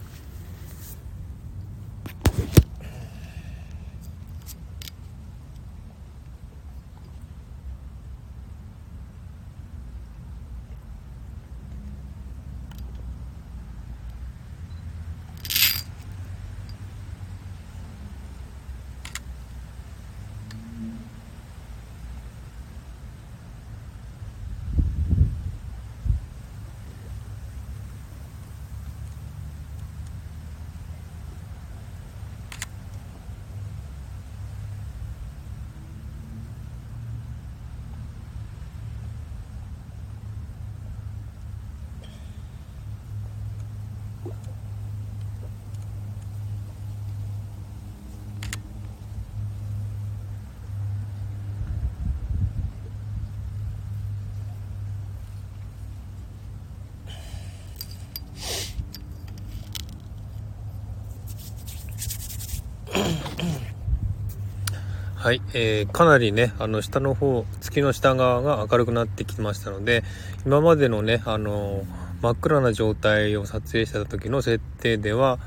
[65.27, 70.05] はい、えー、かなりね、あの、下の方、月の下側が明るくなってきましたので、
[70.45, 71.83] 今までのね、あの、
[72.21, 75.37] 真っ暗な状態を撮影した時の設定では、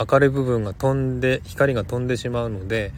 [0.00, 2.90] 明るい部分が飛んで、光が飛んでしまうので、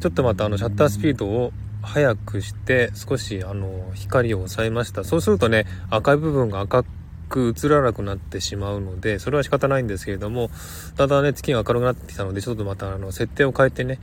[0.00, 1.52] ちょっとまたあの、シャッタースピードを
[1.82, 5.04] 速くして、少しあの、光を抑えました。
[5.04, 6.84] そうするとね、赤い部分が赤
[7.28, 10.50] く映らなくなってしまうので、それは仕方ないんですけれども、
[10.96, 14.00] ただね、月が明るくなってきたので、ちょっとまたあの、設定を変えてね、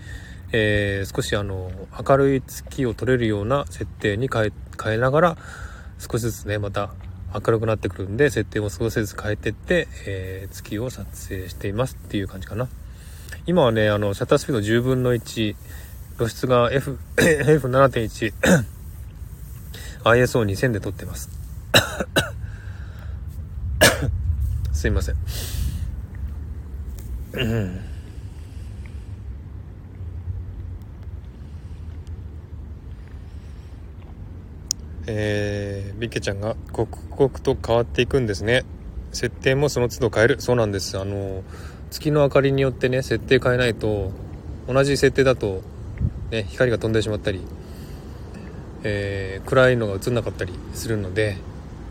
[0.54, 1.72] えー、少しあの、
[2.08, 4.52] 明るい月を撮れるような設定に変え、
[4.82, 5.38] 変えながら、
[5.98, 6.92] 少しずつね、また
[7.34, 12.70] 明るくなってくるんで、設定も少しずつ変えてって、えー、月を撮影していますっていう感じかな。
[13.48, 15.56] 今はね、あの、シャッタースピード10分の1、
[16.18, 18.34] 露出が F、 F7.1、
[20.06, 21.30] ISO2000 で撮ってます。
[24.72, 25.16] すいません。
[35.06, 38.64] えー、ビッケちゃんが刻々と変わっていくんですね。
[39.12, 40.42] 設定もその都度変える。
[40.42, 40.98] そうなんです。
[40.98, 41.44] あの、
[41.92, 44.12] 月の明かりによってね、設定変えないと、
[44.68, 45.62] 同じ設定だと、
[46.32, 47.42] ね、光が飛んでしまったり、
[48.84, 51.38] えー、暗いのが映んなかったりするので、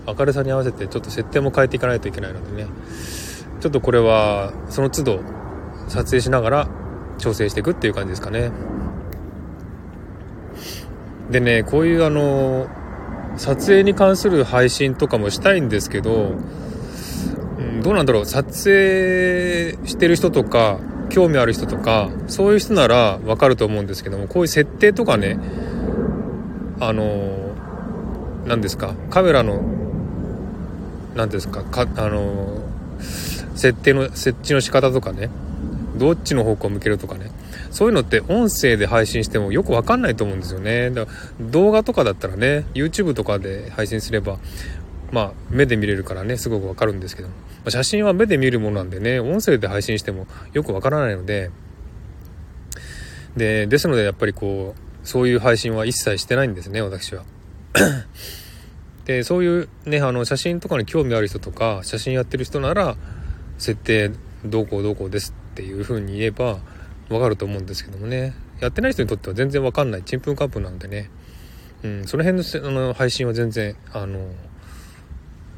[0.06, 2.68] 明るさに合わせてちょっと設定も変えていかないといけないのでね、
[3.60, 5.20] ちょっとこれは、その都度
[5.88, 6.68] 撮影しながら
[7.18, 8.50] 調整していくっていう感じですかね。
[11.30, 12.68] でね、こういうあの、
[13.36, 16.32] 撮影に関する配信とかもしたいんですけど、
[17.82, 18.26] どうなんだろう。
[18.26, 20.78] 撮影してる人とか
[21.12, 25.38] 興味ある人とかそういう人ならわかると思うんですけどもこういう設定とかね
[26.80, 27.54] あの
[28.46, 29.62] 何ですかカメラの
[31.14, 32.62] 何ですかかあの
[33.54, 35.28] 設定の設置の仕方とかね
[35.98, 37.30] どっちの方向を向けるとかね
[37.72, 40.90] そういうのって音声で配信してもよくわかんないと思うんですよね。
[40.90, 44.38] だから動画とかだったらね、YouTube とかで配信すれば、
[45.10, 47.34] まあ目で見れるからね、すごくわかるんですけど、ま
[47.66, 51.50] あ、写真は目で見るものなんでね、音声で配信してもよくわからないので、
[53.36, 57.24] で、ですのでやっぱりこう、そういう配信は一切してないんですね、私は。
[59.06, 62.96] で、そういうね、あの、写真とかに興味ある人とか、写真やってる人なら、
[63.56, 64.10] 設定
[64.44, 66.58] どうこうどうこうですっていう風に言えば、
[67.12, 68.34] わかると思うんですけどもね。
[68.60, 71.10] やってない人にとっては全然わかんない、ちんぷんかんぷんなんでね。
[71.82, 74.30] うん、その辺のあの配信は全然、あの、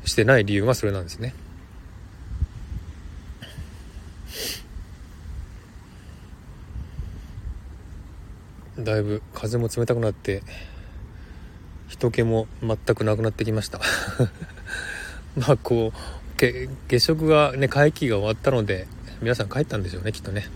[0.05, 1.35] してない理由がそれなんですね。
[8.79, 10.43] だいぶ風も冷たくなって
[11.89, 13.81] 人気も全くなくなってきました
[15.37, 15.99] まあこう
[16.37, 18.89] 月食がね会期が終わったので
[19.23, 20.49] 皆さん帰ったんでしょうねきっとね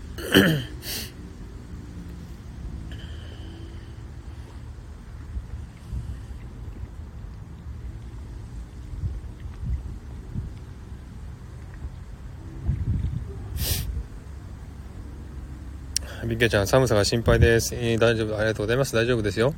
[16.29, 17.73] ビッケちゃん、寒さが心配です。
[17.73, 18.93] えー、大丈夫、ありがとうございます。
[18.93, 19.55] 大丈夫ですよ。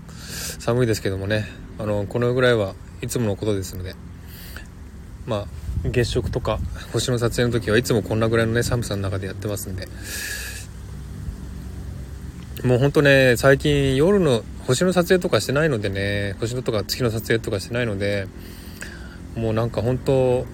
[0.59, 1.45] 寒いですけどもね、
[1.77, 3.93] あの、このぐらいはいつものことですので、
[5.25, 5.47] まあ、
[5.89, 6.59] 月食とか
[6.93, 9.89] 星の撮影の時はいつもこんなぐらいのね、寒さの中でやってますんで、
[12.63, 18.27] もうほんとね、最近夜の星の撮影とかしてないのでね、星のとか月の撮影とかしてないので、
[19.35, 20.45] もうなんか本当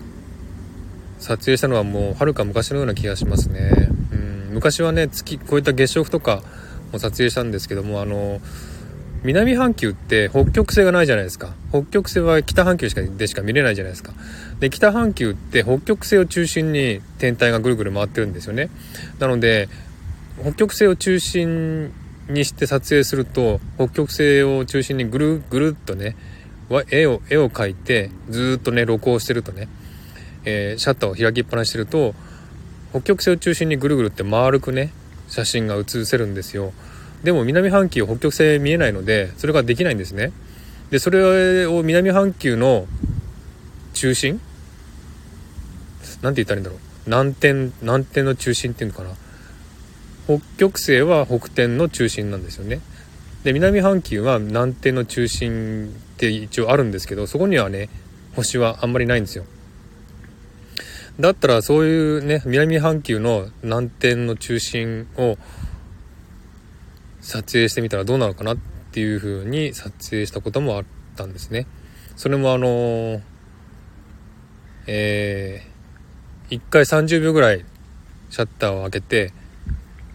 [1.20, 3.90] 撮影したのはもうはるか昔のような気がしますね。
[4.12, 4.16] う
[4.52, 6.44] ん、昔はね月こういった月食とか
[6.94, 8.40] も撮影したんですけどもあの
[9.24, 11.56] 南半球って北極星がないじゃないですか。
[11.72, 14.14] 北極星は北半球しかでしか見れないじゃないですか。
[14.60, 18.70] で北半球って北極星を中心に天体がぐるぐる回ってるんですよね。
[19.20, 19.70] なので
[20.42, 21.92] 北極星を中心
[22.30, 26.16] にして撮影すると北極星を中心にぐるぐるっとね
[26.92, 29.68] 絵を絵を描いてずっとね録音してるとね、
[30.46, 32.14] えー、シャッターを開きっぱなしてると
[32.92, 34.92] 北極星を中心にぐるぐるって丸くね
[35.28, 36.74] 写真が写せるんですよ。
[37.24, 40.32] でも南半球北極星見えないのでそれができないんですね。
[40.92, 42.86] でそれを南半球の
[43.94, 44.40] 中心？
[46.22, 46.80] なんて言ったらいいんだろう。
[47.08, 49.12] 南天南天の中心っていうのかな。
[50.28, 52.82] 北極星は北天の中心なんですよね。
[53.46, 57.88] で南半球は南天の中心って一応あるんですけどそこにはね
[58.36, 59.46] 星はあんまりないんですよ。
[61.18, 65.38] だったらそういうね南半球の南天の中心を
[67.22, 68.58] 撮影してみたらどうなのかなっ
[68.92, 70.86] ていう風に撮影したこともあっ
[71.16, 71.68] たんですね。
[72.18, 73.22] それもあの
[74.88, 77.64] えー、1回30秒ぐらい
[78.30, 79.34] シャッターを開けて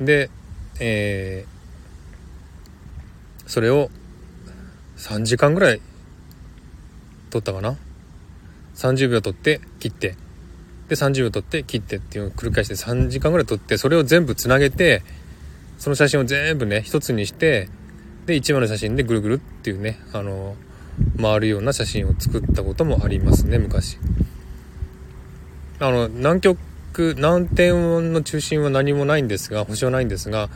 [0.04, 0.30] で、
[0.80, 3.90] えー、それを
[4.96, 5.80] 3時間ぐらい
[7.30, 7.76] 撮ったかな
[8.74, 10.16] ？30秒撮って切って。
[10.88, 15.02] で30秒撮って切ってっていうのを繰り返して3時間ぐらい撮ってそれを全部つなげて
[15.78, 17.68] その写真を全部ね一つにして
[18.26, 20.54] で1枚の写真でぐるぐるっていうねあの
[21.20, 23.98] 回るような写真を作ったこともありますね昔。
[25.80, 26.58] あの南極
[26.92, 30.48] く南天の中心は何もないんですが星はないんですが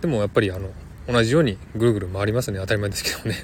[0.00, 0.70] でもやっぱりあの
[1.06, 3.36] 同じようにぐるぐる回りますね当たり前ですけどね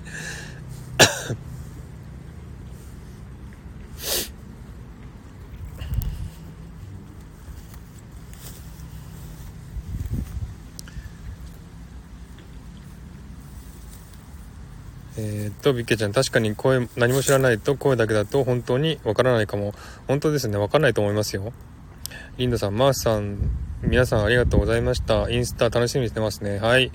[15.17, 19.73] え、っと、ビッケちゃん、確かに声、何も知らないと声だけだと本当にわからないかも。
[20.09, 21.53] 本当ですね、わかんないと思いますよ。
[22.37, 23.39] リンダさん、マースさん、
[23.81, 25.31] 皆さんありがとうございました。
[25.31, 26.59] インスタ楽しみにしてますね。
[26.59, 26.91] はい。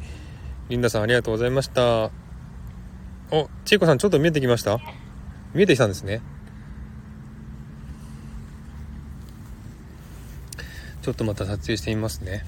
[0.67, 2.11] リンダさんありがとうございました。
[3.31, 4.79] お、ちいこさんちょっと見えてきました？
[5.53, 6.21] 見えてきたんですね。
[11.01, 12.43] ちょっとまた撮影してみますね。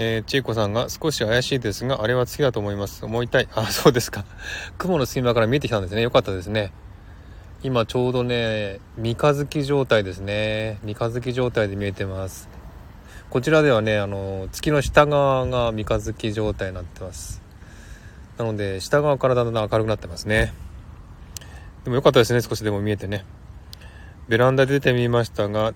[0.00, 3.04] えー、ちいこさんが少し怪しいですが、あれは月だと思います。
[3.04, 3.48] 思いたい。
[3.52, 4.24] あ、そうですか。
[4.78, 6.02] 雲の隙間から見えてきたんですね。
[6.02, 6.72] よかったですね。
[7.64, 10.78] 今ちょうどね、三日月状態ですね。
[10.84, 12.48] 三日月状態で見えてます。
[13.28, 17.42] こちらではね、あの、月の下側が三日月状態になってます。
[18.36, 20.54] なので、下側からだんだん明るくなってますね。
[21.82, 23.24] でもよかったですね、少しでも見えてね。
[24.28, 25.74] ベランダで出てみましたが、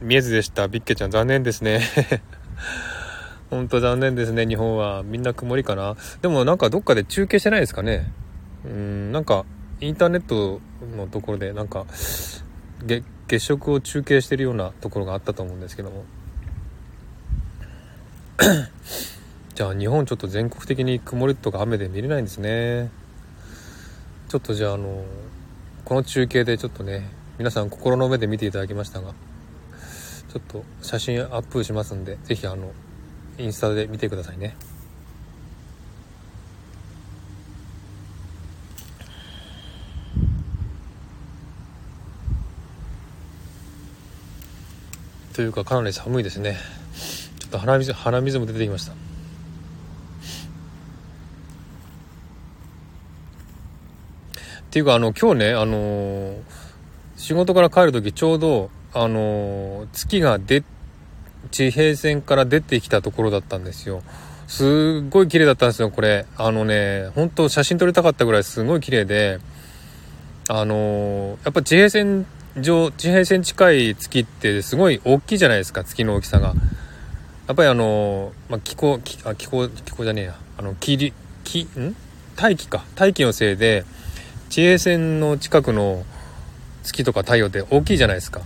[0.00, 0.68] 見えずでした。
[0.68, 1.82] ビッケちゃん、残念ですね。
[3.50, 5.02] ほんと残念ですね、日本は。
[5.04, 5.96] みんな曇りかな。
[6.22, 8.10] でもなんかどっかで中継してないですかね。
[8.64, 9.44] うん、なんか、
[9.80, 10.60] インターネット
[10.96, 11.86] のところで、なんか、
[13.28, 16.04] 月食を中継してるようなところがあったと思うんですけども。
[19.54, 22.90] じゃあ日本ちょっと全国的に曇りとか雨で見れないんですね
[24.28, 25.04] ちょっとじゃああの
[25.84, 27.08] この中継でちょっとね
[27.38, 29.14] 皆さん心の目で見ていただきましたが
[30.28, 32.72] ちょっと写真アップしますんで是非あの
[33.38, 34.56] インスタで見てくださいね。
[45.34, 46.56] というかかなり寒いですね。
[47.38, 48.92] ちょっと鼻水鼻水も出てきました。
[48.92, 48.94] っ
[54.70, 56.42] ていうかあの今日ねあのー、
[57.16, 60.75] 仕事から帰る時ちょうどあのー、月が出て
[61.50, 64.02] 地平線から出てきたところだったんですよ。
[64.46, 66.26] すっごい綺麗だったんですよこれ。
[66.36, 69.40] あのね本当写真撮りたかったぐらいすごい綺麗で
[70.48, 76.54] あのー、やっぱ地平線上地平線近い月ってすごい大きいじゃないですか月の大きさが。
[77.48, 80.36] やっぱりあのまあ、気候気あ気候気候じゃねえや。
[80.58, 81.12] あの霧
[81.44, 81.94] 気ん？
[82.36, 82.84] 大気か。
[82.94, 83.84] 大気のせいで
[84.48, 86.04] 地平線の近くの
[86.82, 88.42] 月とか太陽って大きいじゃないですか。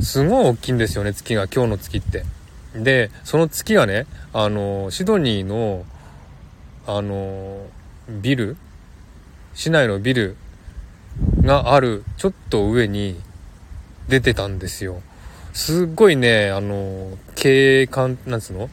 [0.00, 2.24] すごい大きいんですよね、月が、今日の月って。
[2.74, 5.84] で、その月がね、あの、シドニーの、
[6.86, 7.66] あの、
[8.08, 8.56] ビル
[9.54, 10.36] 市内のビル
[11.42, 13.20] があるちょっと上に
[14.08, 15.02] 出てたんですよ。
[15.52, 18.70] すっごいね、あの、景観、なんつうの？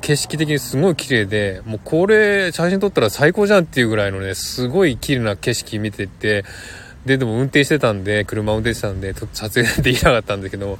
[0.00, 6.44] 景色的にすごい綺麗で、もうこれ写真撮ったら最高じゃんっていうぐらいのね、すごい綺麗な景色見てて、
[7.04, 10.78] で、でも運転してたんで、車運転してたんで、撮 影できなかったんだけど、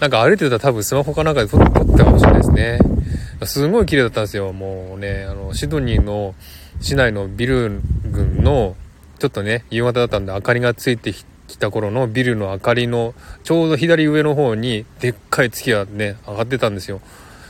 [0.00, 2.78] なんか歩いてたら多分スマホかなんかで撮ったかもしれないですね。
[3.44, 4.52] すごい綺麗だったんですよ。
[4.52, 6.34] もうね、あの、シドニーの
[6.80, 8.76] 市内のビル群の、
[9.18, 11.24] ちょっとね、夕方だったんで明かりがついてき
[11.56, 17.00] た頃のビルの明かりのちょうど左上の方にでっかい月がね、上がってたんですよ。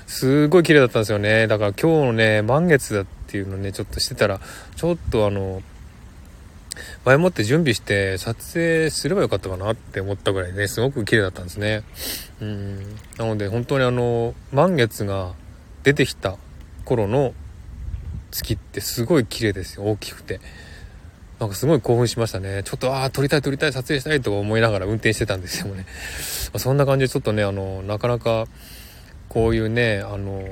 [0.07, 1.49] すごい綺麗だったんですよね。
[1.49, 4.41] だから今日のね、満月だっていうのね、ちょっとしてたら、
[4.77, 5.63] ちょっとあの、
[7.05, 11.83] 前もって準備して撮影すればよかったかなって思ったぐらいね、すごく綺麗だったんですね。
[12.41, 12.97] うん。
[13.19, 15.35] なので本当にあの、満月が
[15.83, 16.37] 出てきた
[16.85, 17.35] 頃の
[18.31, 19.85] 月ってすごい綺麗ですよ。
[19.85, 20.41] 大きくて。
[21.39, 22.63] なんかすごい興奮しましたね。
[22.65, 25.85] ちょっと、ああ、撮りたい撮りたい、撮影したいと思いながら運転してたんですよね。
[26.57, 28.47] そんな感じでちょっとね、あの、なかなか、
[29.29, 30.43] こういうねあの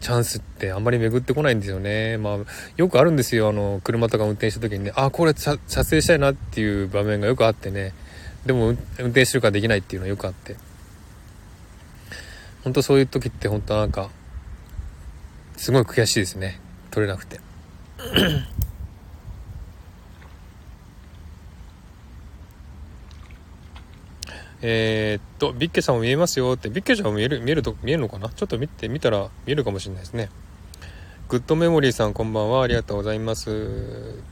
[0.00, 2.18] チャンスってあんまり巡ってこないんですよね。
[2.18, 2.38] まあ、
[2.76, 3.48] よくあるんですよ。
[3.48, 7.92] あの、車とか運転した時にね、あ、これ撮影したいなっていう場面がよくあってね。
[8.44, 10.56] でも、運転してるからできないっていうのはよくあって。
[12.62, 14.10] 本当そういう時って本当なんか、
[15.56, 16.60] すごい悔しいですね。
[16.90, 17.40] 撮れなくて。
[24.62, 28.30] えー、っと、ビッケさんも見えますよって、ビッケちゃんも見える、見えると、見えるのかな？
[28.30, 30.30] ちょっと見てみたら見えるかもしれないですね。
[31.28, 32.62] グッドメモリーさんこんばんは。
[32.62, 34.22] ありがとうございます。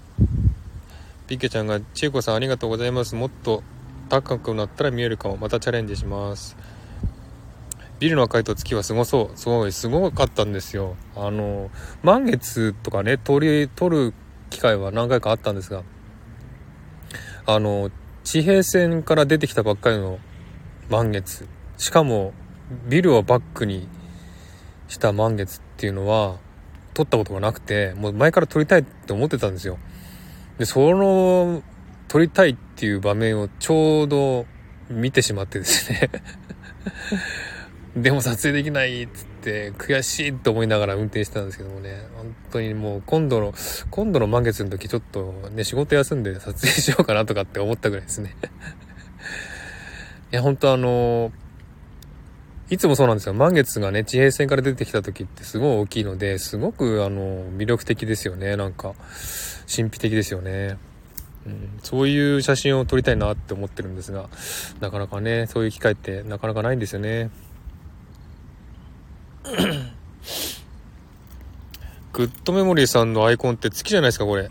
[1.26, 3.14] ビッケちゃんが、ちえこさんありがとうございます。
[3.14, 3.62] もっと
[4.09, 5.36] 高くなったら見えるかも。
[5.36, 6.56] またチャレンジします。
[7.98, 9.38] ビルの赤いと月はすごそう。
[9.38, 10.96] すごい、すごかったんですよ。
[11.16, 11.70] あの、
[12.02, 14.14] 満月とかね、撮り、撮る
[14.51, 15.82] 機会は何回かあったんですが、
[17.46, 17.90] あの、
[18.24, 20.18] 地平線から出てきたばっかりの
[20.88, 21.46] 満月。
[21.76, 22.32] しかも
[22.88, 23.86] ビルをバックに
[24.88, 26.38] した満月っていうのは
[26.94, 29.78] 撮ったことがなくてもう前から撮りたいって思ってたんですよ。
[30.59, 31.62] でその
[32.09, 34.46] 撮りたいっていう場面をちょうど
[34.88, 36.10] 見てしまってですね。
[37.94, 42.07] でも撮影できないっつって悔しいと思いながら運転してたんですけどもね。
[42.16, 43.53] 本当にもう今度の
[43.91, 48.35] 今度の満月の時ちょっとね仕事休んで撮影しようかなとかって思ったぐらいですね。
[50.33, 51.31] いや本当あの
[52.71, 53.35] いつもそうなんですよ。
[53.35, 58.57] 満月がね地平線から出てきた時ってすごい大きいのですごくあの魅力的ですよね。
[58.57, 58.95] なんか
[59.75, 60.79] 神秘的ですよね。
[61.47, 64.31] うん、そういう写真を撮りたいなって思ってるんですが
[64.81, 67.31] なかなかねそういう機会ってなかなかないんですよね。
[72.12, 74.51] グッドメモリーさんのアイコンって月じゃないですか、これ。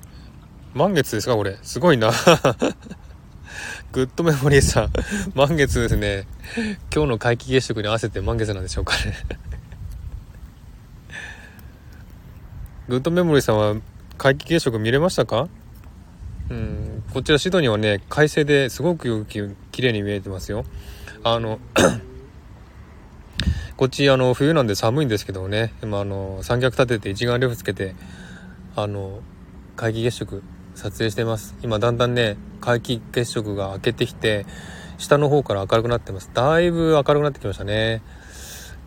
[0.74, 1.58] 満月ですか、これ。
[1.64, 2.12] すごいな。
[3.92, 4.92] グッドメモリーさん、
[5.34, 6.28] 満月ですね。
[6.94, 9.16] 今日の皆既月食に合わせて満月なんでしょうかね。
[12.90, 13.76] グッドメモリーさんは
[14.18, 15.48] 皆既月食見れましたか？
[16.50, 20.66] うん、こちらシドニーはね、快晴ですごく綺麗に見えてますよ。
[21.24, 21.60] あの
[23.76, 27.96] こっちあの冬なんで寒いんですけどね、今あの三脚立てて一眼レフつけて、
[28.76, 29.22] あの、
[29.76, 30.44] 皆既月食
[30.76, 31.56] 撮影してます。
[31.64, 34.46] 今だんだんね、皆既月食が明けてきて、
[35.00, 36.30] 下の方から明るくなってます。
[36.36, 38.04] だいぶ明るくなってきましたね。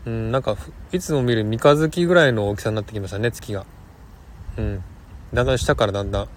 [0.05, 0.57] うん、なんか、
[0.93, 3.67] いつも見る三日月ぐらいの大きさになってきましたね、月が。
[4.57, 4.85] うん。
[5.35, 6.29] だんだん下からだんだん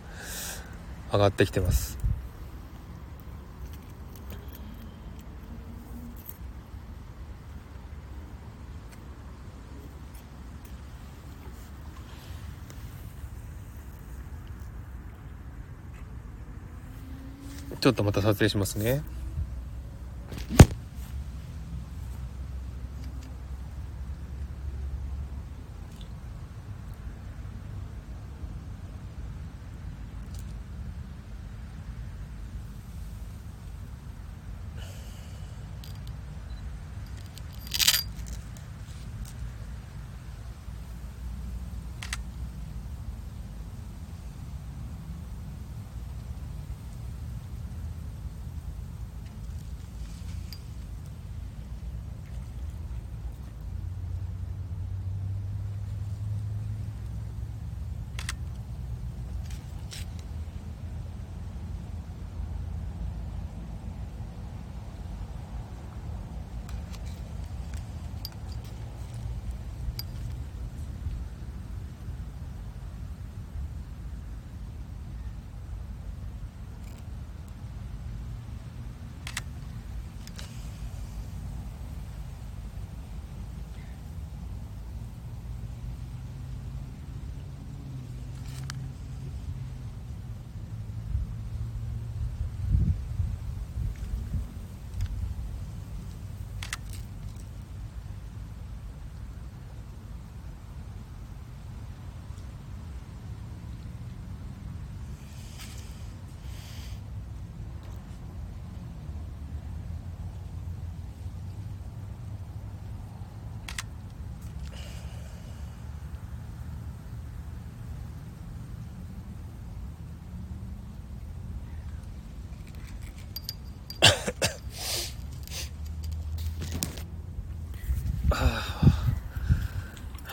[1.13, 2.08] 上がってきてます。
[17.79, 19.01] ちょっとまた撮影しますね。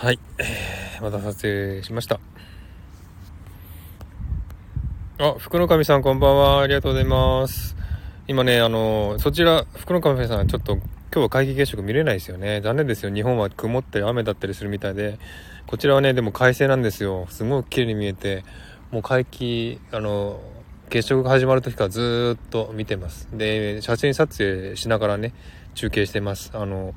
[0.06, 0.46] はい、えー、
[1.00, 2.20] また撮影しました。
[5.18, 6.60] あ、福の神さんこんばんは。
[6.60, 7.76] ありがとうございます。
[8.28, 10.82] 今ね、あの、そちら、福の神さん、ちょっと今
[11.12, 12.60] 日は皆既月食見れないですよね。
[12.60, 13.14] 残念ですよ。
[13.14, 15.18] 日本は曇ったり雨だったりするみたいで、
[15.66, 17.26] こちらはね、でも快晴なんですよ。
[17.30, 18.44] すごく綺麗に見えて、
[18.90, 20.40] もう皆既、あの、
[20.90, 23.28] 月食が始まる時からずっと見てます。
[23.32, 25.32] で、写真撮影しながらね、
[25.74, 26.50] 中継してます。
[26.52, 26.94] あの、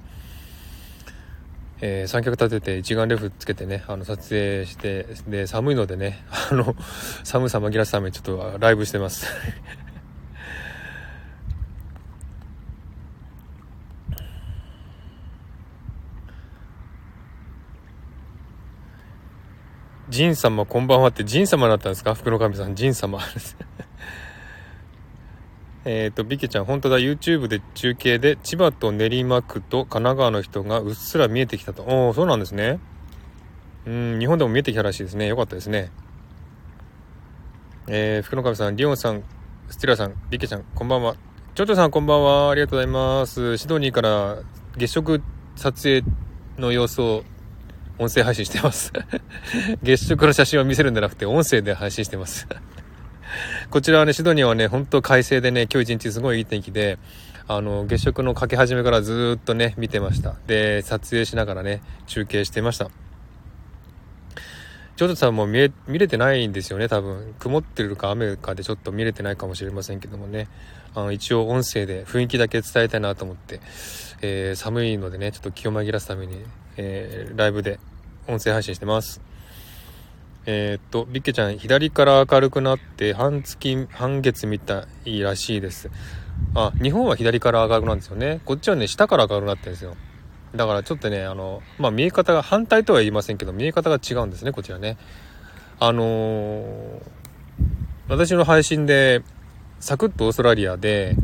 [1.82, 6.76] えー、三脚立てて一眼レフつけてね、あの、撮影して、で、寒いのでね、 あの、
[7.24, 9.26] 寒さ紛らわすためにちょっとライブしてます。
[20.10, 22.16] ジン様こんばんはって、ジン様だったんですか？
[22.16, 23.20] 福の神さん、ジン様。
[25.92, 31.82] えっ、ー、と、ビケちゃん、本当だ、YouTube で中継で、千葉と練馬区と神奈川の人がうっすら見えてきたと。
[31.82, 32.80] おお、そうなんですね。
[33.88, 35.26] うん、日本でも見えてきたらしいですね。
[35.26, 35.90] よかったですね。
[37.88, 39.24] えー、福の神さん、リオンさん、
[39.70, 41.16] スティラさん、ビケちゃん、こんばんは。
[41.56, 42.52] ちょちょさん、こんばんは。
[42.52, 43.58] ありがとうございます。
[43.58, 44.44] シドニーから
[44.78, 45.24] 月食
[45.56, 46.04] 撮影
[46.60, 47.24] の様子を
[47.98, 48.94] 音声配信してます。
[49.82, 52.48] 月食の写真を見せるんじゃなくて、音声で配信してます。
[53.70, 56.98] こちらはね、シドニーはね、ほんと快晴でね、今日一日すごいいい天気で、
[57.48, 60.36] あの、月食のかけ始めからずっとね、見てました。
[60.48, 62.90] で、撮影しながらね、中継してました。
[64.96, 67.34] ちょっとさんも見え、見れてないんですよね、多分。
[67.40, 70.48] 曇ってるか雨かでちょっと見れてないかもしれませんけどもね。
[70.94, 73.62] あの、一応音声で雰囲気だけ伝えたいなと思って、
[74.22, 76.44] えー、寒いのでね、ちょっと気を紛らすために、
[76.78, 77.80] えー、ライブで
[78.28, 79.22] 音声配信してます。
[80.46, 85.90] えー、っと、ビッケちゃん、左から明るくなって半月、半月みたいらしいです。
[86.56, 88.42] あ、日本は左から明るくなるんですよね。
[88.46, 89.96] こっちはね、下から明るくなってるんですよ。
[90.56, 94.98] だからちょっとね、あの、まあ、見え方が反対とは言いませんけど、見え方が違うんですね、こちらね。
[95.80, 97.02] あのー、
[98.08, 99.22] 私の配信で、
[99.80, 101.16] サクッとオーストラリアで、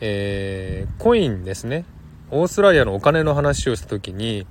[0.00, 1.84] えー、コインですね。
[2.30, 4.46] オーストラリアのお金の話をした時に、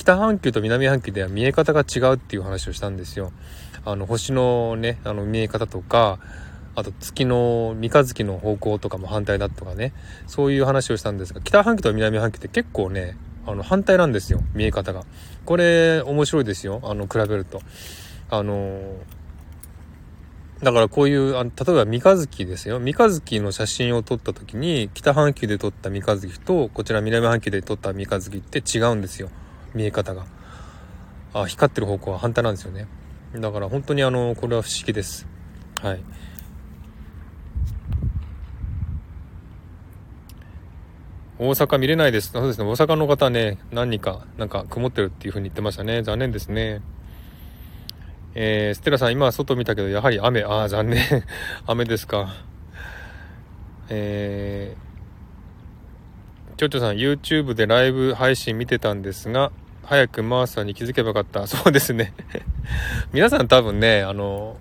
[0.00, 3.32] 北半球と南半球では見え方が違うっていう話をしたんですよ。
[3.84, 6.18] あの、星のね、あの見え方とか、
[6.74, 9.92] あと月の三日月の方向とかも反対だとかね、
[10.26, 15.04] そういう話をしたんですが、北半球と南半球って結構ね、あの、反対なんですよ、見え方が。
[15.44, 17.60] これ、面白いですよ、あの、比べると。
[18.30, 18.80] あの
[20.62, 22.80] だからこういう、あ例えば三日月ですよ。
[22.80, 29.28] 三日月の写真を撮った時に、北半球で撮った三日月と、こちら南半球で撮った三日月って違うんですよ。
[29.74, 30.26] 見え方が。
[31.32, 32.86] あ、光ってる方向は反対なんですよね。
[33.34, 35.26] だから本当にあの、これは不思議です。
[35.80, 36.02] はい。
[41.38, 42.32] 大阪見れないです。
[42.32, 42.66] そうですね。
[42.66, 46.02] 大阪の方ね、何人か、なんか曇ってるっていう風に言ってましたね。
[46.02, 46.82] 残念ですね。
[48.34, 50.44] えー、ステラさん、今は外見たけど、やはり雨。
[50.44, 51.02] ああ、残念。
[51.66, 52.34] 雨ですか。
[53.88, 59.50] えー、ちょちょさん、YouTube でライブ配信見てたんですが、
[59.90, 61.44] 早くマーサに気づけばよかった。
[61.50, 62.14] そうですね。
[63.12, 64.56] 皆さん多分ね、あの、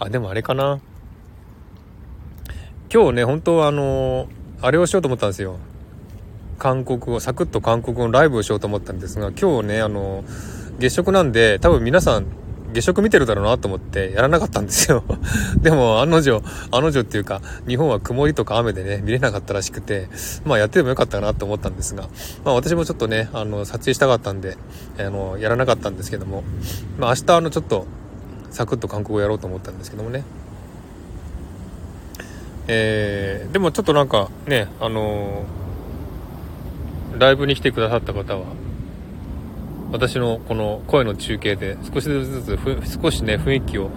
[0.00, 0.80] あ、でもあれかな。
[2.92, 4.26] 今日ね、本当はあの、
[4.60, 5.58] あれをしようと思ったんですよ。
[6.58, 10.24] 韓国語、サクッと韓国語のライブをしようと思ったんですが、今日ね、あの、
[10.80, 12.26] 月食なんで、多分皆さん、
[12.74, 15.02] 月食見てるだろうなと思ってやらなかったんですよ
[15.62, 20.08] でも、案の定、案の定っていうか、日本は曇りとか雨でね、見れなかったらしくて、
[20.44, 22.08] まあやってもよかったなと思ったんですが、
[22.44, 24.58] まあ私もちょっとね、あの、撮影したかったんで、
[24.98, 26.44] あの、やらなかったんですけども、
[26.98, 27.86] まあ明日あの、ちょっと、
[28.50, 30.24] サクッと韓国語やろうと思ったんですけどもね。
[32.66, 35.44] えー、でもちょっとなんかね、あの
[37.18, 38.46] ライブに来てくださった方は、
[39.94, 42.58] 私のこの声の中継で少しずつ
[43.00, 43.90] 少しね、雰囲気を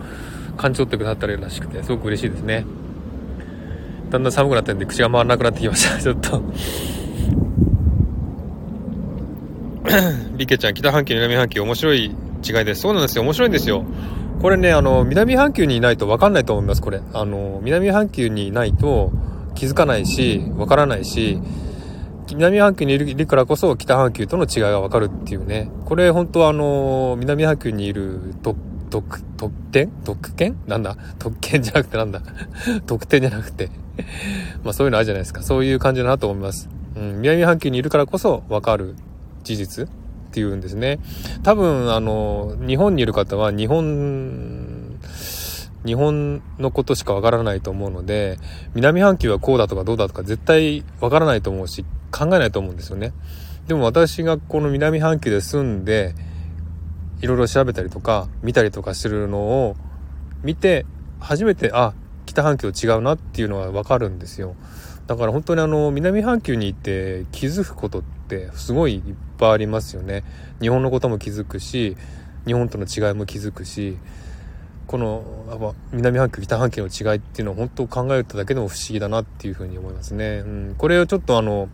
[0.55, 2.67] 感じ取ってくださったらしくて、すごく嬉しいですね。
[4.11, 5.97] だんだん寒くなってんで口が回らなくなってきました。
[5.99, 6.43] ちょっと
[10.37, 12.13] リケちゃん、北半球、南半球、面白い違い
[12.63, 12.81] です。
[12.81, 13.23] そうなんですよ。
[13.23, 13.83] 面白いんですよ。
[14.39, 17.01] これね、あの、南半球にいないと分かんないと思います、これ。
[17.11, 19.11] あの、南半球にいないと
[19.55, 21.39] 気づかないし、分からないし、
[22.31, 25.69] 南半球にいるからこそ北半球との違いがわかるっていうね。
[25.85, 28.59] これ本当はあの、南半球にいる特、
[28.89, 30.57] 特、特権特権？
[30.67, 30.97] なんだ？
[31.19, 32.21] 特権 じゃなくてなんだ？
[32.85, 33.69] 特典じゃなくて
[34.63, 35.41] まあそういうのあるじゃないですか。
[35.41, 36.69] そういう感じだなと思います。
[36.95, 38.95] うん、南半球にいるからこそわかる
[39.43, 39.89] 事実っ
[40.31, 40.99] ていうんですね。
[41.43, 44.97] 多分あの、日本にいる方は日本、
[45.85, 48.37] 日本のことしかわからないと思うので、
[48.73, 53.13] 南半球はこうだとかどうだとか絶対わからないと思うし、考えないと思うんですよね。
[53.67, 56.15] でも私がこの南半球で住んで、
[57.21, 59.75] いろいろ調べたりとか、見たりとかするのを
[60.43, 60.85] 見て、
[61.19, 61.93] 初めて、あ、
[62.25, 64.55] 北半球と違うなっていうのはわかるんですよ。
[65.07, 69.01] だから本当にあの、南半球に行って気づくことってすごいいっ
[69.37, 70.23] ぱいありますよね。
[70.61, 71.97] 日本のことも気づくし、
[72.45, 73.97] 日本との違いも気づくし、
[74.87, 80.43] この南半球北半球の違いっていうのを本当考えただけでも不思議だなっていうふうに思いますね。
[80.45, 81.67] うん、これをちょっとあの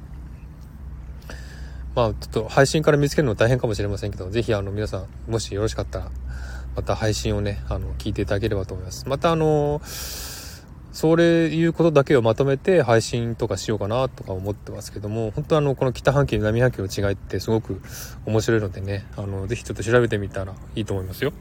[1.96, 6.12] まあ、ちょっと配信から見つけるの大変かもしれませんけど、ぜひあの皆さん、もしよろしかったら、
[6.76, 9.08] また配信をね、あの、聞いていただければと思います。
[9.08, 9.80] またあの、
[10.94, 17.82] それいうことだけをまとめて配信とかしようかなとか思ってますけども、本当あの、この北半球、南半球の違いってすごく
[18.26, 21.34] 面白いのでね、あの、ぜひちょっと調べてみたらいいと思いますよ。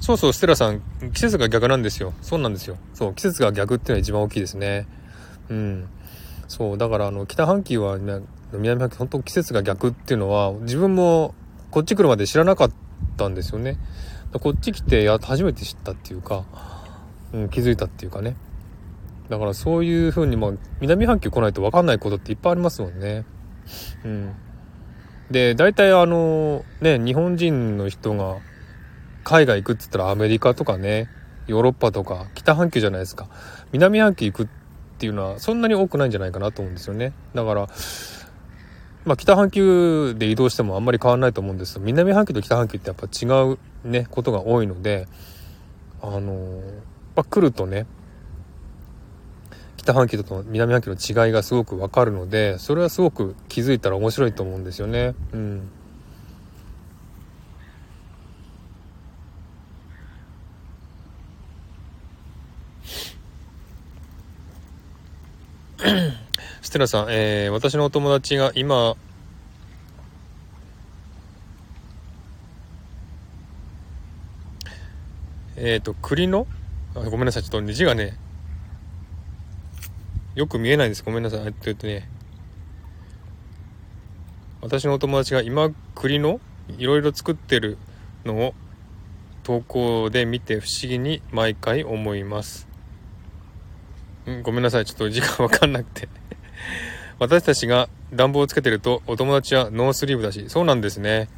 [0.00, 0.80] そうそう、ステラさん、
[1.12, 2.14] 季節が逆なんですよ。
[2.22, 2.78] そうなんですよ。
[2.94, 4.86] そう、季節が逆っていうのは一番大きいですね。
[5.50, 5.88] うん。
[6.48, 8.20] そう、だからあの、北半球はね、
[8.52, 11.34] 南半球、本当季節が逆っていうのは、自分も
[11.70, 12.70] こっち来るまで知らなかっ
[13.16, 13.78] たんですよね。
[14.40, 16.44] こっち来てや初めて知ったっていうか、
[17.32, 18.36] うん、気づいたっていうかね。
[19.28, 23.26] だからそういう風に、まあ、南半球来ないと分かんないことっていっぱいありますもんね。
[24.04, 24.34] うん。
[25.30, 28.38] で、大体あの、ね、日本人の人が
[29.24, 31.10] 海外行くって言ったらアメリカとかね、
[31.46, 33.28] ヨーロッパとか北半球じゃないですか。
[33.72, 34.57] 南半球行くって
[34.98, 37.12] っていうのはそんなに多くないんじゃないかなと思うんですよね。
[37.32, 37.68] だから、
[39.04, 45.06] まあ、北半球で移動してもあんまり変わらないと思うんですけど、南半球と北半球ってやっぱ違うね、ことが多いので、
[46.02, 46.60] あの
[47.14, 47.86] まあ、来るとね、
[49.76, 55.14] 北半球と南半球の違いがすごくわかるので、それはすごく気づいたら面白いと思うんですよね。
[55.32, 55.70] うん。
[66.60, 68.96] ステラさん、えー、私のお友達が今、
[75.56, 76.46] えっ、ー、と、栗の
[76.96, 78.16] あごめんなさい、ちょっと字がね、
[80.34, 81.04] よく見えないです。
[81.04, 81.40] ごめんなさい。
[81.46, 82.08] えっとね、
[84.60, 86.40] 私のお友達が今栗の
[86.76, 87.78] いろいろ作ってる
[88.24, 88.54] のを
[89.44, 92.67] 投稿で見て不思議に毎回思います。
[94.42, 94.84] ごめんなさい。
[94.84, 96.08] ちょっと時間わかんなくて
[97.18, 101.28] 私たちが暖房をつけてるとお友達はノースリーブだし、そうなんですね。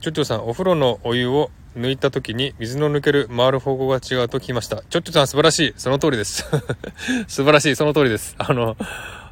[0.00, 4.82] ちょちょさん、お風呂のお湯を抜いた時に水の抜ける回る方向が違うと聞きました。
[4.82, 5.74] ちょっちょさん素晴らしい。
[5.76, 6.44] その通りです。
[7.26, 7.76] 素晴らしい。
[7.76, 8.34] その通りです。
[8.38, 8.76] あの、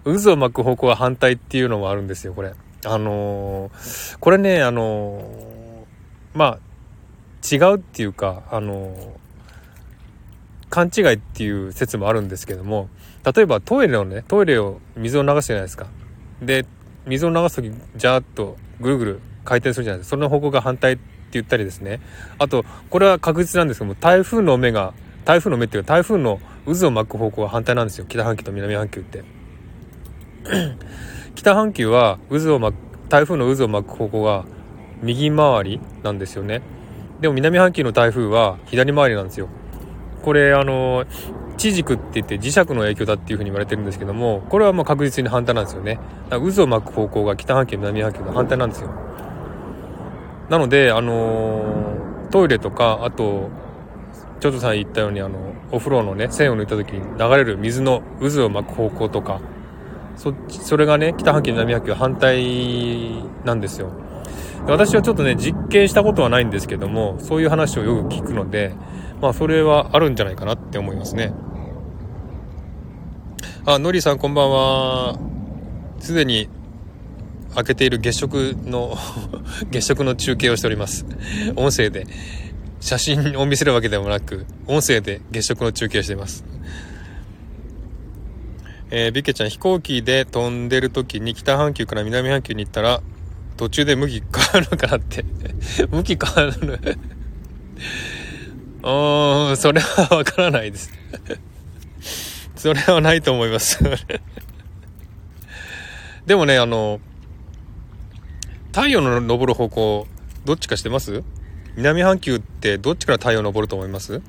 [0.04, 2.54] 渦を巻く方向は反対っていうのもあるんですよ、これ。
[2.84, 9.08] あのー、これね、あのー、まあ、違うっていうか、あのー、
[10.72, 12.88] 勘違いっていう説もあるんですけども、
[13.34, 15.86] 例えばトイレのね、トイレを水を流すじゃないですか。
[16.40, 16.64] で、
[17.06, 20.16] 水を流す時、ジャーッとぐるぐる回転するじゃないですか。
[20.16, 22.00] その方向が反対って言ったりですね。
[22.38, 24.94] あと、これは確実なんですけども、台風の目が、
[25.26, 28.06] 台風の目っていうか、台風の渦を巻く方向は反対なんですよ。
[28.08, 29.24] 北半球と南半球って。
[31.36, 34.46] 北半球は渦を巻く台風の渦を巻く方向が
[35.02, 36.62] 右回りなんですよね
[37.20, 39.48] でも南半球の台風は左回りなんですよ
[40.22, 41.04] これあの
[41.56, 45.98] 地軸って言って磁石の影響だっていうふうに言われてるんですけどもこれはもう確実に反対なんですよね。
[46.30, 48.90] 渦を巻く方向が北半球南半球の反対なんですよ。
[50.48, 51.96] なのであの
[52.30, 53.50] トイレとかあと
[54.40, 55.38] ちょっとさん言ったようにあの
[55.70, 59.40] お風呂のね線を抜いた時に流れる水の渦を巻く方向とか
[60.16, 63.90] そそれがね北半球南半球は反対なんですよ。
[64.66, 68.74] 私はちょっとね実験したことはないんですけどもそういう話をよく聞くので
[69.22, 71.32] まあそれはあるんじゃないかなって思いますね。
[73.64, 75.18] あのりさんこんばんは。
[76.00, 76.48] すでに
[77.54, 78.98] 開けている月食の
[79.70, 81.06] 月食の中継をしております。
[81.54, 82.06] 音声で。
[82.80, 86.44] 写真を見せるわけでもなく音声で月食の中継をしています。
[88.90, 93.00] えー、ビッケちゃん飛行機で飛んでる時に北半球から南半球に行ったら
[93.56, 95.24] 途中で向き変わるのかなって。
[95.92, 96.98] 向き変わる。
[98.82, 100.92] うーんそれはわからないです。
[102.56, 103.78] それはないと思います。
[106.26, 107.00] でもねあの
[108.68, 110.06] 太陽の昇る方向
[110.44, 111.24] どっちかしてます？
[111.76, 114.22] 南半球ってどっちから太陽昇ると思います？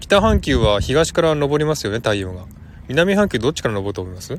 [0.00, 2.44] 北半球は東から昇りますよね太陽が。
[2.88, 4.38] 南半球どっちから登ると思います？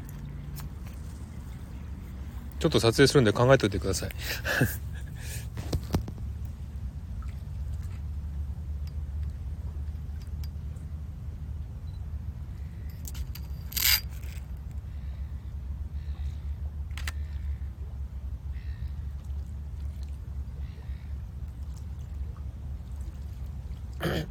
[2.59, 4.09] ちょっと撮影するんで考えておいてください。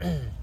[0.00, 0.33] うん。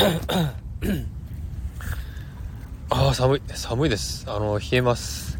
[2.88, 3.42] ああ、寒い。
[3.48, 4.24] 寒いです。
[4.28, 5.38] あの、冷えます。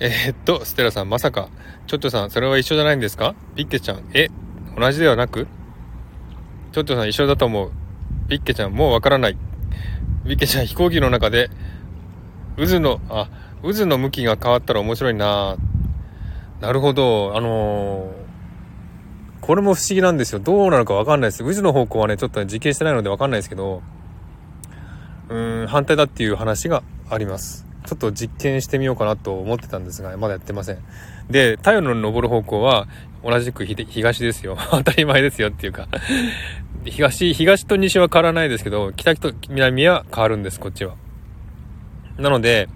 [0.00, 1.48] えー、っと、ステラさん、まさか、
[1.86, 3.34] ちょっとさん、それは一緒じゃないんですか？
[3.54, 4.28] ピッケちゃん、え、
[4.76, 5.46] 同じではなく？
[6.72, 7.70] ちょっとさん、一緒だと思う。
[8.28, 9.36] ピッケちゃん、もうわからない。
[10.26, 11.48] ピッケちゃん、飛行機の中で、
[12.56, 13.28] 渦の、あ、
[13.62, 15.56] 渦の向きが変わったら面白いな
[16.60, 17.36] なるほど。
[17.36, 18.26] あのー、
[19.40, 20.38] これも不思議なんですよ。
[20.38, 21.44] どうなのかわかんないです。
[21.44, 23.82] 渦の方向はね、ちょっと、ね、実験してないのでわかんないですけど、
[25.28, 27.66] うーん、反対だっていう話があります。
[27.86, 30.78] ちょっと実験してみようかなと思ってたんですが、まだやってません。
[31.30, 32.88] で、太陽の昇る方向は
[33.22, 34.56] 同じく東ですよ。
[34.70, 35.88] 当たり前ですよっていうか
[36.84, 40.94] 東、東と西は変わらないですけど、北と南は変わるんです、こっちは。
[42.18, 42.68] なので、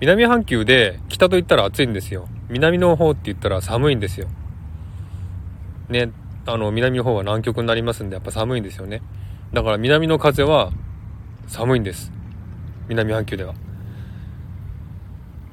[0.00, 2.28] 南半球で北と言ったら暑いんですよ。
[2.48, 4.28] 南の方って言ったら寒いんですよ。
[5.88, 6.10] ね、
[6.46, 9.02] あの、南の方は南極になりますんで、やっぱ寒いんですよね。
[9.52, 10.72] だから南の風は
[11.46, 12.12] 寒いんです。
[12.88, 13.54] 南半球では。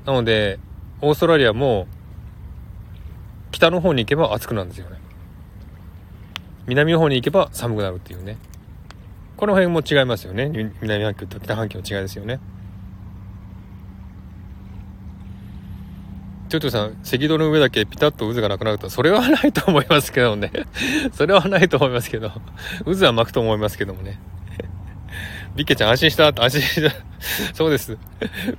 [0.05, 0.59] なので、
[1.01, 1.87] オーストラリアも
[3.51, 4.97] 北の方に行けば暑くなるんですよね。
[6.67, 8.37] 南の方に行けば寒くなるっていうね。
[9.37, 10.73] この辺も違いますよね。
[10.81, 12.39] 南半球と北半球の違いですよね。
[16.51, 20.51] ちょっとさん、赤道の上だけピタッと渦がなくなると、それはないと思いますけどね。
[21.15, 22.29] それはないと思いますけど。
[22.83, 24.19] 渦は巻くと思いますけどもね。
[25.55, 26.91] ビッケちゃん安心した安心した。
[27.55, 27.97] そうです。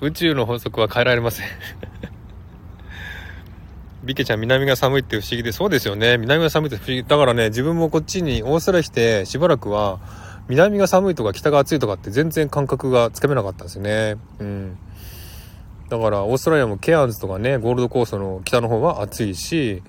[0.00, 1.46] 宇宙の法則は変えられません。
[4.04, 6.16] ビッケちゃん南が寒いって不思議で、そうですよね。
[6.16, 7.04] 南が寒いって不思議。
[7.04, 10.00] だからね、自分もこっちにオーストラリア来てしばらくは、
[10.48, 14.16] 南が寒いとか北が暑いとかって全然感覚がつかめなかったんですよね。
[14.38, 14.78] うん。
[15.92, 19.82] だからオーストラリアもケアンズとかねゴールドコーストの北の方は暑いし、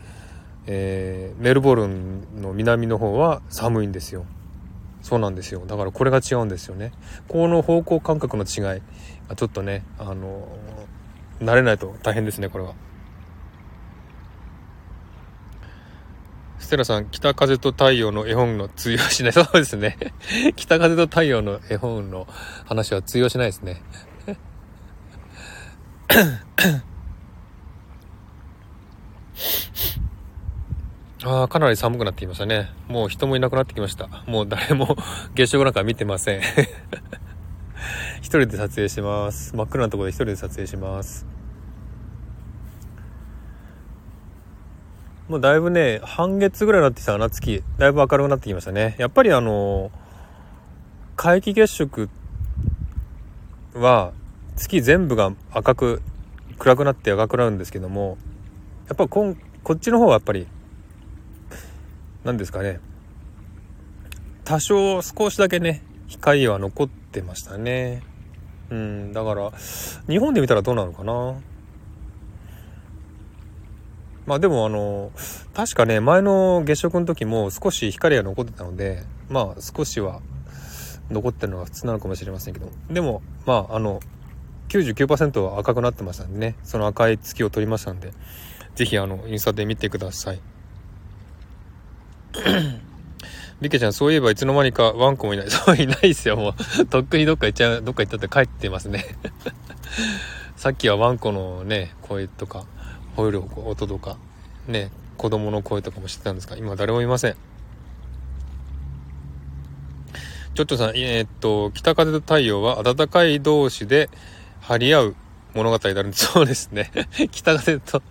[0.67, 4.25] えー、メルボルンの南の方は寒いんですよ
[5.01, 6.91] そうなんですよだからこれが違うんですよね
[7.30, 8.81] この方向感覚の違い
[9.38, 10.45] ちょっとねあの
[11.39, 12.73] 慣れないと大変ですねこれは
[16.59, 19.34] ステラさん、北風と太陽の絵本の通用しない。
[19.34, 19.97] そうですね。
[20.55, 22.25] 北風と太陽の絵本の
[22.65, 23.81] 話は通用しないですね。
[31.26, 32.69] ああ、かなり寒くなってきましたね。
[32.88, 34.07] もう人もいなくなってきました。
[34.27, 34.95] もう誰も
[35.34, 36.41] 月食なんか見てません
[38.22, 39.56] 一人で撮影します。
[39.56, 41.26] 真っ暗なところで一人で撮影します。
[45.30, 47.64] もうだいぶね、半月ぐらいになってきたな、月。
[47.77, 48.95] だいぶ明るくなってきましたね。
[48.99, 49.90] やっぱりあの、
[51.15, 52.10] 皆既月食
[53.73, 54.11] は、
[54.55, 56.01] 月全部が赤く
[56.57, 58.17] 暗くなって赤くなるんですけども
[58.88, 60.47] やっぱこんこっちの方はやっぱり
[62.23, 62.80] 何ですかね。
[64.45, 68.03] 多少少しだけね光は残ってましたね。
[68.69, 69.51] うんだから
[70.07, 71.35] 日本で見たらどうなのかな。
[74.25, 75.11] まあでもあの
[75.53, 80.21] 確かね前の月食の時も少し光が残ってたのでまあ少しは
[81.09, 82.69] 残ってるのが普通なのかもしれませんけど。
[82.89, 83.99] でもまああの
[84.74, 86.56] 99%は赤くなってましたんでね。
[86.64, 88.12] その赤い月を取りましたんで。
[88.76, 90.41] 是非あのインスタで見てください。
[93.62, 95.52] ビケちゃんそういえばいつの間にかワンコもいない。
[95.52, 96.38] そういないですよ。
[96.38, 99.06] もうとっくにどっか行っちゃうどっか行ったって帰ってますね。
[100.58, 102.66] さっきはワンコのね声とか
[103.16, 104.18] 吠える音とか
[104.68, 107.36] ね子供の声とかもしてたんですが今誰もいません。
[110.56, 114.12] ちょっとさん、えー、っと、北風と太陽は暖かい同士で
[114.64, 115.15] 張り合う
[115.53, 116.91] 物語になるんで、 そうですね。
[117.31, 118.02] 北風と、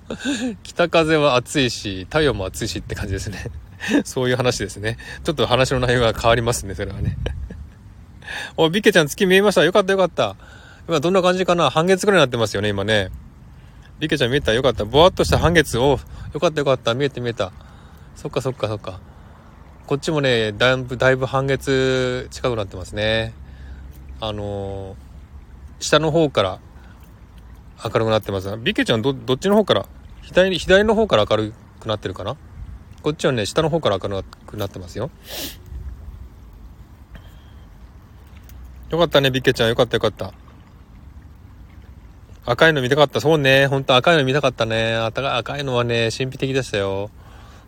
[0.63, 3.47] 北風は暑いし、太陽も暑いしって感じですね。
[4.05, 4.97] そういう話ですね。
[5.25, 7.17] ちょっと話の内容が変わりますね、それはね。
[8.57, 9.65] お、ビケちゃん月見えました。
[9.65, 10.37] よかったよかった。
[10.89, 11.71] 今どんな感じかな？
[11.71, 13.11] 半月くらいになってますよね、今ね。
[13.99, 14.53] ビケちゃん見えた？
[14.53, 14.85] よかった。
[14.85, 15.99] ぼわっとした半月を、
[16.35, 16.95] よかったよかった。
[16.95, 17.53] 見えて見えた。
[18.15, 19.01] そっかそっかそっか。
[19.87, 23.33] こっちもね、だいぶ、だいぶ半月近くなってますね。
[24.21, 25.02] あのー
[25.83, 26.61] 下の方から
[27.85, 29.87] 明るくなってます、ビケちゃんど、どっちの方から？
[30.23, 32.37] 左、左の方から明るくなってるかな？
[33.03, 35.11] こっちはね、下の方から明るくなってますよ。
[38.91, 39.69] よかったね、ビケちゃん。
[39.71, 40.33] よかったよかった。
[42.45, 43.21] 赤いの見たかった？
[43.21, 43.67] そうね。
[43.67, 44.95] ほんと赤いの見たかったね。
[44.95, 47.11] 赤いのはね、神秘的でしたよ。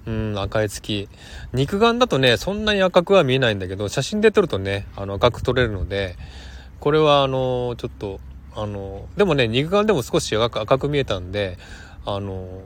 [0.06, 1.08] うん、赤い月。
[1.52, 6.16] 肉眼だとね、そんなに赤くは見えないんだけど、写真で撮るとね、あの、赤く撮れるので、
[6.84, 8.20] これはあのちょっと
[8.54, 11.56] あのでもね肉眼でも少し赤く見えたんで
[12.04, 12.60] あの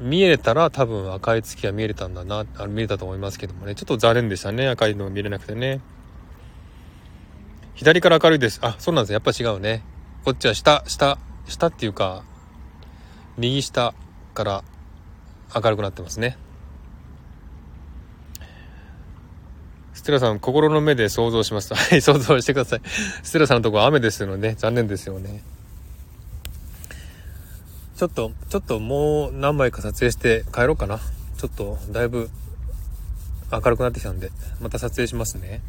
[0.00, 3.74] 見えたら多分赤い月が見えれたんだなあ見えたと思いますけどもね。
[3.74, 5.82] ちょっと残念でしたね赤いの見れなくてね。
[7.74, 8.60] 左から明るいです。
[8.62, 9.12] あそうなんです。
[9.12, 9.82] やっぱ違うね。
[10.24, 12.24] こっちは下下下っていうか
[13.36, 13.92] 右下
[14.32, 14.64] から
[15.54, 16.38] 明るくなってますね。
[20.08, 21.74] テラさん、心の目で想像します。
[21.76, 22.80] はい、想像してください。
[23.22, 25.42] ステラさんのとこ雨ですので、ね、残念ですよね。
[27.94, 30.98] ちょっと、ちょっともう何枚か撮影して帰ろうかな。
[31.36, 32.30] ちょっと、だいぶ
[33.52, 34.30] 明るくなってきたんで、
[34.62, 35.60] また撮影しますね。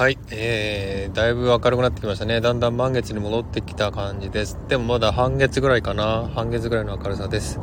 [0.00, 2.40] はい、えー、だいぶ明るくなってきましたね。
[2.40, 4.56] だんだん満月に戻ってきた感じです。
[4.66, 6.26] でもまだ半月ぐらいかな。
[6.34, 7.60] 半月ぐらいの明るさです。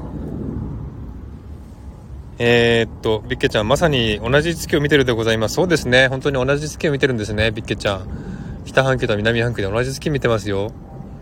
[2.37, 5.55] えー、っと、ビッケちゃん、まさに同じ月を見てるでございます。
[5.55, 6.09] そうですね。
[6.09, 8.07] 本当に同じ月を見てるんですね、ビッケちゃん。
[8.65, 10.71] 北半球と南半球で同じ月見てますよ。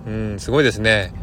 [0.06, 1.14] うん、すごいですね。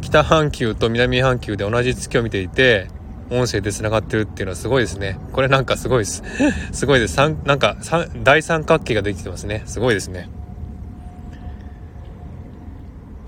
[0.00, 2.88] 北半球と南半球で同じ月を見ていて、
[3.30, 5.18] 音声で繋がってるっていうのはすごいですね。
[5.32, 6.22] これなんかすごいです。
[6.72, 7.14] すごいです。
[7.14, 9.62] 三、なんか三、大三角形ができてますね。
[9.66, 10.28] すごいですね。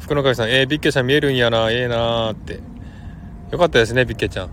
[0.00, 2.60] 福野会さん、えー、ビッケちゃん見えるんやな、ええー、なーって。
[3.50, 4.50] よかったですね、ビッケちゃん。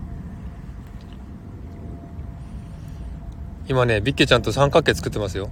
[3.66, 5.50] 今ね、ビッケちゃんと三角形作ってますよ。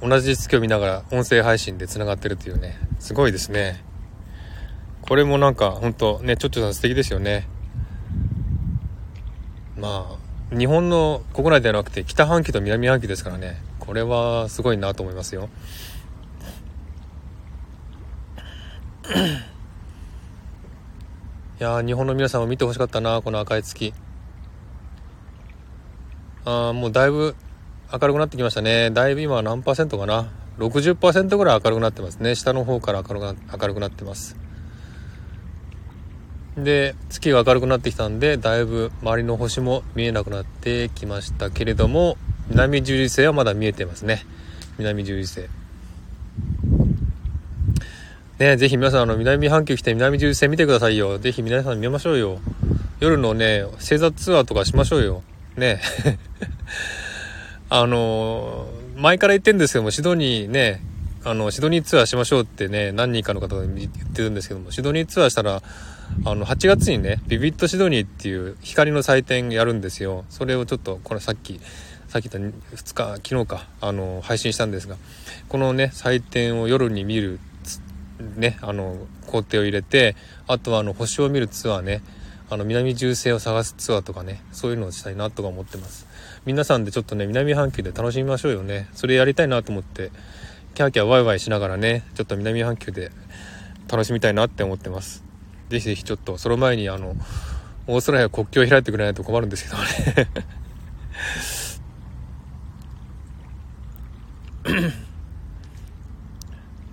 [0.00, 2.76] 同じ月を見ながら音声配信で繋がってるっていうね。
[2.98, 3.84] すごいですね。
[5.02, 7.46] これもなんか、ほんとね、ちょっちょさん素敵ですよね。
[9.82, 10.16] ま
[10.52, 15.48] あ、日本の国内ではなくて北半球と南半球ですからね、これはすごいなと思いますよ。
[21.60, 23.92] いや日本の皆さんも見てほしかったな、この赤い月。
[26.44, 27.34] ああ、もうだいぶ
[27.92, 28.92] 明るくなってきましたね。
[28.92, 30.30] だいぶ今何パーセントかな
[30.60, 32.36] ？60%ぐらい明るくなってますね。
[32.36, 34.36] 下の方から明るくな明るくなってます。
[36.56, 44.24] で、月が明るくなってきたんで、だいぶ周りの星も見えなくなってきましたけれども、南十字星はまだ見えてますね。
[44.78, 45.48] 南十字星。
[48.38, 51.18] ねぜひ皆さん、あの、南半球来て南十字星見てくださいよ。
[51.18, 52.38] ぜひ皆さん見ましょうよ。
[53.00, 55.22] 夜のね、星座ツアーとかしましょうよ。
[55.56, 55.80] ね
[57.68, 60.82] あの前から言ってるんですけども、シドニーね、
[61.24, 65.62] あの、シドニーツアーしましょうってね、何人かの方が言ってるんですけども、シドニーツアーしたら、
[66.24, 70.24] あの、8月にね、ビビットシドニーっていう光の祭典やるんですよ。
[70.28, 71.60] それをちょっと、これさっき、
[72.08, 74.96] さっき言った2日、昨日か、あの、配信したんですが、
[75.48, 77.40] このね、祭典を夜に見る、
[78.36, 80.16] ね、あの、工程を入れて、
[80.46, 82.02] あとはあの、星を見るツアーね、
[82.50, 86.06] あの、南重星を探すツアーとかね、そういうのをしたいなとか思ってます。
[86.44, 88.88] 皆さんでちょっとね、南半球で楽しみましょうよね。
[88.92, 90.10] それやりたいなと思って、
[90.74, 93.10] キャーキャーワイワイしながらね、ちょっと南半球で
[93.90, 95.31] 楽しみたいなって思ってます。
[95.72, 97.16] ぜひぜひちょっと、その前にあの、
[97.86, 100.28] オーストラリア国境を開いてくれないと困るんですけどね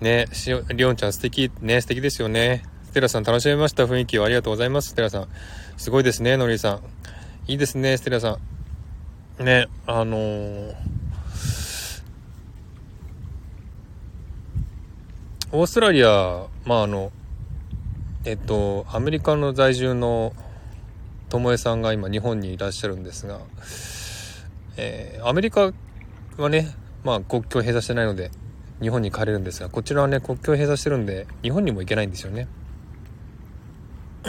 [0.00, 2.64] ね、しお、りおんちゃん素敵、ね、素敵ですよね。
[2.84, 5.28] ステラさん楽しめました雰囲気をありがとうございます、ステラさん。
[5.76, 6.80] すごいですね、のりさん。
[7.46, 8.38] いいですね、ステラさ
[9.38, 9.44] ん。
[9.44, 10.74] ね、あのー、
[15.52, 17.12] オーストラリア、まああの、
[18.22, 20.34] えっと、アメリカの在住の
[21.30, 23.40] 友江さんが今日本にいらっしゃるんですが、
[24.76, 25.72] えー、アメリカ
[26.36, 28.30] はね、まあ国境閉鎖してないので
[28.82, 32.46] 日本に帰れるんですが、こちらはね、国境閉鎖してるんで日本にも行けないんですよね。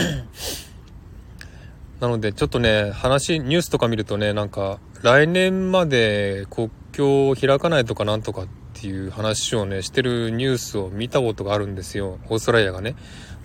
[1.99, 12.19] なのでちょっとね、話、ニュースとか見るとね、なんか来年まで国境を開かないとかなんとかっていう話をね、してるニュースを見たことがあるんですよ。
[12.29, 12.95] オーストラリアがね。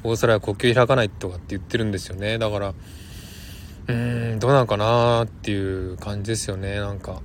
[0.07, 2.39] オーストラリア国境開かないとかって言ってるんですよね。
[2.39, 7.20] だから、うーん、どうなのかなっていう感じですよね、なんか。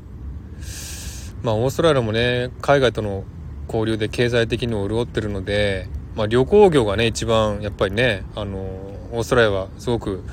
[1.43, 3.23] まあ、オーストラリアもね、海外との
[3.67, 8.57] 交流で経済的にも潤ってるので、まあ、旅行業がね、一番、やっぱりね、あの、
[9.11, 10.23] オーストラリアはすごく、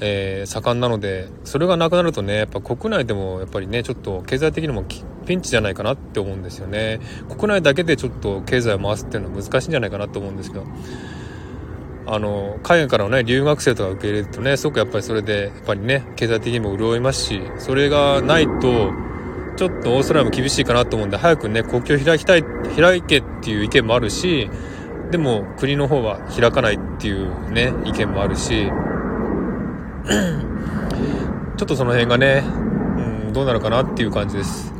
[0.00, 4.84] えー、盛んなので、それがなくなるとね、やっぱ国内でもやっぱりね、ちょっと経済的にも
[5.26, 7.00] ピンチじゃないかなって思うんですよね。
[7.28, 10.64] 国内だけでちょっと経済を回すっていうのは難しいんじゃないかなと思うんですけど。
[12.10, 18.92] あの、海外からのね、留学生とか受け入れるとね、すごくやっぱりそれで、やっぱりね、経済的にも潤いますし、それがないと、
[19.56, 22.44] ちょっとオーストラリアも厳しいかなと思うんで、早くね、国境開きたい、
[22.76, 24.48] 開けっていう意見もあるし、
[25.10, 28.70] でも国の方は開かないっていうね、意見もあるし、
[31.58, 32.42] ちょっとその辺がね、
[33.26, 34.72] うん、どうなるかなっていう感じです。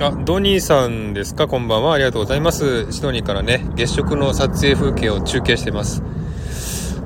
[0.00, 1.46] あ、ドニーさんですか？
[1.46, 1.94] こんばんは。
[1.94, 2.90] ありがとうございます。
[2.92, 6.02] シドニーからね、月食の撮影風景を中継してます。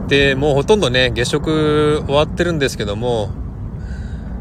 [0.09, 3.31] で、もうほとんどね、月食終わってるんですけども、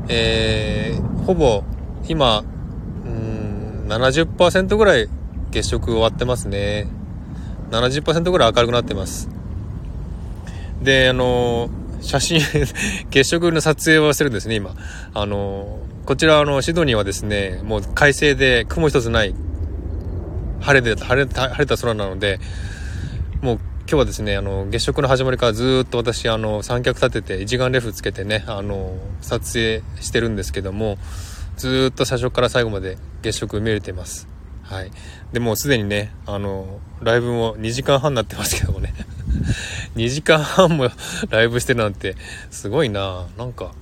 [0.07, 1.65] えー、ほぼ
[2.07, 2.45] 今、
[3.05, 5.09] うん、70%ぐらい
[5.51, 6.87] 月食終わってますね。
[7.71, 9.27] 70%ぐらい明るくなってます。
[10.81, 11.69] で、あの、
[11.99, 12.39] 写真
[13.11, 14.73] 月食の撮影をしてるんですね、今。
[15.13, 19.35] あの、こちら、あの、シドニーはですね、もう快晴で雲一つない、
[20.61, 22.39] 晴れで、晴れた、晴れた空なので、
[23.41, 30.97] もう今日はですね、あの、月食の始まりからずっと私、あの、三脚立てて、一眼レフつけてね、あの、撮影してるんですけども、
[31.57, 34.29] ずっと最初から最後まで月食見れてます。
[34.63, 34.91] はい。
[35.33, 38.93] で、もうすでにね、あの、ライブも2時間半になってますけどもね。
[39.97, 40.87] 2時間半も
[41.31, 42.15] ライブしてるなんて、
[42.49, 43.73] すごいななんか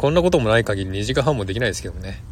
[0.00, 2.22] こんなこともない限り2時間半もできないですけどね。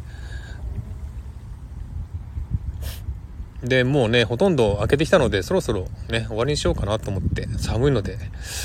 [3.63, 8.17] で、もうね、ほとんど開けてきたので、そろそろね、終わりにしようかなと思って、寒いので、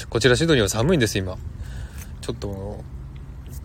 [0.08, 1.36] こちらシドニーは寒いんです、今。
[2.22, 2.82] ちょっと、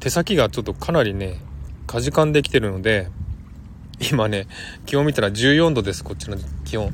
[0.01, 1.39] 手先がちょっとかなりね、
[1.87, 3.07] かじかんできてるので、
[4.11, 4.45] 今ね、
[4.85, 6.35] 気温見たら14度です、こっちの
[6.65, 6.93] 気温。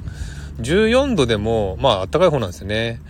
[0.59, 3.01] 14度でも、まあ、暖かい方なんですよね。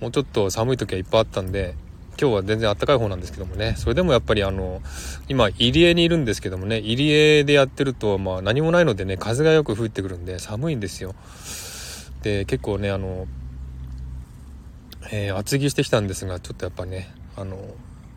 [0.00, 1.74] もうちょっと寒い時はいっぱいあったんで、
[2.18, 4.80] 今日は全然暖かい方なんですけどもね、それでもやっぱりあの、
[5.28, 11.14] 今、入江にいるんですけどもね、入江でやってると、まあ何もないのでね、風がよく吹いてくるんで寒いんですよ。
[12.22, 13.26] で、結構ね、あの、
[15.12, 17.58] えー、厚着してきたんですが、ちょっとやっぱね、あの、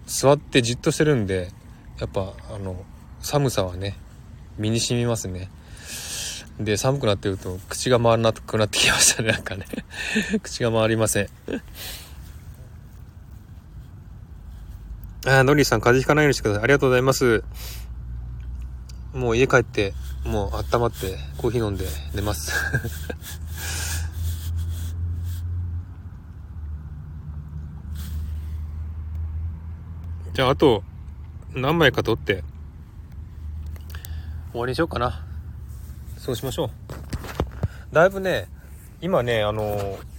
[0.08, 1.52] 座ってじっとしてるんで、
[2.00, 2.84] やっぱ、あの、
[3.20, 3.96] 寒さはね、
[4.58, 5.50] 身に染みますね。
[6.60, 9.66] で、寒くなってると、口が回らなくなってきましたね、なんかね。
[10.44, 11.30] 口が回りません。
[15.26, 16.64] あノリさん、風邪ひかないようにしてください。
[16.64, 17.44] ありがとうございます。
[19.14, 22.54] もう家帰って、もう温まって、コーヒー飲んで寝ます。
[30.34, 30.86] じゃあ、あと、
[31.54, 32.46] 何枚か取って、
[34.52, 35.26] 終わりにしようかな。
[36.18, 36.72] そうしましょう。
[37.94, 38.48] だいぶね、
[39.02, 40.19] 今ね、あのー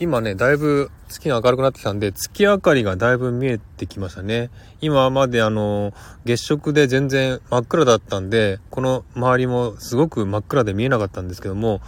[0.00, 4.48] 今ね、だいぶ月が明るくなってきたんで、月明かりがだいぶ見えてきましたね。
[4.80, 5.92] 今まであの、
[6.24, 11.80] 月食で全然真っ暗だったんで、この周りもすごく真っ暗で見えなかったんですけども、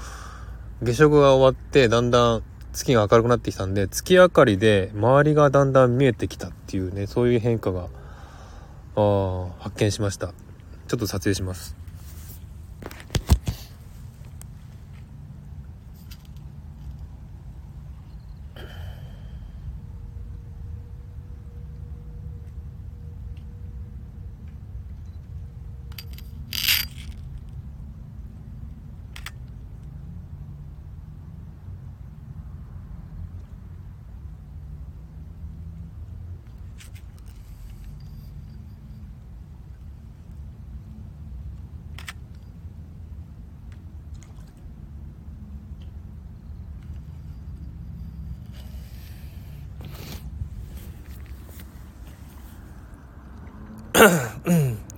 [0.82, 7.86] 月食が終わってだんだん月が明るくなってきたんで、月明かりで周りがだんだん見えてきたっていうね、そういう変化が、
[8.96, 10.32] あ発見しました。
[10.88, 11.79] ちょっと撮影します。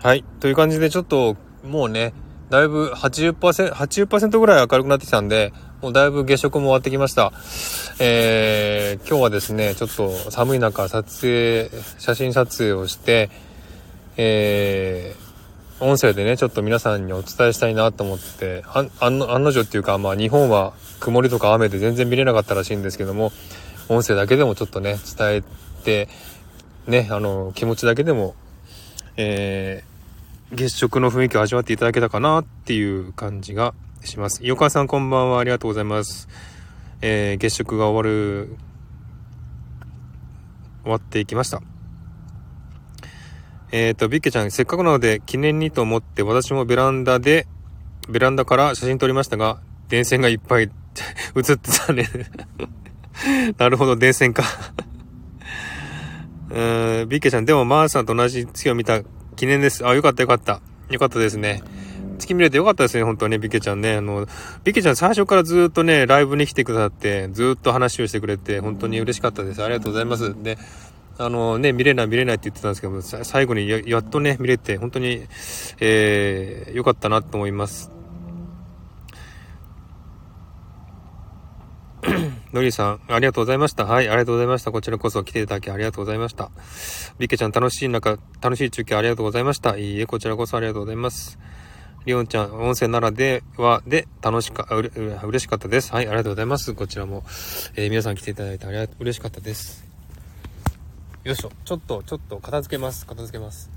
[0.03, 0.25] はい。
[0.41, 2.13] という感じで、ちょっと、もうね、
[2.51, 7.33] だいぶ80%、80%ぐらい明るくなってきたんで、もうだいぶ月食も終わってきました。
[7.99, 13.31] えー、今日はですね、ちょっと寒い中、撮影、写真撮影をして、
[14.17, 23.33] えー、音声でね、ちょっと皆さんにお伝えしたいなと思って、あ案の定っていうか、まあ日本は曇りとか雨で全然見れなかったらしいんですけども、
[23.89, 25.43] 音声だけでもちょっとね、伝え
[25.85, 26.09] て、
[26.87, 28.35] ね、あの、気持ちだけでも
[29.17, 33.75] えー、月食の雰囲気を味わっていただけたかなっていう感じが
[34.05, 34.41] します。
[34.43, 35.41] 横川さんこんばんは。
[35.41, 36.29] ありがとうございます。
[37.01, 38.57] えー、月食が終わる、
[40.83, 41.63] 終わっていきました。
[43.71, 47.47] えっ、ー、と、ビッケちゃん、せっかくなので記念にと思って私もベランダで、
[48.09, 50.65] ベランダから写真撮りましたが、電線がいっぱい
[51.37, 52.09] 映ってたね
[53.59, 54.45] なるほど、電線か
[56.53, 59.03] うーん、ビッケちゃん、でもマーさんと同じ月を見た
[59.37, 59.87] 記念です。
[59.87, 60.61] あ、よかったよかった。
[60.91, 61.63] よかったですね。
[62.19, 63.95] 月見れてよかったですね、本当ね、ビケちゃんね。
[63.95, 64.27] あの、
[64.63, 69.63] ビケちゃん最初からずっとね、ライブに来てくださって、ずっと話をしてくれて、本当に嬉しかったです。
[69.63, 70.35] ありがとうございます。
[70.43, 70.59] で、
[71.19, 75.27] あのね、見れない見れないって言ってたんですけど最後にややっとね、見れて、本当に、
[75.81, 77.91] えー、よかったなと思います。
[82.53, 83.87] のりさん、ありがとうございました。
[83.87, 84.73] はい、ありがとうございました。
[84.73, 86.51] こちらこそ来ていただきありがとうございました。
[87.19, 89.79] ビケちゃん、楽しい中、楽しい中継ありがとうございました。
[89.79, 91.39] いいえ、こちらこそありがとうございます。
[92.05, 95.93] りおんちゃん、音声ならではで楽しか、うれ、嬉しかったです。
[95.93, 96.75] はい、ありがとうございます。
[96.75, 97.25] こちらも、
[97.75, 99.87] えー、皆さん来ていただいてありがとう、嬉しかったです。
[101.25, 101.53] よいしょ。
[101.65, 103.07] ちょっと、ちょっと片付けます。
[103.07, 103.71] 片付けます。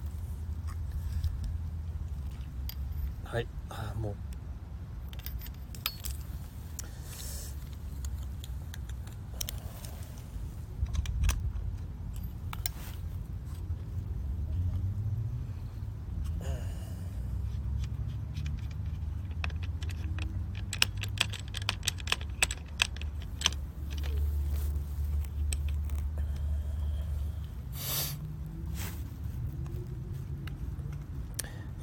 [3.24, 3.48] はい。
[3.70, 4.16] あ、もう。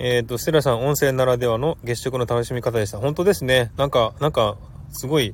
[0.05, 2.99] えっ、ー、と、ステラさん、音声ならではの月食の楽しみ方でした。
[2.99, 3.71] 本当ですね。
[3.77, 4.57] なんか、なんか、
[4.91, 5.33] すごい、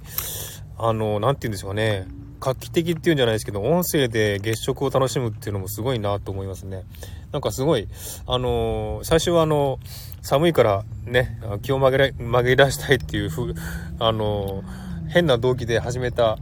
[0.77, 2.07] あの、なんて言うんでしょうね。
[2.39, 6.85] 画期的っていうんじゃないですけど、音声で月食を楽しむっていうのもすごいなと思いますね。
[7.33, 7.89] なんかすごい、
[8.27, 9.81] あの最初はあの、
[10.21, 13.55] 寒いからね、気を紛れ、紛らしたいっていうふう、
[13.99, 14.63] あの
[15.09, 16.39] 変な動機で始めた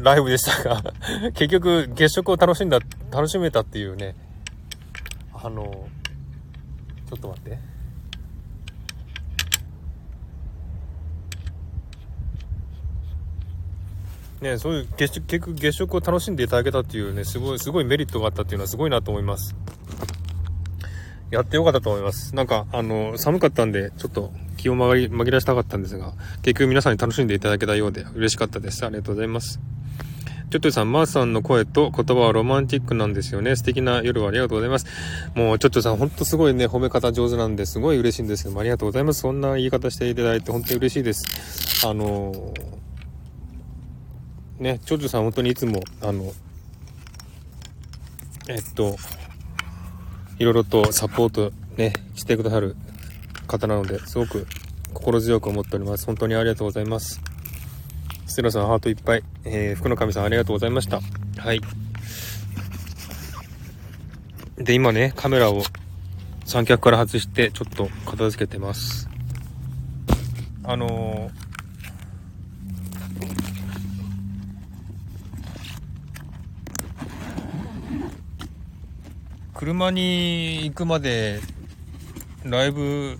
[0.00, 0.82] ライブでしたが
[1.34, 2.80] 結局月食を楽しんだ、
[3.12, 4.16] 楽しめたっていうね、
[5.34, 7.74] あのちょっと待って。
[14.44, 19.56] ねそういう月食結局月食を楽しんでいただけたっていうねすごいすごいメリットがあったっていうのはすごいなと思います。
[21.30, 22.34] やってよかったと思います。
[22.36, 26.12] なんかあの寒かったんでちょっと気を紛らしたかったんですが
[26.42, 28.84] 結局皆さんに楽しんでいただけたようで嬉しかったです。
[28.84, 29.58] ありがとうございます。
[30.54, 33.56] ちょっとさん、マーさんの声と言葉はロマンチックなんですよね。
[33.56, 34.86] 素敵な夜をありがとうございます。
[35.34, 39.22] もう、ちょっとさん、ほんとすごいね、褒め方上手なんで、すごい嬉しいんですけども、ありがとうございます。
[39.22, 41.84] そんな言い方していただいて、本当に嬉しいです。
[41.84, 46.32] あのー、ね、ちょちょさん、本当にいつも、あの、
[48.46, 48.94] えっと、
[50.38, 52.76] いろいろとサポートね、してくださる
[53.48, 54.46] 方なので、すごく
[54.92, 56.06] 心強く思っております。
[56.06, 57.33] 本当にありがとうございます。
[58.26, 59.22] ステラさん、ハートいっぱい。
[59.44, 61.00] えー、福の神さん、ありがとうございました。
[61.36, 61.60] はい。
[64.56, 65.62] で、今ね、カメラを
[66.44, 69.08] 三脚から外して、ちょっと片付けてます。
[70.62, 71.44] あのー
[79.64, 81.40] 車に行くまで
[82.44, 83.16] ライブ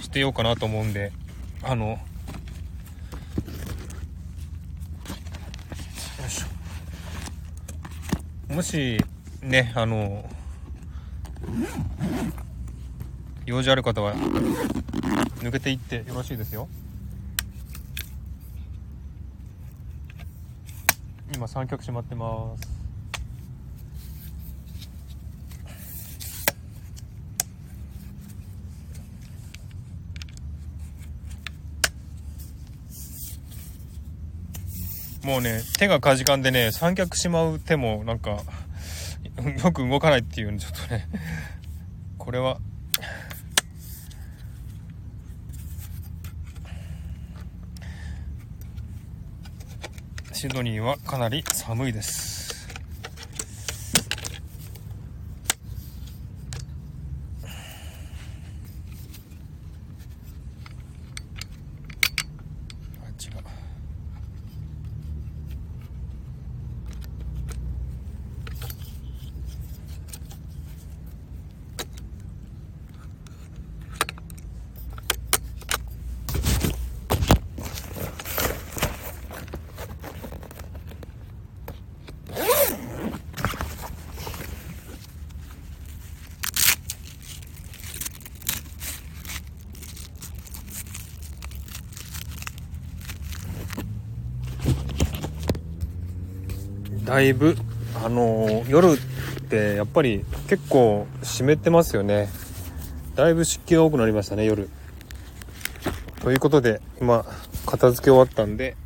[0.00, 1.12] してようかなと思うんで、
[1.62, 1.98] あの、
[8.52, 8.98] もし
[9.40, 10.28] ねあの
[13.46, 16.68] 用事ある方は抜けていってよろしいですよ。
[21.34, 22.71] 今三脚閉まってます。
[35.22, 38.42] もうね、手がかじかんでね、三脚しまう手もなんか、
[39.62, 41.06] よく動かないっていうちょっとね、
[42.18, 42.58] これは、
[50.32, 52.41] シドニーはかなり寒いです。
[97.12, 97.56] だいぶ、
[98.02, 98.96] あのー、夜っ
[99.50, 102.30] てやっぱり結構湿ってますよね。
[103.14, 104.70] だいぶ湿気が多くなりましたね、夜。
[106.22, 107.26] ということで、今、
[107.66, 108.78] 片付け終わったんで、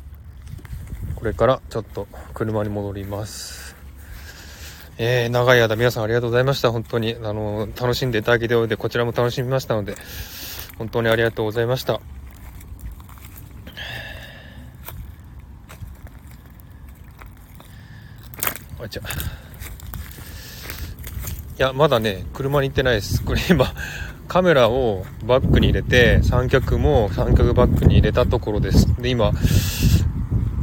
[1.15, 3.77] これからちょっと車に戻ります。
[4.97, 6.73] えー、長い間皆さんありがとうございました。
[6.73, 9.95] 本当に、あのー、楽しんでいただけておいて、こちらも楽しみましたので、
[10.77, 12.01] 本当にありがとうございました。
[18.79, 19.01] あちゃ。
[19.01, 19.03] い
[21.57, 23.23] や、まだね、車に行ってないです。
[23.23, 23.73] これ今、
[24.27, 28.85] カメラをバッグに入れて、三脚も三脚バッグに入れたところです。
[29.01, 29.31] で、今、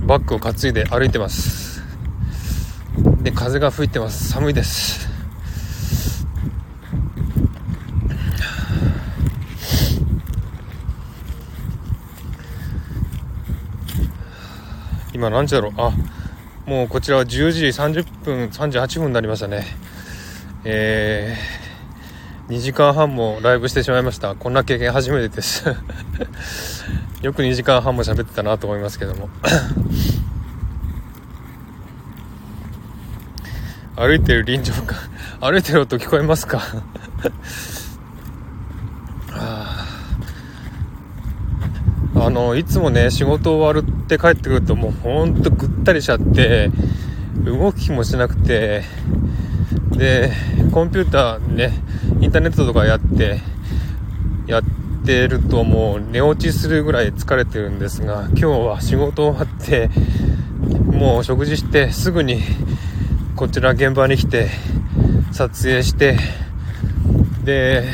[0.07, 1.83] バッグを担いで歩いてます。
[3.23, 4.29] で、風が吹いてます。
[4.31, 5.09] 寒いです。
[15.15, 15.93] 今何時だろうあ、
[16.67, 19.67] もうこちらは10時30分、38分になりましたね。
[20.65, 24.35] えー、2時間半もライブしてしまいました。
[24.35, 25.69] こんな経験初めてです
[27.21, 29.29] よく2時間半も喋ってたなと思いますけども
[33.97, 34.97] 歩いてる臨場感
[35.41, 36.63] 歩いてる音聞こえますか
[39.35, 39.87] あ
[42.35, 46.71] のいつもね仕事終わるって帰ってくるともうほんとぐったりしちゃって
[47.45, 48.83] 動きもしなくて
[49.93, 50.33] で
[50.73, 51.73] コンピューターね
[52.21, 53.41] インターネットとかやって
[54.47, 54.63] やっ
[55.07, 59.89] てるともう寝落ちするぐらい疲れてるんですが今日は仕事終わって
[60.87, 62.41] もう食事してすぐに
[63.37, 64.49] こちら現場に来て
[65.33, 66.19] 撮影して
[67.45, 67.85] で、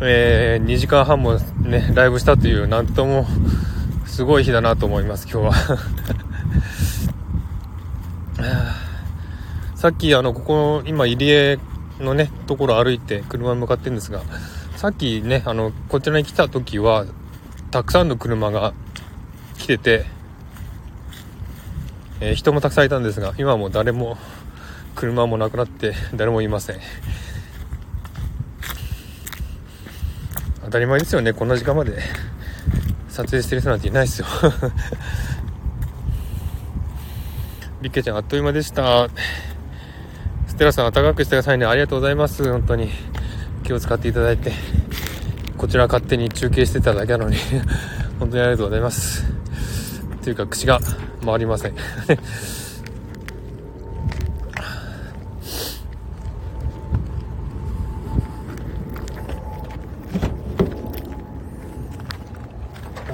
[0.00, 3.26] えー、2時間半もねライブしたというなんとも
[4.06, 5.54] すごい日だなと思います今日は
[9.76, 11.58] さっきあのここ今入江
[12.00, 14.22] のねところ歩いて車に向かってるんですが
[14.78, 17.04] さっきね、あの、こちらに来た時は、
[17.72, 18.74] たくさんの車が
[19.58, 20.06] 来てて、
[22.20, 24.16] えー、人もたくさんいたんですが、今も誰も、
[24.94, 26.76] 車もなくなって、誰もいません。
[30.68, 31.98] 当たり前ですよね、こんな時間まで
[33.08, 34.26] 撮影してる人なんていないですよ
[37.80, 39.08] ビッケちゃん、あっという間でした。
[40.46, 41.64] ステラさん、暖かくしてくださいね。
[41.64, 42.42] ありがとうございます。
[42.50, 42.90] 本当に。
[43.62, 44.52] 気を使っていただいて、
[45.56, 47.36] こちら勝手に中継してただけなのに
[48.18, 49.24] 本当にありがとうございます。
[50.22, 50.80] というか、口が
[51.24, 51.74] 回りません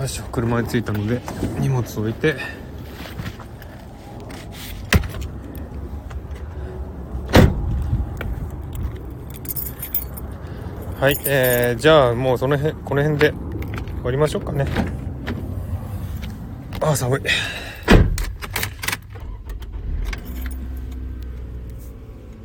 [0.04, 1.22] よし車に着いたので
[1.58, 2.36] 荷物置いて
[11.00, 13.38] はい、えー、じゃあもうその辺、この辺で終
[14.04, 14.66] わりましょうかね。
[16.80, 17.20] あ、寒い。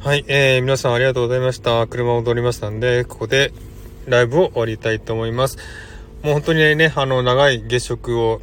[0.01, 1.87] はい、えー、皆さんありがとうございました。
[1.87, 3.53] 車戻りましたんで、ここで
[4.07, 5.88] ライブを終わりたいと思います。
[6.23, 8.41] もう本当にね、あの、長い月食を、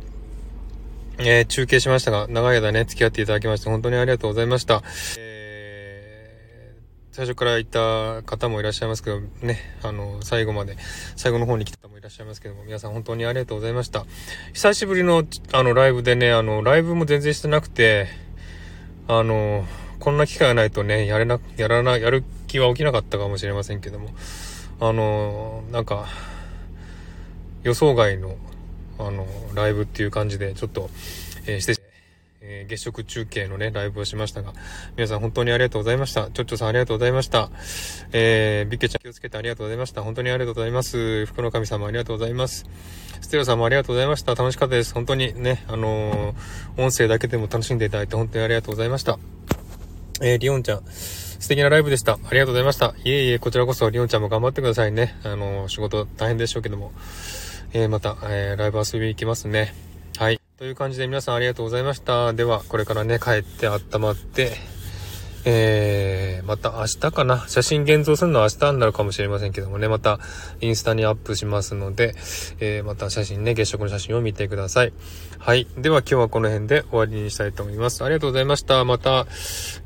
[1.18, 4.82] えー、中継しましたが、長い間ね、付き合っていただきまして、本当にありがとうございました。
[5.18, 5.36] えー
[7.16, 10.76] 最初からいた方もいらっしゃいますけど、ね、あの、最後まで、
[11.16, 14.04] 最後の方に来た方もいらっしゃいますけども、皆さん本当にありがとうございました。
[14.52, 18.08] 久しぶりの、あの、ライブでね、あの、ライブも全然してなくて、
[19.08, 19.64] あの、
[19.98, 24.10] こんな機会がないとね、やれな、やらな、やる気は起きなかったかもしれませんけども、
[24.78, 26.08] あの、なんか、
[27.66, 28.36] 予想外の、
[28.98, 30.88] あの、ライブっていう感じで、ちょっと、
[31.46, 31.74] えー、して
[32.48, 34.52] えー、月食中継のね、ライブをしましたが、
[34.96, 36.30] 皆さん本当にありがとうございました。
[36.30, 37.50] ちょっちょさんありがとうございました。
[38.12, 40.04] えー、ビッケちゃん気をつけてありがとうございました。
[40.04, 41.26] 本当にありがとうございます。
[41.26, 42.64] 福の神様ありがとうございます。
[43.20, 44.36] ステロさんもありがとうございました。
[44.36, 44.94] 楽しかったです。
[44.94, 49.18] 本当にね、あのー、音声だけでも楽しんでいただいて本当にありがとうございました。
[50.22, 50.82] えー、リオンちゃん。
[50.84, 52.12] 素敵なライブでした。
[52.12, 52.94] ありがとうございました。
[53.02, 55.16] いえいえ、こちらこそ、リオンちゃんも頑張ってくださいね。
[55.24, 56.92] あの、仕事大変でしょうけども。
[57.78, 59.74] えー、また、えー、ライブ遊び行きますね。
[60.16, 60.40] はい。
[60.56, 62.32] という感じで皆さんありがとうございました。
[62.32, 64.52] では、これからね、帰って温まって、
[65.44, 67.44] えー、また明日かな。
[67.48, 70.20] 写真現像するのは明日になるかもしれませんけどもね、また
[70.62, 72.14] インスタにアップしますので、
[72.60, 74.94] えー、また写真ね、月食の写真を見てください。
[75.38, 75.66] はい。
[75.76, 78.02] では今日はこの辺で終わりにしたいと思います。
[78.04, 78.82] ありがとうございました。
[78.86, 79.26] また、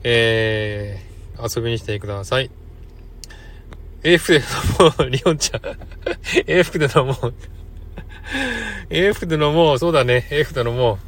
[0.05, 2.53] えー、遊びに来てください。
[4.05, 4.45] 英服で飲
[4.87, 5.61] もう、リオンちゃん。
[6.47, 7.35] 英服で飲もう。
[8.91, 9.79] A 服で飲もう。
[9.79, 10.27] そうだね。
[10.31, 10.99] A 服で飲もう。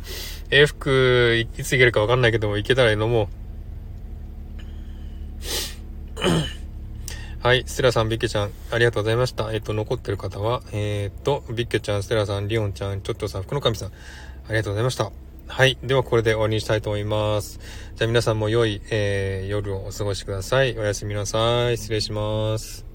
[0.51, 3.26] A 服、いつ行けるかわかんないけども、行けたら飲もう。
[7.42, 7.65] はい。
[7.67, 9.52] ステラさん、ビッケちゃん、ありがとうございました。
[9.52, 13.92] えっ、と、残ってる方は、えっ、と、ビッケちゃん、ステラさん、リオンちゃん、ちょっとさん、福の神さん、あ
[14.51, 15.10] りがとうございました。
[15.49, 15.76] はい。
[15.83, 17.59] では、これで終わりにしたいと思います。
[17.97, 20.78] じゃあ、皆さんも良い、えー、夜をお過ごしください。
[20.78, 21.76] おやすみなさい。
[21.76, 22.92] 失礼します。